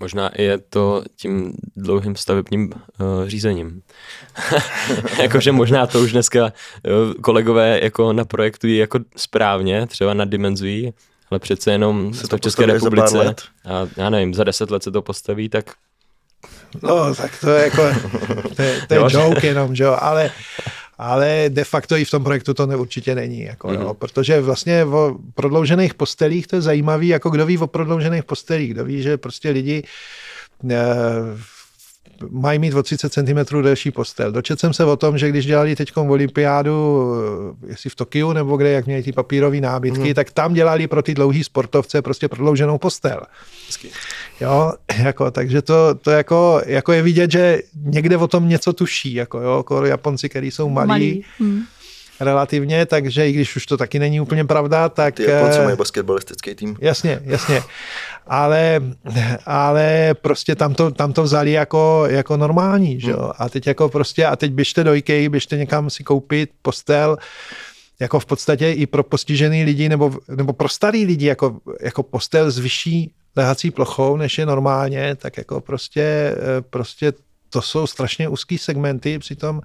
Možná 0.00 0.30
je 0.38 0.58
to 0.58 1.04
tím 1.16 1.52
dlouhým 1.76 2.16
stavebním 2.16 2.72
uh, 2.72 3.28
řízením. 3.28 3.82
Jakože 5.22 5.52
možná 5.52 5.86
to 5.86 6.00
už 6.00 6.12
dneska 6.12 6.44
uh, 6.44 7.14
kolegové 7.14 7.80
jako 7.82 8.12
naprojektují 8.12 8.76
jako 8.76 8.98
správně, 9.16 9.86
třeba 9.86 10.14
nadimenzují, 10.14 10.92
ale 11.30 11.40
přece 11.40 11.72
jenom 11.72 12.14
se 12.14 12.28
to 12.28 12.36
v 12.36 12.40
České 12.40 12.66
republice 12.66 13.34
a 13.64 13.88
já 13.96 14.10
nevím, 14.10 14.34
za 14.34 14.44
deset 14.44 14.70
let 14.70 14.82
se 14.82 14.90
to 14.90 15.02
postaví, 15.02 15.48
tak 15.48 15.74
No, 16.82 17.14
tak 17.14 17.40
to 17.40 17.50
je 17.50 17.64
jako, 17.64 17.82
to 18.56 18.62
je, 18.62 18.80
to 18.88 18.94
je 18.94 19.00
joke 19.10 19.46
jenom, 19.46 19.74
že 19.74 19.84
jo, 19.84 19.96
ale, 20.00 20.30
ale 20.98 21.44
de 21.48 21.64
facto 21.64 21.96
i 21.96 22.04
v 22.04 22.10
tom 22.10 22.24
projektu 22.24 22.54
to 22.54 22.66
ne, 22.66 22.76
určitě 22.76 23.14
není, 23.14 23.40
jako, 23.40 23.68
mm-hmm. 23.68 23.80
no, 23.80 23.94
protože 23.94 24.40
vlastně 24.40 24.84
o 24.84 25.16
prodloužených 25.34 25.94
postelích 25.94 26.46
to 26.46 26.56
je 26.56 26.62
zajímavý, 26.62 27.08
jako 27.08 27.30
kdo 27.30 27.46
ví 27.46 27.58
o 27.58 27.66
prodloužených 27.66 28.24
postelích, 28.24 28.70
kdo 28.70 28.84
ví, 28.84 29.02
že 29.02 29.16
prostě 29.16 29.50
lidi 29.50 29.82
eh, 30.70 30.76
mají 32.30 32.58
mít 32.58 32.74
o 32.74 32.82
30 32.82 33.12
cm 33.12 33.62
delší 33.62 33.90
postel. 33.90 34.32
Dočetl 34.32 34.60
jsem 34.60 34.74
se 34.74 34.84
o 34.84 34.96
tom, 34.96 35.18
že 35.18 35.28
když 35.28 35.46
dělali 35.46 35.76
teď 35.76 35.96
olympiádu, 35.96 37.12
eh, 37.62 37.66
jestli 37.68 37.90
v 37.90 37.94
Tokiu 37.94 38.32
nebo 38.32 38.56
kde, 38.56 38.70
jak 38.70 38.86
měli 38.86 39.02
ty 39.02 39.12
papírové 39.12 39.60
nábytky, 39.60 40.08
mm. 40.08 40.14
tak 40.14 40.30
tam 40.30 40.54
dělali 40.54 40.86
pro 40.86 41.02
ty 41.02 41.14
dlouhý 41.14 41.44
sportovce 41.44 42.02
prostě 42.02 42.28
prodlouženou 42.28 42.78
postel. 42.78 43.20
Hezky. 43.66 43.90
Jo, 44.40 44.72
jako, 44.98 45.30
takže 45.30 45.62
to, 45.62 45.94
to 45.94 46.10
jako, 46.10 46.62
jako, 46.66 46.92
je 46.92 47.02
vidět, 47.02 47.30
že 47.30 47.58
někde 47.82 48.16
o 48.16 48.28
tom 48.28 48.48
něco 48.48 48.72
tuší, 48.72 49.14
jako, 49.14 49.40
jo, 49.40 49.56
jako 49.56 49.84
Japonci, 49.84 50.28
který 50.28 50.50
jsou 50.50 50.68
malí, 50.68 50.88
malí. 50.88 51.24
Hmm 51.38 51.62
relativně, 52.20 52.86
takže 52.86 53.28
i 53.28 53.32
když 53.32 53.56
už 53.56 53.66
to 53.66 53.76
taky 53.76 53.98
není 53.98 54.20
úplně 54.20 54.44
pravda, 54.44 54.88
tak... 54.88 55.14
Ty 55.14 55.22
Japonci 55.22 55.58
eh, 55.58 55.64
mají 55.64 55.76
basketbalistický 55.76 56.54
tým. 56.54 56.76
Jasně, 56.80 57.20
jasně. 57.22 57.62
Ale, 58.26 58.80
ale 59.46 60.14
prostě 60.22 60.54
tam 60.54 60.74
to, 60.74 60.90
tam 60.90 61.12
to 61.12 61.22
vzali 61.22 61.52
jako, 61.52 62.04
jako 62.08 62.36
normální, 62.36 63.00
že 63.00 63.10
jo? 63.10 63.22
Hmm. 63.22 63.32
A 63.38 63.48
teď 63.48 63.66
jako 63.66 63.88
prostě, 63.88 64.26
a 64.26 64.36
teď 64.36 64.52
běžte 64.52 64.84
do 64.84 64.94
IKEA, 64.94 65.28
běžte 65.28 65.56
někam 65.56 65.90
si 65.90 66.04
koupit 66.04 66.50
postel, 66.62 67.16
jako 68.00 68.20
v 68.20 68.26
podstatě 68.26 68.72
i 68.72 68.86
pro 68.86 69.02
postižený 69.02 69.64
lidi 69.64 69.88
nebo, 69.88 70.14
nebo 70.36 70.52
pro 70.52 70.68
starý 70.68 71.04
lidi, 71.04 71.26
jako, 71.26 71.58
jako 71.80 72.02
postel 72.02 72.50
s 72.50 72.58
vyšší 72.58 73.12
lehací 73.36 73.70
plochou, 73.70 74.16
než 74.16 74.38
je 74.38 74.46
normálně, 74.46 75.16
tak 75.16 75.36
jako 75.36 75.60
prostě, 75.60 76.02
eh, 76.02 76.62
prostě 76.70 77.12
to 77.50 77.62
jsou 77.62 77.86
strašně 77.86 78.28
úzký 78.28 78.58
segmenty, 78.58 79.18
přitom 79.18 79.60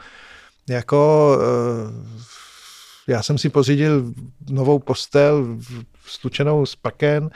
jako 0.69 1.37
eh, 1.41 3.11
já 3.11 3.23
jsem 3.23 3.37
si 3.37 3.49
pořídil 3.49 4.13
novou 4.49 4.79
postel 4.79 5.57
stučenou 6.05 6.65
z 6.65 6.75
paken 6.75 7.29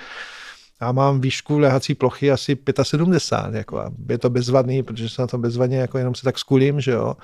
a 0.79 0.91
mám 0.91 1.21
výšku 1.21 1.59
lehací 1.59 1.95
plochy 1.95 2.31
asi 2.31 2.57
75, 2.83 3.57
jako 3.57 3.79
a 3.79 3.91
je 4.09 4.17
to 4.17 4.29
bezvadný, 4.29 4.83
protože 4.83 5.09
se 5.09 5.21
na 5.21 5.27
to 5.27 5.37
bezvadně 5.37 5.77
jako 5.77 5.97
jenom 5.97 6.15
se 6.15 6.23
tak 6.23 6.39
skulím, 6.39 6.81
že 6.81 6.91
jo. 6.91 7.15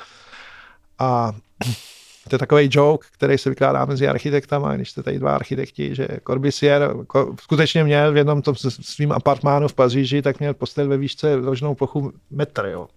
A 1.00 1.32
to 2.30 2.36
je 2.36 2.40
takový 2.40 2.70
joke, 2.72 3.08
který 3.12 3.38
se 3.38 3.50
vykládá 3.50 3.86
mezi 3.86 4.08
architektama, 4.08 4.76
když 4.76 4.90
jste 4.90 5.04
tady 5.04 5.20
dva 5.20 5.36
architekti, 5.36 5.96
že 5.96 6.08
Corbusier 6.28 6.96
skutečně 7.42 7.84
měl 7.84 8.14
v 8.14 8.18
jednom 8.18 8.42
tom 8.42 8.56
svým 8.56 9.12
apartmánu 9.12 9.68
v 9.68 9.74
Paříži, 9.74 10.22
tak 10.22 10.40
měl 10.40 10.54
postel 10.54 10.88
ve 10.88 10.98
výšce 10.98 11.36
ložnou 11.36 11.76
plochu 11.76 12.14
metr, 12.32 12.66
jo. 12.66 12.88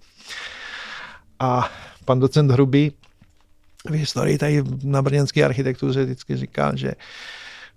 A 1.39 1.71
pan 2.05 2.21
docent 2.21 2.51
Hrubý 2.51 2.93
v 3.91 3.93
historii 3.93 4.39
tady 4.39 4.63
na 4.83 5.03
brněnské 5.03 5.45
architektuře 5.45 6.05
vždycky 6.05 6.37
říká, 6.37 6.73
že 6.75 6.93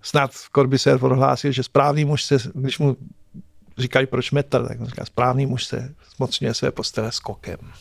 snad 0.02 0.30
Corbusier 0.54 0.98
prohlásil, 0.98 1.52
že 1.52 1.62
správný 1.62 2.04
muž 2.04 2.24
se, 2.24 2.36
když 2.54 2.78
mu 2.78 2.96
říkali, 3.78 4.06
proč 4.06 4.30
metr, 4.30 4.68
tak 4.68 4.80
on 4.80 4.86
říká, 4.86 5.04
správný 5.04 5.46
muž 5.46 5.64
se 5.64 5.94
zmocňuje 6.16 6.54
své 6.54 6.70
postele 6.70 7.12
skokem. 7.12 7.58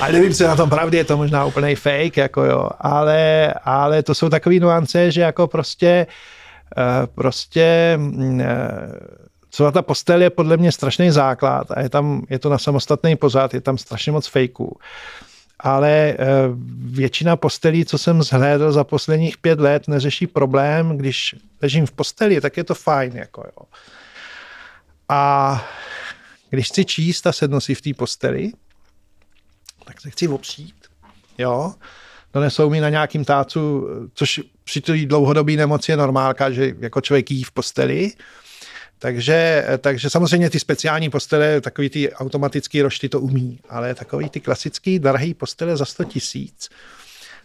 ale 0.00 0.12
nevím, 0.12 0.34
co 0.34 0.46
na 0.46 0.56
tom 0.56 0.70
pravdy, 0.70 0.96
je 0.96 1.04
to 1.04 1.16
možná 1.16 1.44
úplný 1.44 1.74
fake, 1.74 2.16
jako 2.16 2.44
jo, 2.44 2.68
ale, 2.78 3.54
ale 3.64 4.02
to 4.02 4.14
jsou 4.14 4.28
takové 4.28 4.60
nuance, 4.60 5.10
že 5.10 5.20
jako 5.20 5.46
prostě 5.46 6.06
eh, 6.78 7.06
prostě 7.06 7.98
co 9.54 9.72
ta 9.72 9.82
postel 9.82 10.22
je 10.22 10.30
podle 10.30 10.56
mě 10.56 10.72
strašný 10.72 11.10
základ 11.10 11.70
a 11.70 11.80
je 11.80 11.88
tam, 11.88 12.26
je 12.30 12.38
to 12.38 12.48
na 12.48 12.58
samostatný 12.58 13.16
pozad, 13.16 13.54
je 13.54 13.60
tam 13.60 13.78
strašně 13.78 14.12
moc 14.12 14.26
fejků 14.26 14.78
ale 15.58 15.90
eh, 15.90 16.16
většina 16.76 17.36
postelí, 17.36 17.84
co 17.84 17.98
jsem 17.98 18.22
zhlédl 18.22 18.72
za 18.72 18.84
posledních 18.84 19.38
pět 19.38 19.60
let, 19.60 19.88
neřeší 19.88 20.26
problém, 20.26 20.98
když 20.98 21.34
ležím 21.62 21.86
v 21.86 21.92
posteli, 21.92 22.40
tak 22.40 22.56
je 22.56 22.64
to 22.64 22.74
fajn. 22.74 23.16
Jako 23.16 23.44
jo. 23.46 23.66
A 25.08 25.68
když 26.50 26.68
chci 26.68 26.84
číst 26.84 27.26
a 27.26 27.32
sednu 27.32 27.60
si 27.60 27.74
v 27.74 27.80
té 27.80 27.94
posteli, 27.94 28.52
tak 29.84 30.00
se 30.00 30.10
chci 30.10 30.28
opřít. 30.28 30.74
Jo, 31.38 31.74
donesou 32.34 32.70
mi 32.70 32.80
na 32.80 32.88
nějakým 32.88 33.24
tácu, 33.24 33.88
což 34.14 34.40
při 34.64 34.80
té 34.80 35.06
dlouhodobé 35.06 35.52
nemoci 35.52 35.92
je 35.92 35.96
normálka, 35.96 36.50
že 36.50 36.74
jako 36.78 37.00
člověk 37.00 37.30
jí 37.30 37.44
v 37.44 37.52
posteli, 37.52 38.12
takže, 39.04 39.66
takže 39.78 40.10
samozřejmě 40.10 40.50
ty 40.50 40.60
speciální 40.60 41.10
postele, 41.10 41.60
takový 41.60 41.90
ty 41.90 42.12
automatický 42.12 42.82
rošty 42.82 43.08
to 43.08 43.20
umí, 43.20 43.60
ale 43.68 43.94
takový 43.94 44.28
ty 44.28 44.40
klasický 44.40 44.98
drahý 44.98 45.34
postele 45.34 45.76
za 45.76 45.84
100 45.84 46.04
tisíc 46.04 46.68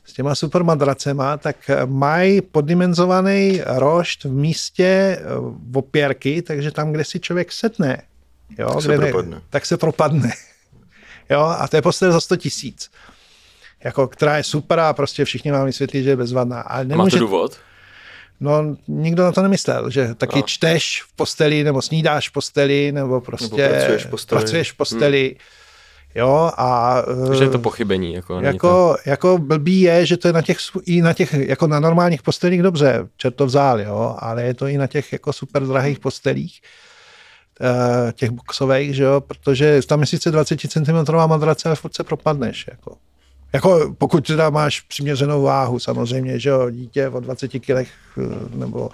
s 0.06 0.14
těma 0.14 0.36
super 0.36 0.64
madracema, 0.64 1.38
tak 1.38 1.56
mají 1.86 2.42
poddimenzovaný 2.42 3.62
rošt 3.66 4.24
v 4.24 4.32
místě 4.32 4.86
eh, 4.86 5.24
opěrky, 5.74 6.42
takže 6.42 6.72
tam, 6.72 6.92
kde 6.92 7.04
si 7.04 7.20
člověk 7.20 7.52
setne, 7.52 8.02
jo, 8.60 8.68
tak, 8.68 8.84
kde 8.84 8.96
se 8.96 8.98
propadne. 8.98 9.36
Ne, 9.36 9.42
tak 9.50 9.66
se 9.66 9.78
propadne. 9.78 10.32
Jo, 11.30 11.42
a 11.42 11.68
to 11.68 11.76
je 11.76 11.82
postel 11.82 12.12
za 12.12 12.20
100 12.20 12.36
tisíc. 12.36 12.92
Jako, 13.84 14.08
která 14.08 14.38
je 14.38 14.44
super 14.44 14.80
a 14.80 14.94
prostě 14.94 15.26
všichni 15.26 15.52
vám 15.52 15.66
vysvětlí, 15.66 16.04
že 16.04 16.10
je 16.10 16.16
bezvadná. 16.16 16.62
Ale 16.62 16.86
nemůže... 16.86 17.16
Má 17.16 17.20
to 17.20 17.26
důvod? 17.26 17.58
No, 18.40 18.76
nikdo 18.88 19.24
na 19.24 19.32
to 19.32 19.42
nemyslel, 19.42 19.90
že 19.90 20.16
taky 20.16 20.40
no. 20.40 20.42
čteš 20.42 21.04
v 21.08 21.16
posteli, 21.16 21.64
nebo 21.64 21.82
snídáš 21.82 22.30
v 22.30 22.32
posteli, 22.32 22.92
nebo 22.92 23.22
prostě 23.22 23.56
nebo 23.56 23.70
pracuješ 23.70 24.06
v 24.06 24.10
posteli. 24.10 24.42
Pracuješ 24.42 24.72
v 24.72 24.78
posteli. 24.78 25.28
Hmm. 25.28 25.60
Jo, 26.16 26.52
a... 26.58 27.02
Takže 27.28 27.44
je 27.44 27.50
to 27.50 27.60
pochybení. 27.60 28.14
Jako, 28.14 28.40
jako, 28.40 28.68
to... 28.68 29.10
jako 29.10 29.38
blbý 29.38 29.82
je, 29.82 30.06
že 30.06 30.18
to 30.18 30.28
je 30.28 30.34
na 30.34 30.42
těch, 30.42 30.58
i 30.86 31.02
na 31.02 31.14
těch, 31.14 31.34
jako 31.34 31.68
na 31.68 31.80
normálních 31.80 32.22
postelích 32.22 32.64
dobře, 32.64 33.08
čert 33.18 33.36
to 33.36 33.46
vzal, 33.46 33.82
jo, 33.82 34.16
ale 34.20 34.44
je 34.44 34.54
to 34.54 34.68
i 34.68 34.78
na 34.78 34.88
těch 34.88 35.14
jako 35.14 35.34
super 35.34 35.64
drahých 35.64 36.00
postelích, 36.00 36.62
eh, 37.62 38.14
těch 38.14 38.30
boxových, 38.30 38.96
že 38.96 39.04
jo, 39.04 39.22
protože 39.22 39.82
tam 39.88 40.02
je 40.02 40.08
sice 40.08 40.32
20 40.32 40.60
cm 40.60 41.14
madrace, 41.28 41.70
ale 41.70 41.76
furt 41.76 41.96
se 41.96 42.04
propadneš, 42.04 42.66
jako. 42.68 42.98
Jako 43.54 43.96
pokud 43.98 44.28
teda 44.28 44.50
máš 44.50 44.82
přiměřenou 44.82 45.42
váhu, 45.42 45.80
samozřejmě, 45.80 46.40
že 46.40 46.50
jo, 46.50 46.70
dítě 46.70 47.10
o 47.10 47.20
20 47.20 47.48
kilech 47.48 47.90
eh, 48.18 48.58
nebo 48.58 48.90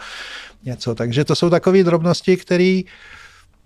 něco. 0.64 0.96
Takže 0.96 1.26
to 1.26 1.36
jsou 1.36 1.50
takové 1.50 1.84
drobnosti, 1.84 2.38
které 2.38 2.82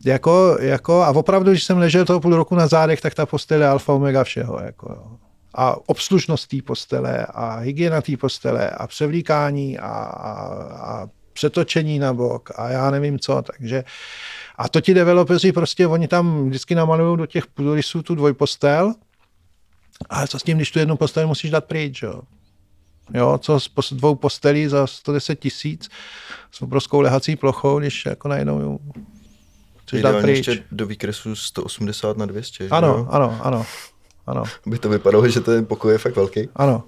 jako, 0.06 0.58
jako, 0.62 1.02
a 1.02 1.10
opravdu, 1.10 1.52
když 1.52 1.64
jsem 1.64 1.78
ležel 1.78 2.06
toho 2.06 2.20
půl 2.20 2.36
roku 2.36 2.56
na 2.56 2.68
zádech, 2.68 3.02
tak 3.02 3.16
ta 3.16 3.26
postele 3.26 3.68
alfa 3.68 3.94
omega 3.94 4.24
všeho. 4.24 4.60
Jako, 4.64 4.92
jo. 4.92 5.18
A 5.56 5.90
obslužnost 5.90 6.48
té 6.48 6.58
postele 6.62 7.26
a 7.26 7.58
hygiena 7.58 8.02
té 8.02 8.18
postele 8.18 8.70
a 8.70 8.88
převlíkání 8.88 9.80
a, 9.80 9.88
a, 9.88 10.34
a 10.76 11.08
přetočení 11.34 12.00
na 12.00 12.14
bok 12.14 12.52
a 12.56 12.70
já 12.70 12.92
nevím 12.92 13.20
co, 13.20 13.42
takže 13.42 13.84
a 14.58 14.70
to 14.70 14.82
ti 14.82 14.94
developeři 14.94 15.52
prostě, 15.52 15.88
oni 15.88 16.08
tam 16.08 16.50
vždycky 16.50 16.76
namalují 16.76 17.18
do 17.18 17.26
těch 17.26 17.48
půdorysů 17.48 18.04
tu 18.04 18.16
dvojpostel, 18.16 18.94
ale 20.10 20.28
co 20.28 20.40
s 20.40 20.44
tím, 20.44 20.58
když 20.58 20.72
tu 20.72 20.80
jednu 20.80 20.98
postel 20.98 21.28
musíš 21.28 21.52
dát 21.52 21.66
pryč, 21.66 22.02
jo? 22.02 22.22
Jo, 23.14 23.38
co 23.42 23.60
s 23.60 23.94
dvou 23.94 24.16
postelí 24.16 24.68
za 24.68 24.88
110 24.88 25.40
tisíc 25.40 25.90
s 26.52 26.62
obrovskou 26.62 27.02
lehací 27.02 27.36
plochou, 27.36 27.80
když 27.80 28.06
jako 28.06 28.28
najednou 28.28 28.80
chceš 29.84 30.02
dát 30.02 30.22
pryč. 30.22 30.48
ještě 30.48 30.64
do 30.72 30.86
výkresu 30.86 31.36
180 31.36 32.18
na 32.18 32.26
200. 32.26 32.68
Ano, 32.72 32.88
jo? 32.88 33.08
ano, 33.10 33.40
ano, 33.42 33.66
ano. 34.28 34.44
Aby 34.68 34.78
to 34.78 34.90
vypadalo, 34.90 35.30
že 35.30 35.42
ten 35.42 35.66
pokoj 35.66 35.92
je 35.92 35.98
fakt 35.98 36.16
velký. 36.16 36.50
Ano. 36.56 36.84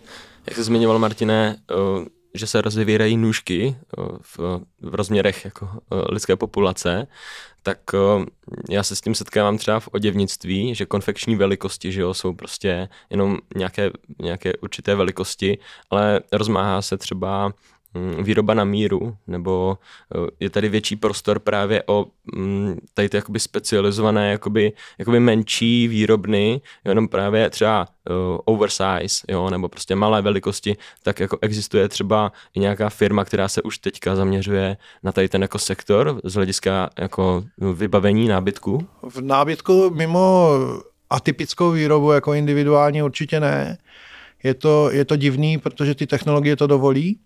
Jak 0.48 0.56
jsi 0.56 0.64
zmiňoval, 0.64 1.00
Martine, 1.00 1.58
že 2.34 2.48
se 2.48 2.62
rozevírají 2.62 3.18
nůžky 3.18 3.76
v, 4.22 4.40
v 4.82 4.96
rozměrech 4.96 5.46
jako 5.46 5.70
lidské 6.10 6.36
populace, 6.36 7.08
tak 7.64 7.80
já 8.70 8.84
se 8.84 8.96
s 8.96 9.02
tím 9.02 9.16
setkávám 9.16 9.58
třeba 9.58 9.80
v 9.80 9.90
oděvnictví, 9.92 10.76
že 10.76 10.86
konfekční 10.86 11.36
velikosti 11.36 11.92
že 11.92 12.02
jo, 12.02 12.14
jsou 12.14 12.34
prostě 12.34 12.90
jenom 13.10 13.38
nějaké, 13.56 13.92
nějaké 14.20 14.54
určité 14.58 14.96
velikosti, 14.96 15.58
ale 15.90 16.22
rozmáhá 16.32 16.82
se 16.82 16.98
třeba 16.98 17.54
výroba 18.22 18.54
na 18.54 18.64
míru, 18.64 19.16
nebo 19.28 19.78
eh, 20.16 20.30
je 20.40 20.50
tady 20.50 20.70
větší 20.70 20.96
prostor 20.96 21.40
právě 21.40 21.84
o 21.88 22.06
mm, 22.36 22.78
tady 22.94 23.10
ty 23.10 23.18
jakoby 23.18 23.40
specializované, 23.40 24.32
jakoby, 24.32 24.74
jakoby 24.98 25.20
menší 25.20 25.88
výrobny, 25.88 26.62
jenom 26.86 27.08
právě 27.08 27.50
třeba 27.50 27.88
uh, 28.10 28.38
oversize, 28.46 29.26
jo, 29.30 29.50
nebo 29.50 29.70
prostě 29.70 29.96
malé 29.96 30.22
velikosti, 30.22 30.78
tak 31.04 31.20
jako 31.20 31.38
existuje 31.42 31.90
třeba 31.90 32.32
i 32.54 32.60
nějaká 32.60 32.90
firma, 32.90 33.26
která 33.26 33.48
se 33.48 33.62
už 33.62 33.78
teďka 33.78 34.16
zaměřuje 34.16 34.78
na 35.04 35.12
tady 35.12 35.30
ten 35.30 35.42
jako 35.42 35.60
sektor 35.60 36.22
z 36.24 36.34
hlediska 36.34 36.90
jako 37.00 37.44
vybavení 37.58 38.28
nábytku? 38.28 38.88
V 39.10 39.22
nábytku 39.22 39.90
mimo 39.90 40.50
atypickou 41.10 41.72
výrobu 41.72 42.12
jako 42.12 42.34
individuálně 42.34 43.04
určitě 43.04 43.40
ne. 43.40 43.78
Je 44.44 44.54
to, 44.54 44.92
je 44.92 45.06
to 45.06 45.16
divný, 45.16 45.58
protože 45.58 45.96
ty 45.96 46.08
technologie 46.08 46.56
to 46.56 46.68
dovolí. 46.68 47.20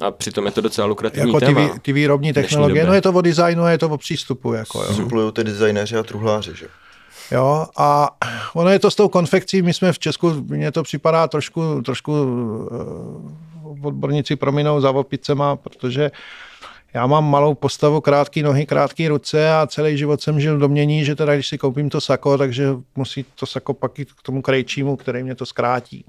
A 0.00 0.10
přitom 0.10 0.46
je 0.46 0.52
to 0.52 0.60
docela 0.60 0.86
lukrativní 0.86 1.28
jako 1.28 1.40
téma. 1.40 1.68
Ty, 1.68 1.80
ty 1.80 1.92
výrobní 1.92 2.32
technologie, 2.32 2.86
no 2.86 2.94
je 2.94 3.02
to 3.02 3.12
o 3.12 3.20
designu 3.20 3.62
a 3.62 3.70
je 3.70 3.78
to 3.78 3.88
o 3.88 3.98
přístupu. 3.98 4.52
Jako, 4.52 4.82
jo. 4.82 4.94
Suplují 4.94 5.32
ty 5.32 5.44
designéři 5.44 5.96
a 5.96 6.02
truhláři, 6.02 6.52
že? 6.54 6.66
Jo, 7.30 7.66
a 7.76 8.10
ono 8.54 8.70
je 8.70 8.78
to 8.78 8.90
s 8.90 8.94
tou 8.94 9.08
konfekcí, 9.08 9.62
my 9.62 9.74
jsme 9.74 9.92
v 9.92 9.98
Česku, 9.98 10.44
mně 10.48 10.72
to 10.72 10.82
připadá 10.82 11.28
trošku, 11.28 11.82
trošku 11.82 12.12
uh, 12.12 13.86
odborníci 13.86 14.36
prominou 14.36 14.80
za 14.80 14.90
opicema, 14.90 15.56
protože 15.56 16.10
já 16.94 17.06
mám 17.06 17.30
malou 17.30 17.54
postavu, 17.54 18.00
krátké 18.00 18.42
nohy, 18.42 18.66
krátké 18.66 19.08
ruce 19.08 19.52
a 19.52 19.66
celý 19.66 19.98
život 19.98 20.22
jsem 20.22 20.40
žil 20.40 20.56
v 20.56 20.60
domění, 20.60 21.04
že 21.04 21.14
teda 21.14 21.34
když 21.34 21.48
si 21.48 21.58
koupím 21.58 21.90
to 21.90 22.00
sako, 22.00 22.38
takže 22.38 22.68
musí 22.96 23.24
to 23.34 23.46
sako 23.46 23.74
pak 23.74 23.98
jít 23.98 24.12
k 24.12 24.22
tomu 24.22 24.42
krejčímu, 24.42 24.96
který 24.96 25.22
mě 25.22 25.34
to 25.34 25.46
zkrátí. 25.46 26.04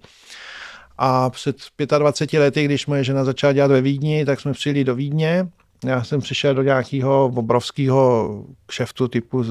A 1.02 1.30
před 1.30 1.58
25 1.98 2.40
lety, 2.40 2.66
když 2.66 2.88
moje 2.88 3.04
žena 3.04 3.24
začala 3.24 3.54
dělat 3.54 3.72
ve 3.72 3.82
Vídni, 3.82 4.26
tak 4.26 4.40
jsme 4.40 4.54
přijeli 4.54 4.84
do 4.84 4.96
Vídně. 4.96 5.48
Já 5.86 6.04
jsem 6.04 6.22
přišel 6.22 6.54
do 6.54 6.64
nějakého 6.64 7.26
obrovského 7.26 8.30
kšeftu 8.66 9.08
typu 9.08 9.44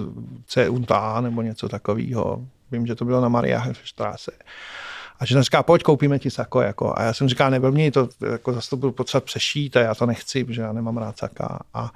C.U.T.A. 0.46 1.20
nebo 1.20 1.42
něco 1.42 1.68
takového. 1.68 2.46
Vím, 2.72 2.86
že 2.86 2.94
to 2.94 3.04
bylo 3.04 3.20
na 3.20 3.28
Mariahefstraße. 3.28 4.32
A 5.20 5.26
že 5.26 5.42
říká, 5.42 5.62
pojď, 5.62 5.82
koupíme 5.82 6.18
ti 6.18 6.30
sako. 6.30 6.60
Jako. 6.60 6.94
A 6.96 7.02
já 7.02 7.12
jsem 7.12 7.28
říkal, 7.28 7.50
nebyl 7.50 7.72
mě 7.72 7.92
to, 7.92 8.08
jako 8.30 8.52
zase 8.52 8.70
to 8.70 8.76
budu 8.76 8.92
potřebovat 8.92 9.24
přešít 9.24 9.76
a 9.76 9.80
já 9.80 9.94
to 9.94 10.06
nechci, 10.06 10.44
protože 10.44 10.62
já 10.62 10.72
nemám 10.72 10.96
rád 10.96 11.18
saka. 11.18 11.58
A 11.74 11.90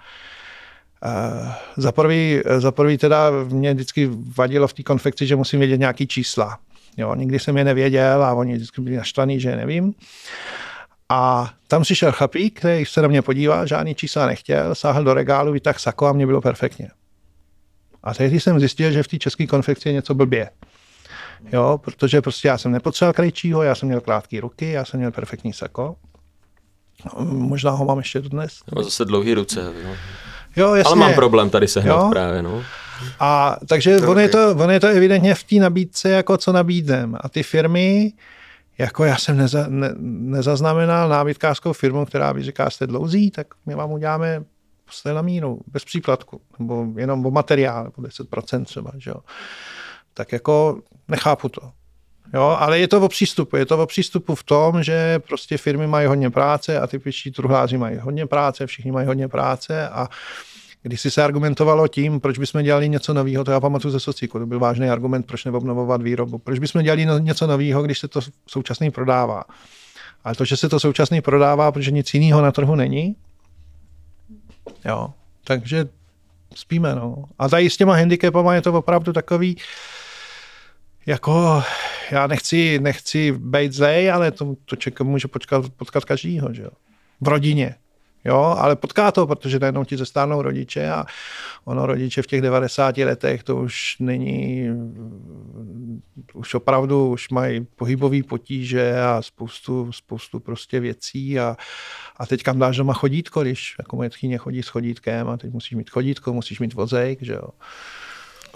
Uh, 1.04 1.52
za, 1.76 1.92
prvý, 1.92 2.42
za 2.58 2.72
prvý 2.72 2.98
teda 2.98 3.30
mě 3.30 3.74
vždycky 3.74 4.10
vadilo 4.36 4.68
v 4.68 4.72
té 4.72 4.82
konfekci, 4.82 5.26
že 5.26 5.36
musím 5.36 5.58
vědět 5.58 5.78
nějaký 5.78 6.06
čísla. 6.06 6.58
Jo, 6.96 7.14
nikdy 7.14 7.38
jsem 7.38 7.56
je 7.58 7.64
nevěděl 7.64 8.24
a 8.24 8.34
oni 8.34 8.54
vždycky 8.54 8.80
byli 8.80 8.96
naštvaní, 8.96 9.40
že 9.40 9.48
je 9.48 9.56
nevím. 9.56 9.94
A 11.08 11.50
tam 11.68 11.82
přišel 11.82 12.12
chlapík, 12.12 12.58
který 12.58 12.84
se 12.86 13.02
na 13.02 13.08
mě 13.08 13.22
podíval, 13.22 13.66
žádný 13.66 13.94
čísla 13.94 14.26
nechtěl, 14.26 14.74
sáhl 14.74 15.04
do 15.04 15.14
regálu, 15.14 15.52
vytáhl 15.52 15.78
sako 15.78 16.06
a 16.06 16.12
mě 16.12 16.26
bylo 16.26 16.40
perfektně. 16.40 16.90
A 18.02 18.14
tehdy 18.14 18.40
jsem 18.40 18.60
zjistil, 18.60 18.92
že 18.92 19.02
v 19.02 19.08
té 19.08 19.18
české 19.18 19.46
konfekci 19.46 19.88
je 19.88 19.92
něco 19.92 20.14
blbě. 20.14 20.50
Jo, 21.52 21.78
protože 21.84 22.22
prostě 22.22 22.48
já 22.48 22.58
jsem 22.58 22.72
nepotřeboval 22.72 23.12
krejčího, 23.12 23.62
já 23.62 23.74
jsem 23.74 23.88
měl 23.88 24.00
krátké 24.00 24.40
ruky, 24.40 24.70
já 24.70 24.84
jsem 24.84 25.00
měl 25.00 25.10
perfektní 25.10 25.52
sako. 25.52 25.96
Možná 27.24 27.70
ho 27.70 27.84
mám 27.84 27.98
ještě 27.98 28.20
dnes. 28.20 28.58
No, 28.76 28.82
zase 28.82 29.04
dlouhý 29.04 29.34
ruce. 29.34 29.62
No. 29.84 29.94
Jo, 30.56 30.74
jasně. 30.74 30.88
Ale 30.88 30.96
mám 30.96 31.14
problém 31.14 31.50
tady 31.50 31.68
sehnat 31.68 32.00
jo? 32.00 32.08
právě, 32.10 32.42
no. 32.42 32.62
A 33.20 33.56
takže 33.68 34.00
to 34.00 34.10
on, 34.10 34.20
je 34.20 34.28
to, 34.28 34.56
on 34.58 34.70
je 34.70 34.80
to 34.80 34.86
evidentně 34.86 35.34
v 35.34 35.44
té 35.44 35.54
nabídce, 35.56 36.10
jako 36.10 36.36
co 36.36 36.52
nabídnem. 36.52 37.16
A 37.20 37.28
ty 37.28 37.42
firmy, 37.42 38.12
jako 38.78 39.04
já 39.04 39.16
jsem 39.16 39.36
neza, 39.36 39.66
ne, 39.68 39.90
nezaznamenal 39.98 41.08
nábytkářskou 41.08 41.72
firmu, 41.72 42.04
která 42.04 42.34
by 42.34 42.42
říká, 42.42 42.70
jste 42.70 42.86
dlouzí, 42.86 43.30
tak 43.30 43.46
my 43.66 43.74
vám 43.74 43.92
uděláme 43.92 44.44
postel 44.84 45.14
na 45.14 45.22
míru, 45.22 45.60
bez 45.66 45.84
příplatku, 45.84 46.40
nebo 46.58 46.86
jenom 46.96 47.26
o 47.26 47.30
materiál, 47.30 47.84
nebo 47.84 48.02
10% 48.02 48.64
třeba, 48.64 48.92
že 48.98 49.10
jo 49.10 49.16
tak 50.14 50.32
jako 50.32 50.80
nechápu 51.08 51.48
to. 51.48 51.60
Jo, 52.34 52.56
ale 52.60 52.78
je 52.78 52.88
to 52.88 53.00
o 53.00 53.08
přístupu. 53.08 53.56
Je 53.56 53.66
to 53.66 53.78
o 53.78 53.86
přístupu 53.86 54.34
v 54.34 54.44
tom, 54.44 54.82
že 54.82 55.18
prostě 55.18 55.58
firmy 55.58 55.86
mají 55.86 56.06
hodně 56.06 56.30
práce 56.30 56.80
a 56.80 56.86
typičtí 56.86 57.30
truhláři 57.30 57.78
mají 57.78 57.98
hodně 57.98 58.26
práce, 58.26 58.66
všichni 58.66 58.92
mají 58.92 59.06
hodně 59.06 59.28
práce 59.28 59.88
a 59.88 60.08
když 60.82 61.00
si 61.00 61.10
se 61.10 61.24
argumentovalo 61.24 61.88
tím, 61.88 62.20
proč 62.20 62.38
bychom 62.38 62.62
dělali 62.62 62.88
něco 62.88 63.14
nového, 63.14 63.44
to 63.44 63.50
já 63.50 63.60
pamatuju 63.60 63.92
ze 63.92 64.00
sociku, 64.00 64.38
to 64.38 64.46
byl 64.46 64.58
vážný 64.58 64.88
argument, 64.88 65.26
proč 65.26 65.44
neobnovovat 65.44 66.02
výrobu. 66.02 66.38
Proč 66.38 66.58
bychom 66.58 66.82
dělali 66.82 67.06
no, 67.06 67.18
něco 67.18 67.46
nového, 67.46 67.82
když 67.82 67.98
se 67.98 68.08
to 68.08 68.20
současný 68.46 68.90
prodává. 68.90 69.44
Ale 70.24 70.34
to, 70.34 70.44
že 70.44 70.56
se 70.56 70.68
to 70.68 70.80
současný 70.80 71.20
prodává, 71.20 71.72
protože 71.72 71.90
nic 71.90 72.14
jiného 72.14 72.42
na 72.42 72.52
trhu 72.52 72.74
není, 72.74 73.16
jo, 74.84 75.14
takže 75.44 75.88
spíme, 76.54 76.94
no. 76.94 77.24
A 77.38 77.48
tady 77.48 77.70
s 77.70 77.76
těma 77.76 77.96
handicapama 77.96 78.54
je 78.54 78.62
to 78.62 78.72
opravdu 78.72 79.12
takový, 79.12 79.56
jako 81.06 81.62
já 82.10 82.26
nechci, 82.26 82.78
nechci 82.78 83.32
být 83.32 83.72
zlej, 83.72 84.10
ale 84.10 84.30
to, 84.30 84.54
to 84.64 84.76
člověk 84.76 85.00
může 85.00 85.28
potkat, 85.28 85.64
potkat 85.76 86.04
každýho, 86.04 86.54
že 86.54 86.62
jo. 86.62 86.70
V 87.20 87.28
rodině. 87.28 87.74
Jo, 88.24 88.54
ale 88.58 88.76
potká 88.76 89.12
to, 89.12 89.26
protože 89.26 89.58
najednou 89.58 89.84
ti 89.84 89.96
zestárnou 89.96 90.42
rodiče 90.42 90.90
a 90.90 91.04
ono 91.64 91.86
rodiče 91.86 92.22
v 92.22 92.26
těch 92.26 92.42
90 92.42 92.96
letech 92.96 93.42
to 93.42 93.56
už 93.56 93.96
není, 94.00 94.68
už 96.34 96.54
opravdu 96.54 97.10
už 97.10 97.28
mají 97.28 97.66
pohybové 97.76 98.22
potíže 98.22 99.00
a 99.00 99.22
spoustu, 99.22 99.92
spoustu 99.92 100.40
prostě 100.40 100.80
věcí 100.80 101.40
a, 101.40 101.56
a 102.16 102.26
teď 102.26 102.42
kam 102.42 102.58
dáš 102.58 102.76
doma 102.76 102.92
chodítko, 102.92 103.42
když 103.42 103.74
jako 103.78 103.96
moje 103.96 104.10
tchýně 104.10 104.38
chodí 104.38 104.62
s 104.62 104.68
chodítkem 104.68 105.28
a 105.28 105.36
teď 105.36 105.52
musíš 105.52 105.72
mít 105.72 105.90
chodítko, 105.90 106.32
musíš 106.32 106.60
mít 106.60 106.74
vozejk, 106.74 107.22
že 107.22 107.32
jo. 107.32 107.48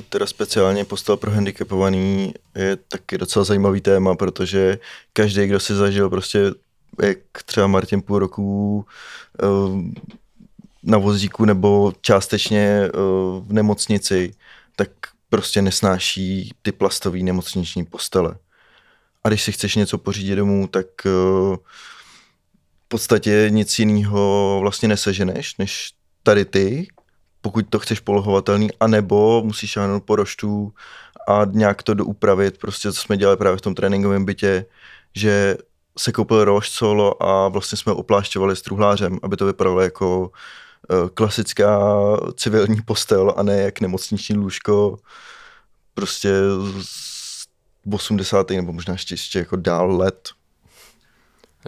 Teda 0.09 0.27
speciálně 0.27 0.85
postel 0.85 1.17
pro 1.17 1.31
handicapovaný 1.31 2.35
je 2.55 2.77
taky 2.77 3.19
docela 3.19 3.45
zajímavý 3.45 3.81
téma, 3.81 4.14
protože 4.14 4.79
každý, 5.12 5.47
kdo 5.47 5.61
si 5.61 5.75
zažil 5.75 6.11
prostě 6.11 6.51
jak 7.03 7.18
třeba 7.45 7.66
Martin 7.66 8.03
půl 8.03 8.18
roku 8.18 8.87
eh, 9.43 9.47
na 10.82 10.99
vozíku 10.99 11.45
nebo 11.45 11.93
částečně 12.01 12.61
eh, 12.61 12.91
v 13.41 13.53
nemocnici, 13.53 14.34
tak 14.76 14.89
prostě 15.28 15.62
nesnáší 15.62 16.55
ty 16.62 16.72
plastové 16.72 17.18
nemocniční 17.18 17.84
postele. 17.84 18.37
A 19.24 19.28
když 19.28 19.43
si 19.43 19.53
chceš 19.53 19.74
něco 19.74 19.99
pořídit 19.99 20.37
domů, 20.37 20.66
tak 20.66 20.87
eh, 21.07 21.57
v 22.84 22.89
podstatě 22.89 23.47
nic 23.51 23.78
jiného 23.78 24.59
vlastně 24.61 24.89
neseženeš, 24.89 25.57
než 25.59 25.93
tady 26.22 26.45
ty, 26.45 26.89
pokud 27.41 27.66
to 27.70 27.78
chceš 27.78 28.01
polohovatelný, 28.01 28.68
anebo 28.80 29.43
musíš 29.45 29.70
šáhnout 29.70 30.05
po 30.05 30.16
roštu 30.16 30.72
a 31.28 31.45
nějak 31.51 31.82
to 31.82 31.95
doupravit, 31.95 32.59
prostě 32.59 32.93
co 32.93 33.01
jsme 33.01 33.16
dělali 33.16 33.37
právě 33.37 33.59
v 33.59 33.61
tom 33.61 33.74
tréninkovém 33.74 34.24
bytě, 34.24 34.66
že 35.14 35.57
se 35.99 36.13
koupil 36.13 36.45
rošt 36.45 36.73
solo 36.73 37.23
a 37.23 37.49
vlastně 37.49 37.79
jsme 37.79 37.93
oplášťovali 37.93 38.57
s 38.57 38.63
truhlářem, 38.63 39.19
aby 39.23 39.37
to 39.37 39.47
vypadalo 39.47 39.81
jako 39.81 40.31
eh, 40.91 41.09
klasická 41.15 41.81
civilní 42.35 42.83
postel 42.85 43.35
a 43.37 43.43
ne 43.43 43.57
jak 43.63 43.81
nemocniční 43.81 44.37
lůžko 44.37 44.99
prostě 45.95 46.33
z 46.83 47.47
80. 47.95 48.51
nebo 48.51 48.73
možná 48.73 48.93
ještě, 48.95 49.15
ještě 49.15 49.39
jako 49.39 49.57
dál 49.57 49.97
let. 49.97 50.29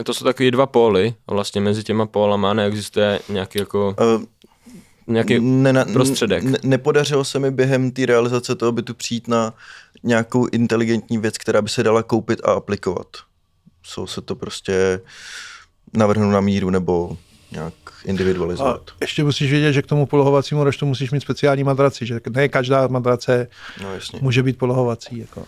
To 0.05 0.15
jsou 0.15 0.25
takový 0.25 0.51
dva 0.51 0.67
póly 0.67 1.15
a 1.29 1.35
vlastně 1.35 1.61
mezi 1.61 1.85
těma 1.85 2.07
pólama 2.07 2.55
neexistuje 2.55 3.21
nějaký 3.29 3.59
jako... 3.59 3.97
Uh, 4.01 4.25
nějaký 5.07 5.41
ne, 5.41 5.85
prostředek. 5.93 6.43
Ne, 6.43 6.59
nepodařilo 6.63 7.25
se 7.25 7.39
mi 7.39 7.51
během 7.51 7.91
té 7.91 8.07
realizace 8.07 8.55
toho 8.55 8.73
bytu 8.73 8.95
přijít 8.95 9.29
na 9.29 9.55
nějakou 10.03 10.47
inteligentní 10.47 11.19
věc, 11.19 11.39
která 11.39 11.63
by 11.63 11.69
se 11.69 11.83
dala 11.83 12.03
koupit 12.03 12.41
a 12.45 12.53
aplikovat. 12.53 13.07
Jsou 13.89 14.07
se 14.07 14.21
to 14.21 14.35
prostě 14.35 15.01
navrhnout 15.95 16.31
na 16.31 16.41
míru 16.41 16.71
nebo 16.71 17.17
nějak 17.53 17.75
individualizovat. 18.05 18.91
A 18.91 18.95
ještě 19.01 19.25
musíš 19.25 19.51
vědět, 19.51 19.73
že 19.73 19.83
k 19.83 19.87
tomu 19.87 20.07
polohovacímu 20.07 20.65
roštu 20.65 20.87
musíš 20.87 21.11
mít 21.11 21.21
speciální 21.21 21.65
madraci, 21.65 22.07
že 22.07 22.21
ne 22.31 22.49
každá 22.49 22.87
madrace 22.87 23.49
no, 23.83 24.19
může 24.21 24.43
být 24.43 24.59
polohovací. 24.59 25.19
Jako. 25.19 25.45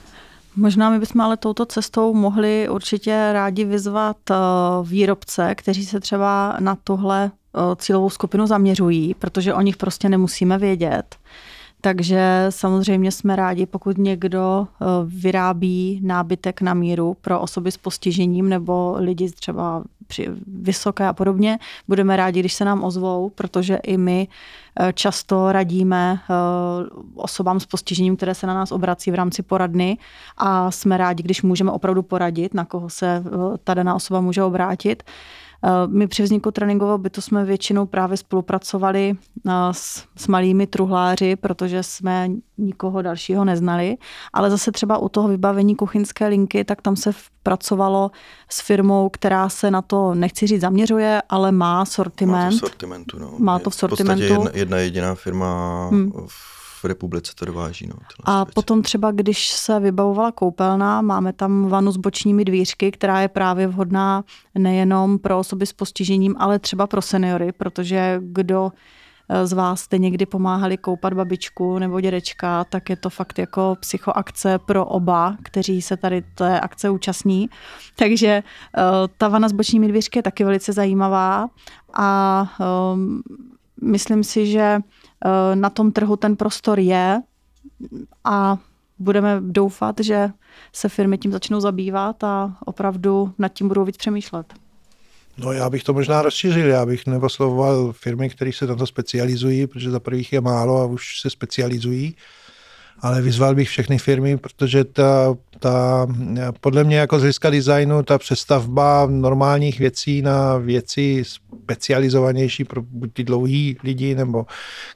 Možná 0.57 0.91
my 0.91 0.99
bychom 0.99 1.21
ale 1.21 1.37
touto 1.37 1.67
cestou 1.67 2.15
mohli 2.15 2.69
určitě 2.69 3.31
rádi 3.33 3.65
vyzvat 3.65 4.17
eh, 4.31 4.35
výrobce, 4.83 5.55
kteří 5.55 5.87
se 5.87 6.01
třeba 6.01 6.57
na 6.61 6.77
tuhle 6.85 7.31
cílovou 7.77 8.11
skupinu 8.11 8.47
zaměřují, 8.47 9.15
protože 9.15 9.55
o 9.55 9.61
nich 9.61 9.77
prostě 9.77 10.09
nemusíme 10.09 10.59
vědět. 10.59 11.17
Takže 11.81 12.47
samozřejmě 12.51 13.13
jsme 13.13 13.37
rádi, 13.37 13.67
pokud 13.67 13.99
někdo 13.99 14.67
vyrábí 15.05 16.01
nábytek 16.03 16.61
na 16.61 16.75
míru 16.75 17.17
pro 17.21 17.41
osoby 17.41 17.73
s 17.73 17.77
postižením 17.77 18.49
nebo 18.49 18.95
lidi 18.99 19.31
třeba 19.31 19.83
při 20.07 20.29
vysoké 20.47 21.07
a 21.07 21.13
podobně. 21.13 21.59
Budeme 21.89 22.17
rádi, 22.17 22.41
když 22.41 22.55
se 22.55 22.65
nám 22.65 22.85
ozvou, 22.85 23.31
protože 23.35 23.77
i 23.77 23.97
my 23.97 24.29
často 24.95 25.53
radíme 25.53 26.21
osobám 27.15 27.61
s 27.61 27.67
postižením, 27.67 28.17
které 28.17 28.35
se 28.35 28.47
na 28.47 28.55
nás 28.55 28.73
obrací 28.73 29.11
v 29.11 29.15
rámci 29.15 29.43
poradny 29.43 29.99
a 30.37 30.71
jsme 30.71 30.97
rádi, 30.97 31.23
když 31.23 31.43
můžeme 31.43 31.71
opravdu 31.71 32.03
poradit, 32.03 32.55
na 32.55 32.65
koho 32.65 32.91
se 32.91 33.25
ta 33.65 33.75
daná 33.75 33.95
osoba 33.95 34.21
může 34.21 34.43
obrátit. 34.43 35.03
My 35.87 36.07
při 36.07 36.23
vzniku 36.23 36.51
tréninkového 36.51 36.99
bytu 36.99 37.21
jsme 37.21 37.45
většinou 37.45 37.87
právě 37.87 38.17
spolupracovali 38.17 39.15
s, 39.73 40.05
s 40.17 40.29
malými 40.29 40.67
truhláři, 40.67 41.37
protože 41.37 41.83
jsme 41.83 42.29
nikoho 42.59 43.03
dalšího 43.03 43.45
neznali, 43.45 43.97
ale 44.33 44.51
zase 44.51 44.73
třeba 44.73 44.99
u 44.99 45.09
toho 45.09 45.29
vybavení 45.29 45.77
kuchyňské 45.77 46.27
linky, 46.27 46.65
tak 46.65 46.83
tam 46.83 46.97
se 46.97 47.13
pracovalo 47.43 48.11
s 48.49 48.61
firmou, 48.61 49.09
která 49.09 49.49
se 49.49 49.71
na 49.71 49.83
to, 49.83 50.15
nechci 50.15 50.47
říct 50.47 50.61
zaměřuje, 50.61 51.23
ale 51.29 51.53
má 51.53 51.85
sortiment. 51.85 52.45
Má 52.45 52.51
to 52.51 52.57
v 52.57 52.61
sortimentu, 52.61 53.19
no. 53.19 53.35
Má 53.39 53.59
to 53.59 53.71
v 53.71 53.75
sortimentu. 53.75 54.25
V 54.25 54.31
jedna, 54.31 54.51
jedna 54.55 54.79
jediná 54.79 55.15
firma 55.15 55.89
hmm. 55.89 56.13
v 56.27 56.60
republice 56.89 57.33
to 57.35 57.45
dováží. 57.45 57.87
No, 57.87 57.95
a 58.25 58.45
věci. 58.45 58.55
potom 58.55 58.83
třeba, 58.83 59.11
když 59.11 59.49
se 59.49 59.81
vybavovala 59.81 60.33
koupelna, 60.33 61.03
máme 61.03 61.33
tam 61.33 61.69
vanu 61.69 61.93
s 61.93 61.97
bočními 61.97 62.45
dvířky, 62.45 62.91
která 62.91 63.21
je 63.21 63.29
právě 63.29 63.67
vhodná 63.67 64.25
nejenom 64.55 65.19
pro 65.19 65.39
osoby 65.39 65.67
s 65.67 65.73
postižením, 65.73 66.37
ale 66.39 66.59
třeba 66.59 66.87
pro 66.87 67.03
seniory, 67.03 67.53
protože 67.53 68.21
kdo 68.23 68.73
z 69.45 69.53
vás 69.53 69.81
jste 69.81 69.99
někdy 69.99 70.27
pomáhali 70.27 70.77
koupat 70.77 71.13
babičku 71.13 71.79
nebo 71.79 72.01
dědečka, 72.01 72.65
tak 72.65 72.91
je 72.91 72.97
to 72.97 73.11
fakt 73.11 73.39
jako 73.39 73.77
psychoakce 73.81 74.59
pro 74.59 74.87
oba, 74.87 75.37
kteří 75.43 75.83
se 75.83 75.97
tady 75.97 76.23
té 76.35 76.61
akce 76.61 76.91
účastní. 76.91 77.51
Takže 77.97 78.29
eh, 78.29 78.83
ta 79.19 79.29
vana 79.29 79.49
s 79.49 79.53
bočními 79.53 79.89
dvířky 79.89 80.19
je 80.19 80.23
taky 80.23 80.45
velice 80.45 80.73
zajímavá 80.73 81.49
a 81.95 82.51
um, 82.93 83.23
myslím 83.83 84.25
si, 84.25 84.47
že 84.47 84.79
na 85.55 85.71
tom 85.71 85.93
trhu 85.93 86.17
ten 86.17 86.37
prostor 86.37 86.81
je 86.81 87.23
a 88.25 88.59
budeme 88.99 89.41
doufat, 89.41 89.97
že 90.01 90.31
se 90.73 90.89
firmy 90.89 91.19
tím 91.19 91.33
začnou 91.33 91.61
zabývat 91.61 92.25
a 92.25 92.57
opravdu 92.65 93.33
nad 93.39 93.49
tím 93.49 93.69
budou 93.69 93.85
víc 93.85 93.97
přemýšlet. 93.97 94.55
No 95.39 95.53
já 95.53 95.71
bych 95.71 95.85
to 95.85 95.93
možná 95.93 96.23
rozšířil, 96.23 96.67
já 96.67 96.87
bych 96.87 97.07
neposlovoval 97.07 97.93
firmy, 97.93 98.31
které 98.31 98.53
se 98.53 98.67
na 98.67 98.77
to 98.77 98.87
specializují, 98.87 99.67
protože 99.67 99.91
za 99.91 100.01
prvých 100.01 100.33
je 100.33 100.41
málo 100.41 100.79
a 100.79 100.87
už 100.87 101.21
se 101.21 101.31
specializují, 101.31 102.17
ale 103.03 103.23
vyzval 103.23 103.55
bych 103.55 103.69
všechny 103.69 103.99
firmy, 103.99 104.37
protože 104.37 104.85
ta, 104.85 105.35
ta 105.59 106.07
podle 106.61 106.85
mě 106.85 106.97
jako 106.97 107.19
z 107.19 107.21
hlediska 107.21 107.51
designu, 107.51 108.03
ta 108.03 108.19
přestavba 108.19 109.07
normálních 109.11 109.79
věcí 109.79 110.23
na 110.23 110.57
věci 110.57 111.23
specializovanější 111.25 112.65
pro 112.65 112.83
buď 112.83 113.13
ty 113.13 113.25
dlouhý 113.25 113.77
lidi, 113.85 114.15
nebo 114.15 114.47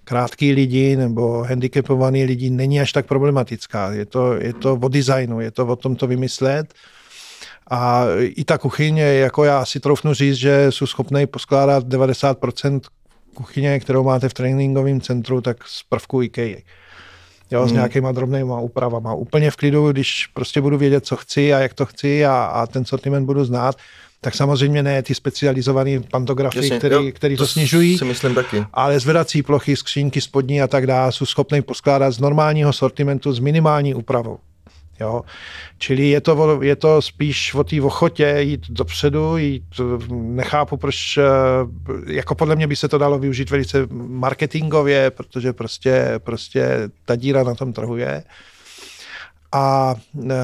krátký 0.04 0.52
lidi, 0.52 0.96
nebo 0.96 1.42
handicapovaný 1.42 2.24
lidi, 2.24 2.50
není 2.50 2.80
až 2.80 2.92
tak 2.92 3.06
problematická. 3.06 3.92
Je 3.92 4.06
to, 4.06 4.34
je 4.34 4.52
to 4.52 4.74
o 4.74 4.88
designu, 4.88 5.40
je 5.40 5.50
to 5.50 5.66
o 5.66 5.76
tom 5.76 5.96
to 5.96 6.06
vymyslet, 6.06 6.74
a 7.70 8.04
i 8.18 8.44
ta 8.44 8.58
kuchyně, 8.58 9.02
jako 9.02 9.44
já 9.44 9.64
si 9.64 9.80
troufnu 9.80 10.14
říct, 10.14 10.36
že 10.36 10.66
jsou 10.70 10.86
schopný 10.86 11.26
poskládat 11.26 11.84
90% 11.84 12.80
kuchyně, 13.34 13.80
kterou 13.80 14.04
máte 14.04 14.28
v 14.28 14.34
tréninkovém 14.34 15.00
centru, 15.00 15.40
tak 15.40 15.68
z 15.68 15.82
prvku 15.82 16.22
IKEA. 16.22 16.56
Jo, 17.54 17.60
hmm. 17.60 17.68
s 17.68 17.72
nějakýma 17.72 18.12
drobnýma 18.12 18.60
úpravama. 18.60 19.14
Úplně 19.14 19.50
v 19.50 19.56
klidu, 19.56 19.92
když 19.92 20.26
prostě 20.34 20.60
budu 20.60 20.78
vědět, 20.78 21.06
co 21.06 21.16
chci 21.16 21.54
a 21.54 21.58
jak 21.58 21.74
to 21.74 21.86
chci 21.86 22.26
a, 22.26 22.44
a 22.44 22.66
ten 22.66 22.84
sortiment 22.84 23.26
budu 23.26 23.44
znát, 23.44 23.76
tak 24.20 24.34
samozřejmě 24.34 24.82
ne 24.82 25.02
ty 25.02 25.14
specializované 25.14 26.00
pantografy, 26.10 26.58
Jasně, 26.58 26.78
který, 26.78 26.94
jo, 26.94 27.02
který 27.12 27.36
to, 27.36 27.42
to 27.42 27.46
snižují, 27.46 27.98
si 27.98 28.04
myslím 28.04 28.34
taky. 28.34 28.64
ale 28.72 29.00
zvedací 29.00 29.42
plochy, 29.42 29.76
skřínky 29.76 30.20
spodní 30.20 30.62
a 30.62 30.66
tak 30.66 30.86
dále 30.86 31.12
jsou 31.12 31.26
schopný 31.26 31.62
poskládat 31.62 32.10
z 32.10 32.20
normálního 32.20 32.72
sortimentu 32.72 33.32
s 33.32 33.38
minimální 33.38 33.94
úpravou. 33.94 34.38
Jo? 35.00 35.22
Čili 35.78 36.08
je 36.08 36.20
to, 36.20 36.62
je 36.62 36.76
to 36.76 37.02
spíš 37.02 37.54
o 37.54 37.64
té 37.64 37.82
ochotě 37.82 38.36
jít 38.38 38.70
dopředu, 38.70 39.36
jít, 39.36 39.64
nechápu, 40.10 40.76
proč, 40.76 41.16
eh, 41.16 41.22
jako 42.06 42.34
podle 42.34 42.56
mě 42.56 42.66
by 42.66 42.76
se 42.76 42.88
to 42.88 42.98
dalo 42.98 43.18
využít 43.18 43.50
velice 43.50 43.86
marketingově, 43.90 45.10
protože 45.10 45.52
prostě, 45.52 46.14
prostě 46.18 46.90
ta 47.04 47.16
díra 47.16 47.42
na 47.42 47.54
tom 47.54 47.72
trhu 47.72 47.96
je. 47.96 48.24
A 49.52 49.94
e, 50.30 50.34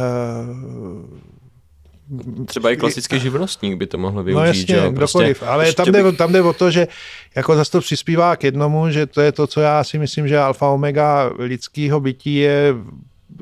Třeba 2.46 2.70
i 2.70 2.76
klasický 2.76 3.20
živnostník 3.20 3.78
by 3.78 3.86
to 3.86 3.98
mohl 3.98 4.16
no 4.16 4.22
využít. 4.22 4.40
No 4.40 4.46
jasně, 4.46 4.74
že? 4.74 4.90
Prostě, 4.90 5.34
ale 5.46 5.72
tam 5.72 5.86
jde, 5.86 6.02
bych... 6.02 6.16
tam 6.16 6.32
jde 6.32 6.42
o 6.42 6.52
to, 6.52 6.70
že 6.70 6.88
jako 7.34 7.56
zase 7.56 7.70
to 7.70 7.80
přispívá 7.80 8.36
k 8.36 8.44
jednomu, 8.44 8.90
že 8.90 9.06
to 9.06 9.20
je 9.20 9.32
to, 9.32 9.46
co 9.46 9.60
já 9.60 9.84
si 9.84 9.98
myslím, 9.98 10.28
že 10.28 10.38
alfa 10.38 10.68
omega 10.68 11.30
lidského 11.38 12.00
bytí 12.00 12.34
je 12.34 12.74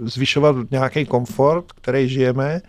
zvyšovat 0.03 0.57
nějaký 0.71 1.05
komfort, 1.07 1.73
který 1.73 2.09
žijeme 2.09 2.61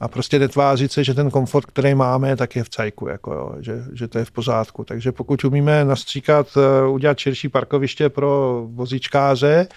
a 0.00 0.08
prostě 0.08 0.38
netvářit 0.38 0.92
se, 0.92 1.04
že 1.04 1.14
ten 1.14 1.30
komfort, 1.30 1.66
který 1.66 1.94
máme, 1.94 2.36
tak 2.36 2.56
je 2.56 2.64
v 2.64 2.68
cajku, 2.68 3.08
jako 3.08 3.32
jo, 3.32 3.54
že, 3.60 3.84
že 3.92 4.08
to 4.08 4.18
je 4.18 4.24
v 4.24 4.30
pořádku. 4.30 4.84
Takže 4.84 5.12
pokud 5.12 5.44
umíme 5.44 5.84
nastříkat, 5.84 6.46
eh, 6.56 6.88
udělat 6.88 7.18
širší 7.18 7.48
parkoviště 7.48 8.08
pro 8.08 8.62
vozíčkáře, 8.70 9.68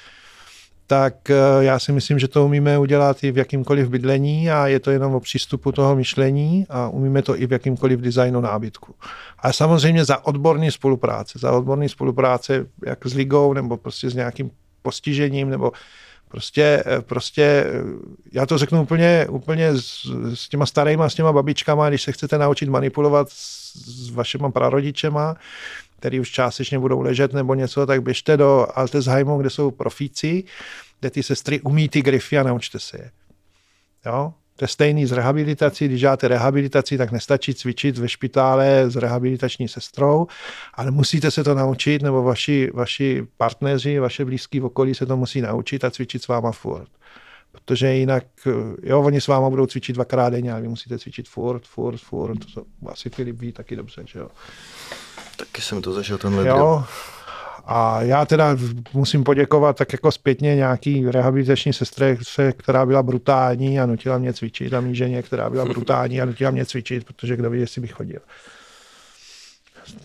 tak 0.88 1.30
eh, 1.30 1.36
já 1.60 1.80
si 1.80 1.92
myslím, 1.92 2.20
že 2.20 2.28
to 2.28 2.46
umíme 2.46 2.80
udělat 2.80 3.24
i 3.24 3.32
v 3.32 3.38
jakýmkoliv 3.38 3.90
bydlení 3.90 4.52
a 4.52 4.68
je 4.68 4.80
to 4.80 4.92
jenom 4.92 5.16
o 5.16 5.20
přístupu 5.20 5.72
toho 5.72 5.96
myšlení 5.96 6.66
a 6.70 6.90
umíme 6.90 7.22
to 7.22 7.42
i 7.42 7.48
v 7.48 7.52
jakýmkoliv 7.52 8.00
designu 8.00 8.42
nábytku. 8.42 8.96
A 9.40 9.54
samozřejmě 9.54 10.06
za 10.06 10.26
odborný 10.26 10.72
spolupráce, 10.72 11.40
za 11.40 11.52
odborný 11.52 11.90
spolupráce 11.90 12.66
jak 12.86 13.06
s 13.06 13.14
ligou 13.14 13.54
nebo 13.54 13.78
prostě 13.78 14.10
s 14.10 14.16
nějakým 14.16 14.52
postižením 14.82 15.50
nebo 15.50 15.72
Prostě, 16.34 16.84
eh, 16.86 17.02
prostě 17.02 17.44
eh, 17.44 17.72
já 18.32 18.46
to 18.46 18.58
řeknu 18.58 18.82
úplně, 18.82 19.28
úplně 19.30 19.68
s, 19.74 20.06
s 20.34 20.50
těma 20.50 20.66
starýma, 20.66 21.10
s 21.10 21.16
těma 21.16 21.34
babičkama, 21.34 21.90
když 21.90 22.02
se 22.02 22.12
chcete 22.12 22.38
naučit 22.38 22.70
manipulovat 22.70 23.30
s, 23.30 23.74
s 23.76 24.10
vašima 24.10 24.52
prarodičema, 24.52 25.36
který 26.00 26.20
už 26.20 26.32
částečně 26.32 26.80
budou 26.80 27.02
ležet 27.02 27.34
nebo 27.34 27.54
něco, 27.54 27.86
tak 27.86 28.04
běžte 28.04 28.38
do 28.38 28.68
Altesheimu, 28.76 29.38
kde 29.38 29.50
jsou 29.50 29.72
profíci, 29.72 30.44
kde 31.00 31.10
ty 31.10 31.24
sestry 31.24 31.62
umí 31.62 31.90
ty 31.90 32.02
grify 32.02 32.38
a 32.38 32.44
naučte 32.44 32.80
se 32.80 32.98
je. 32.98 33.12
Jo? 34.06 34.34
To 34.56 34.64
je 34.64 34.68
stejný 34.68 35.06
s 35.06 35.12
rehabilitací. 35.12 35.86
Když 35.86 36.00
děláte 36.00 36.28
rehabilitaci, 36.28 36.98
tak 36.98 37.12
nestačí 37.12 37.54
cvičit 37.54 37.98
ve 37.98 38.10
špitále 38.10 38.90
s 38.90 38.96
rehabilitační 38.96 39.68
sestrou, 39.68 40.28
ale 40.74 40.92
musíte 40.92 41.32
se 41.32 41.44
to 41.44 41.54
naučit, 41.54 42.02
nebo 42.02 42.24
vaši, 42.24 42.72
vaši 42.74 43.28
partneři, 43.38 44.00
vaše 44.00 44.26
blízký 44.26 44.60
v 44.60 44.66
okolí 44.66 44.96
se 44.96 45.06
to 45.06 45.18
musí 45.18 45.42
naučit 45.42 45.84
a 45.84 45.92
cvičit 45.92 46.24
s 46.24 46.28
váma 46.28 46.52
furt. 46.52 46.88
Protože 47.52 47.94
jinak, 47.94 48.24
jo, 48.84 49.02
oni 49.02 49.22
s 49.22 49.28
váma 49.28 49.50
budou 49.50 49.66
cvičit 49.66 49.96
dvakrát 49.96 50.30
denně, 50.30 50.52
ale 50.52 50.62
vy 50.62 50.68
musíte 50.68 51.00
cvičit 51.00 51.30
furt, 51.30 51.68
furt, 51.68 51.98
furt. 51.98 52.40
To 52.54 52.64
asi 52.88 53.10
Filip 53.10 53.40
ví 53.40 53.52
taky 53.52 53.76
dobře, 53.76 54.04
že 54.06 54.20
jo. 54.20 54.30
Taky 55.38 55.62
jsem 55.62 55.82
to 55.82 55.94
zažil 55.94 56.18
tenhle 56.18 56.48
jo, 56.48 56.84
a 57.66 58.02
já 58.02 58.26
teda 58.26 58.58
musím 58.94 59.24
poděkovat 59.24 59.78
tak 59.78 59.94
jako 59.94 60.12
zpětně 60.12 60.56
nějaký 60.56 61.06
rehabilitační 61.12 61.74
sestře, 61.74 62.18
která 62.58 62.86
byla 62.86 63.04
brutální 63.04 63.80
a 63.80 63.86
nutila 63.86 64.18
mě 64.18 64.34
cvičit 64.34 64.74
a 64.74 64.82
mý 64.82 64.96
ženě, 64.96 65.22
která 65.22 65.50
byla 65.50 65.66
brutální 65.66 66.22
a 66.22 66.26
nutila 66.26 66.52
mě 66.52 66.66
cvičit, 66.66 67.04
protože 67.04 67.36
kdo 67.36 67.50
ví, 67.50 67.60
jestli 67.60 67.82
bych 67.82 67.92
chodil. 67.92 68.20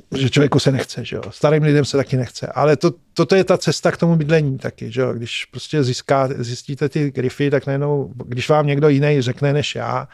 Protože 0.09 0.30
člověku 0.30 0.59
se 0.59 0.72
nechce, 0.72 1.04
že 1.04 1.16
jo. 1.16 1.22
Starým 1.30 1.62
lidem 1.62 1.84
se 1.84 1.96
taky 1.96 2.16
nechce. 2.16 2.46
Ale 2.46 2.76
to, 2.76 2.90
toto 3.14 3.34
je 3.34 3.44
ta 3.44 3.59
cesta 3.59 3.92
k 3.92 3.96
tomu 3.96 4.16
bydlení 4.16 4.59
taky, 4.59 4.92
že 4.92 5.00
jo. 5.00 5.12
Když 5.12 5.44
prostě 5.44 5.84
získá, 5.84 6.28
zjistíte 6.36 6.88
ty 6.88 7.11
grify, 7.11 7.50
tak 7.50 7.66
najednou, 7.66 8.12
když 8.26 8.48
vám 8.48 8.66
někdo 8.66 8.88
jiný 8.88 9.22
řekne 9.22 9.52
než 9.52 9.74
já, 9.74 10.09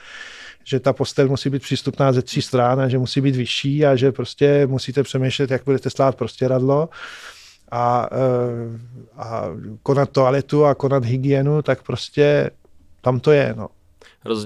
že 0.64 0.80
ta 0.80 0.92
postel 0.92 1.28
musí 1.28 1.50
být 1.50 1.62
přístupná 1.62 2.12
ze 2.12 2.22
tří 2.22 2.42
stran 2.42 2.80
a 2.80 2.88
že 2.88 2.98
musí 2.98 3.20
být 3.20 3.36
vyšší 3.36 3.86
a 3.86 3.96
že 3.96 4.12
prostě 4.12 4.66
musíte 4.66 5.02
přemýšlet, 5.02 5.50
jak 5.50 5.64
budete 5.64 5.90
stát 5.90 6.16
prostě 6.16 6.48
radlo, 6.48 6.88
a, 7.70 8.08
eh, 8.12 8.78
a 9.16 9.44
konat 9.82 10.10
toaletu 10.10 10.64
a 10.64 10.74
konat 10.74 11.04
hygienu, 11.04 11.62
tak 11.62 11.82
prostě 11.82 12.50
tam 13.00 13.20
to 13.20 13.30
je. 13.30 13.54
No. 13.56 13.68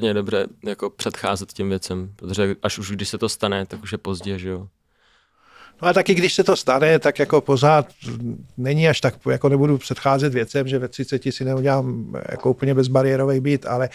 Je 0.03 0.15
dobře 0.15 0.47
jako 0.65 0.91
předcházet 0.91 1.53
těm 1.53 1.69
věcem, 1.69 2.13
protože 2.17 2.57
až 2.63 2.79
už 2.79 2.91
když 2.91 3.09
se 3.09 3.19
to 3.19 3.29
stane, 3.29 3.67
tak 3.67 3.83
už 3.83 3.93
je 3.93 3.99
pozdě, 3.99 4.39
že 4.39 4.49
jo. 4.49 4.69
No 5.83 5.89
a 5.89 5.93
taky 5.93 6.15
když 6.15 6.35
se 6.35 6.45
to 6.45 6.57
stane, 6.57 6.99
tak 6.99 7.19
jako 7.19 7.41
pořád 7.41 7.87
není 8.57 8.89
až 8.89 9.01
tak, 9.01 9.15
jako 9.31 9.49
nebudu 9.49 9.79
předcházet 9.79 10.35
věcem, 10.35 10.69
že 10.69 10.79
ve 10.79 10.89
30 10.89 11.23
si 11.31 11.45
neudělám 11.45 12.17
jako 12.31 12.51
úplně 12.51 12.75
bezbariérový 12.75 13.41
byt, 13.41 13.67
ale 13.67 13.89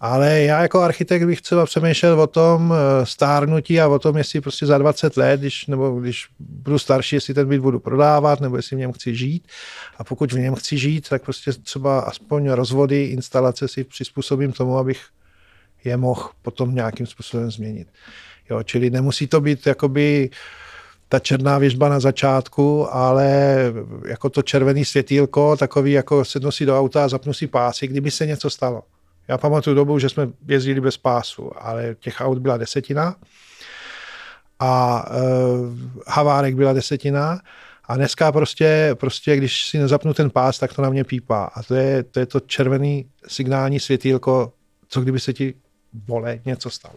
ale 0.00 0.40
já 0.40 0.62
jako 0.62 0.80
architekt 0.80 1.26
bych 1.26 1.40
třeba 1.40 1.66
přemýšlel 1.66 2.20
o 2.20 2.26
tom 2.26 2.74
eh, 2.74 3.06
stárnutí 3.06 3.80
a 3.80 3.88
o 3.88 3.98
tom, 3.98 4.16
jestli 4.16 4.40
prostě 4.40 4.66
za 4.66 4.78
20 4.78 5.16
let, 5.16 5.40
když, 5.40 5.66
nebo 5.66 6.00
když 6.00 6.28
budu 6.38 6.78
starší, 6.78 7.16
jestli 7.16 7.34
ten 7.34 7.48
byt 7.48 7.58
budu 7.58 7.80
prodávat, 7.80 8.40
nebo 8.40 8.56
jestli 8.56 8.76
v 8.76 8.78
něm 8.78 8.92
chci 8.92 9.16
žít. 9.16 9.48
A 9.98 10.04
pokud 10.04 10.32
v 10.32 10.38
něm 10.38 10.54
chci 10.54 10.78
žít, 10.78 11.08
tak 11.08 11.22
prostě 11.22 11.52
třeba 11.52 12.00
aspoň 12.00 12.50
rozvody, 12.50 13.04
instalace 13.04 13.68
si 13.68 13.84
přizpůsobím 13.84 14.52
tomu, 14.52 14.78
abych 14.78 15.00
je 15.84 15.96
mohl 15.96 16.30
potom 16.42 16.74
nějakým 16.74 17.06
způsobem 17.06 17.50
změnit. 17.50 17.88
Jo, 18.50 18.62
čili 18.62 18.90
nemusí 18.90 19.26
to 19.26 19.40
být 19.40 19.66
jakoby 19.66 20.30
ta 21.10 21.18
černá 21.18 21.58
věžba 21.58 21.88
na 21.88 22.00
začátku, 22.00 22.94
ale 22.94 23.58
jako 24.06 24.30
to 24.30 24.42
červený 24.42 24.84
světýlko, 24.84 25.56
takový 25.56 25.92
jako 25.92 26.24
sednu 26.24 26.50
si 26.50 26.66
do 26.66 26.78
auta 26.78 27.04
a 27.04 27.08
zapnu 27.08 27.32
si 27.32 27.46
pásy, 27.46 27.88
kdyby 27.88 28.10
se 28.10 28.26
něco 28.26 28.50
stalo. 28.50 28.82
Já 29.28 29.38
pamatuju 29.38 29.76
dobu, 29.76 29.98
že 29.98 30.08
jsme 30.08 30.28
jezdili 30.48 30.80
bez 30.80 30.96
pásu, 30.96 31.50
ale 31.56 31.96
těch 32.00 32.20
aut 32.20 32.38
byla 32.38 32.56
desetina. 32.56 33.16
a 34.60 35.04
uh, 35.10 35.78
havárek 36.06 36.54
byla 36.54 36.72
desetina 36.72 37.38
a 37.84 37.96
dneska 37.96 38.32
prostě, 38.32 38.90
prostě, 38.94 39.36
když 39.36 39.68
si 39.68 39.78
nezapnu 39.78 40.14
ten 40.14 40.30
pás, 40.30 40.58
tak 40.58 40.74
to 40.74 40.82
na 40.82 40.90
mě 40.90 41.04
pípá. 41.04 41.44
A 41.44 41.62
to 41.62 41.74
je 41.74 42.02
to, 42.02 42.20
je 42.20 42.26
to 42.26 42.40
červený 42.40 43.10
signální 43.26 43.80
světýlko, 43.80 44.52
co 44.88 45.00
kdyby 45.00 45.20
se 45.20 45.32
ti 45.32 45.54
vole 46.06 46.40
něco 46.44 46.70
stalo. 46.70 46.94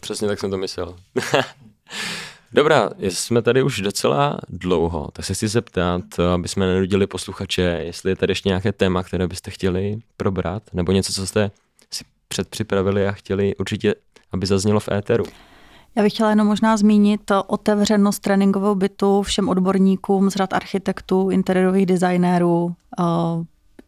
Přesně 0.00 0.28
tak 0.28 0.40
jsem 0.40 0.50
to 0.50 0.56
myslel. 0.56 0.96
Dobrá, 2.52 2.90
jsme 2.98 3.42
tady 3.42 3.62
už 3.62 3.80
docela 3.80 4.38
dlouho, 4.48 5.08
tak 5.12 5.24
se 5.24 5.34
chci 5.34 5.48
zeptat, 5.48 6.02
aby 6.34 6.48
jsme 6.48 6.66
nenudili 6.66 7.06
posluchače, 7.06 7.62
jestli 7.62 8.10
je 8.10 8.16
tady 8.16 8.30
ještě 8.30 8.48
nějaké 8.48 8.72
téma, 8.72 9.02
které 9.02 9.28
byste 9.28 9.50
chtěli 9.50 9.98
probrat, 10.16 10.62
nebo 10.72 10.92
něco, 10.92 11.12
co 11.12 11.26
jste 11.26 11.50
si 11.90 12.04
předpřipravili 12.28 13.08
a 13.08 13.12
chtěli 13.12 13.56
určitě, 13.56 13.94
aby 14.32 14.46
zaznělo 14.46 14.80
v 14.80 14.88
éteru. 14.88 15.24
Já 15.96 16.02
bych 16.02 16.12
chtěla 16.12 16.30
jenom 16.30 16.46
možná 16.46 16.76
zmínit 16.76 17.30
otevřenost 17.46 18.18
tréninkového 18.18 18.74
bytu 18.74 19.22
všem 19.22 19.48
odborníkům 19.48 20.30
z 20.30 20.34
řad 20.34 20.52
architektů, 20.52 21.30
interiérových 21.30 21.86
designérů. 21.86 22.74
Eh, 23.00 23.04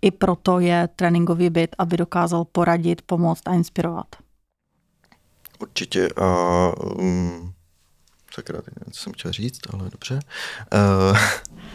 I 0.03 0.11
proto 0.11 0.61
je 0.61 0.89
tréninkový 0.97 1.51
byt, 1.51 1.77
aby 1.79 1.97
dokázal 1.97 2.45
poradit, 2.45 3.03
pomoct 3.03 3.43
a 3.49 3.55
inspirovat. 3.55 4.07
Určitě 5.59 6.09
a 6.17 6.73
um, 6.99 7.53
sakra, 8.35 8.63
teď 8.63 8.75
nevím, 8.81 8.93
co 8.93 9.03
jsem 9.03 9.13
chtěl 9.13 9.33
říct, 9.33 9.61
ale 9.73 9.91
dobře. 9.91 10.21
Uh, 11.11 11.19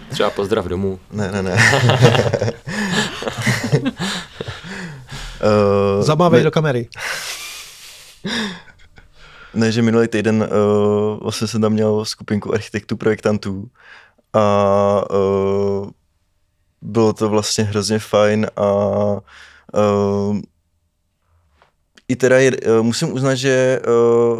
Třeba 0.09 0.29
pozdrav 0.29 0.65
domů. 0.65 0.99
Ne, 1.11 1.31
ne, 1.31 1.43
ne. 1.43 1.57
uh, 5.97 6.01
Zabávej 6.03 6.43
do 6.43 6.51
kamery. 6.51 6.89
Ne, 9.53 9.71
že 9.71 9.81
minulý 9.81 10.07
týden 10.07 10.49
uh, 10.51 11.19
vlastně 11.23 11.47
jsem 11.47 11.61
tam 11.61 11.73
měl 11.73 12.05
skupinku 12.05 12.53
architektů, 12.53 12.97
projektantů 12.97 13.69
a 14.33 15.03
uh, 15.11 15.89
bylo 16.81 17.13
to 17.13 17.29
vlastně 17.29 17.63
hrozně 17.63 17.99
fajn 17.99 18.47
a 18.55 18.65
uh, 19.73 20.39
i 22.07 22.15
teda 22.15 22.39
je, 22.39 22.51
uh, 22.51 22.83
musím 22.83 23.13
uznat, 23.13 23.35
že 23.35 23.81
uh, 23.87 24.39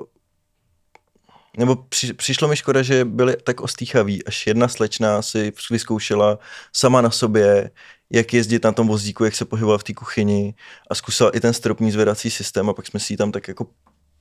nebo 1.57 1.75
při, 1.75 2.13
přišlo 2.13 2.47
mi 2.47 2.55
škoda, 2.55 2.81
že 2.81 3.05
byli 3.05 3.37
tak 3.43 3.61
ostýchaví, 3.61 4.25
až 4.25 4.47
jedna 4.47 4.67
slečna 4.67 5.21
si 5.21 5.53
vyzkoušela 5.71 6.39
sama 6.73 7.01
na 7.01 7.11
sobě, 7.11 7.71
jak 8.09 8.33
jezdit 8.33 8.63
na 8.63 8.71
tom 8.71 8.87
vozíku, 8.87 9.25
jak 9.25 9.35
se 9.35 9.45
pohybovat 9.45 9.77
v 9.77 9.83
té 9.83 9.93
kuchyni 9.93 10.53
a 10.89 10.95
zkusila 10.95 11.29
i 11.29 11.39
ten 11.39 11.53
stropní 11.53 11.91
zvedací 11.91 12.29
systém 12.29 12.69
a 12.69 12.73
pak 12.73 12.87
jsme 12.87 12.99
si 12.99 13.13
ji 13.13 13.17
tam 13.17 13.31
tak 13.31 13.47
jako 13.47 13.67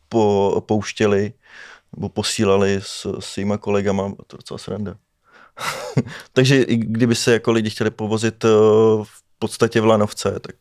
po, 0.08 0.62
pouštěli 0.66 1.32
nebo 1.96 2.08
posílali 2.08 2.80
s, 2.82 3.18
s 3.20 3.24
svýma 3.24 3.58
kolegama, 3.58 4.12
to 4.26 4.36
docela 4.36 4.58
sranda. 4.58 4.96
Takže 6.32 6.62
i 6.62 6.76
kdyby 6.76 7.14
se 7.14 7.32
jako 7.32 7.52
lidi 7.52 7.70
chtěli 7.70 7.90
povozit 7.90 8.44
uh, 8.44 8.50
v 9.04 9.22
podstatě 9.38 9.80
v 9.80 9.86
lanovce, 9.86 10.40
tak... 10.40 10.56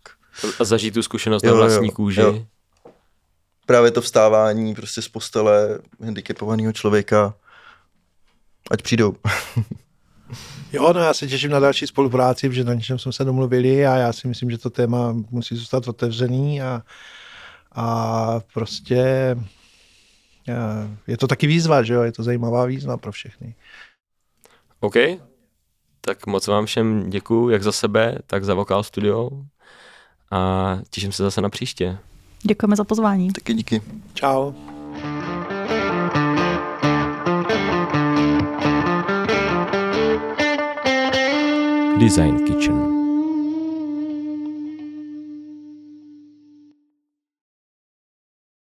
A 0.59 0.63
zažít 0.63 0.93
tu 0.93 1.03
zkušenost 1.03 1.43
jo, 1.43 1.51
na 1.51 1.57
vlastní 1.57 1.87
jo, 1.87 1.93
kůži. 1.93 2.21
Jo. 2.21 2.45
Právě 3.65 3.91
to 3.91 4.01
vstávání 4.01 4.75
prostě 4.75 5.01
z 5.01 5.07
postele 5.07 5.79
handicapovaného 6.03 6.73
člověka, 6.73 7.33
ať 8.71 8.81
přijdou. 8.81 9.15
Jo, 10.73 10.93
no 10.93 10.99
já 10.99 11.13
se 11.13 11.27
těším 11.27 11.51
na 11.51 11.59
další 11.59 11.87
spolupráci, 11.87 12.49
protože 12.49 12.63
na 12.63 12.73
něčem 12.73 12.99
jsme 12.99 13.13
se 13.13 13.23
domluvili 13.23 13.85
a 13.85 13.95
já 13.95 14.13
si 14.13 14.27
myslím, 14.27 14.51
že 14.51 14.57
to 14.57 14.69
téma 14.69 15.11
musí 15.29 15.55
zůstat 15.55 15.87
otevřený 15.87 16.61
a, 16.61 16.81
a 17.71 18.39
prostě 18.53 19.35
je 21.07 21.17
to 21.17 21.27
taky 21.27 21.47
výzva, 21.47 21.83
že 21.83 21.93
jo? 21.93 22.01
Je 22.01 22.11
to 22.11 22.23
zajímavá 22.23 22.65
výzva 22.65 22.97
pro 22.97 23.11
všechny. 23.11 23.55
OK, 24.79 24.95
tak 26.01 26.27
moc 26.27 26.47
vám 26.47 26.65
všem 26.65 27.09
děkuju, 27.09 27.49
jak 27.49 27.63
za 27.63 27.71
sebe, 27.71 28.17
tak 28.27 28.43
za 28.43 28.53
Vokál 28.53 28.83
Studio 28.83 29.29
a 30.31 30.79
těším 30.89 31.11
se 31.11 31.23
zase 31.23 31.41
na 31.41 31.49
příště. 31.49 31.97
Děkujeme 32.43 32.75
za 32.75 32.83
pozvání. 32.83 33.31
Taky 33.31 33.53
díky. 33.53 33.81
Čau. 34.13 34.51
Design 41.99 42.45
Kitchen 42.45 42.92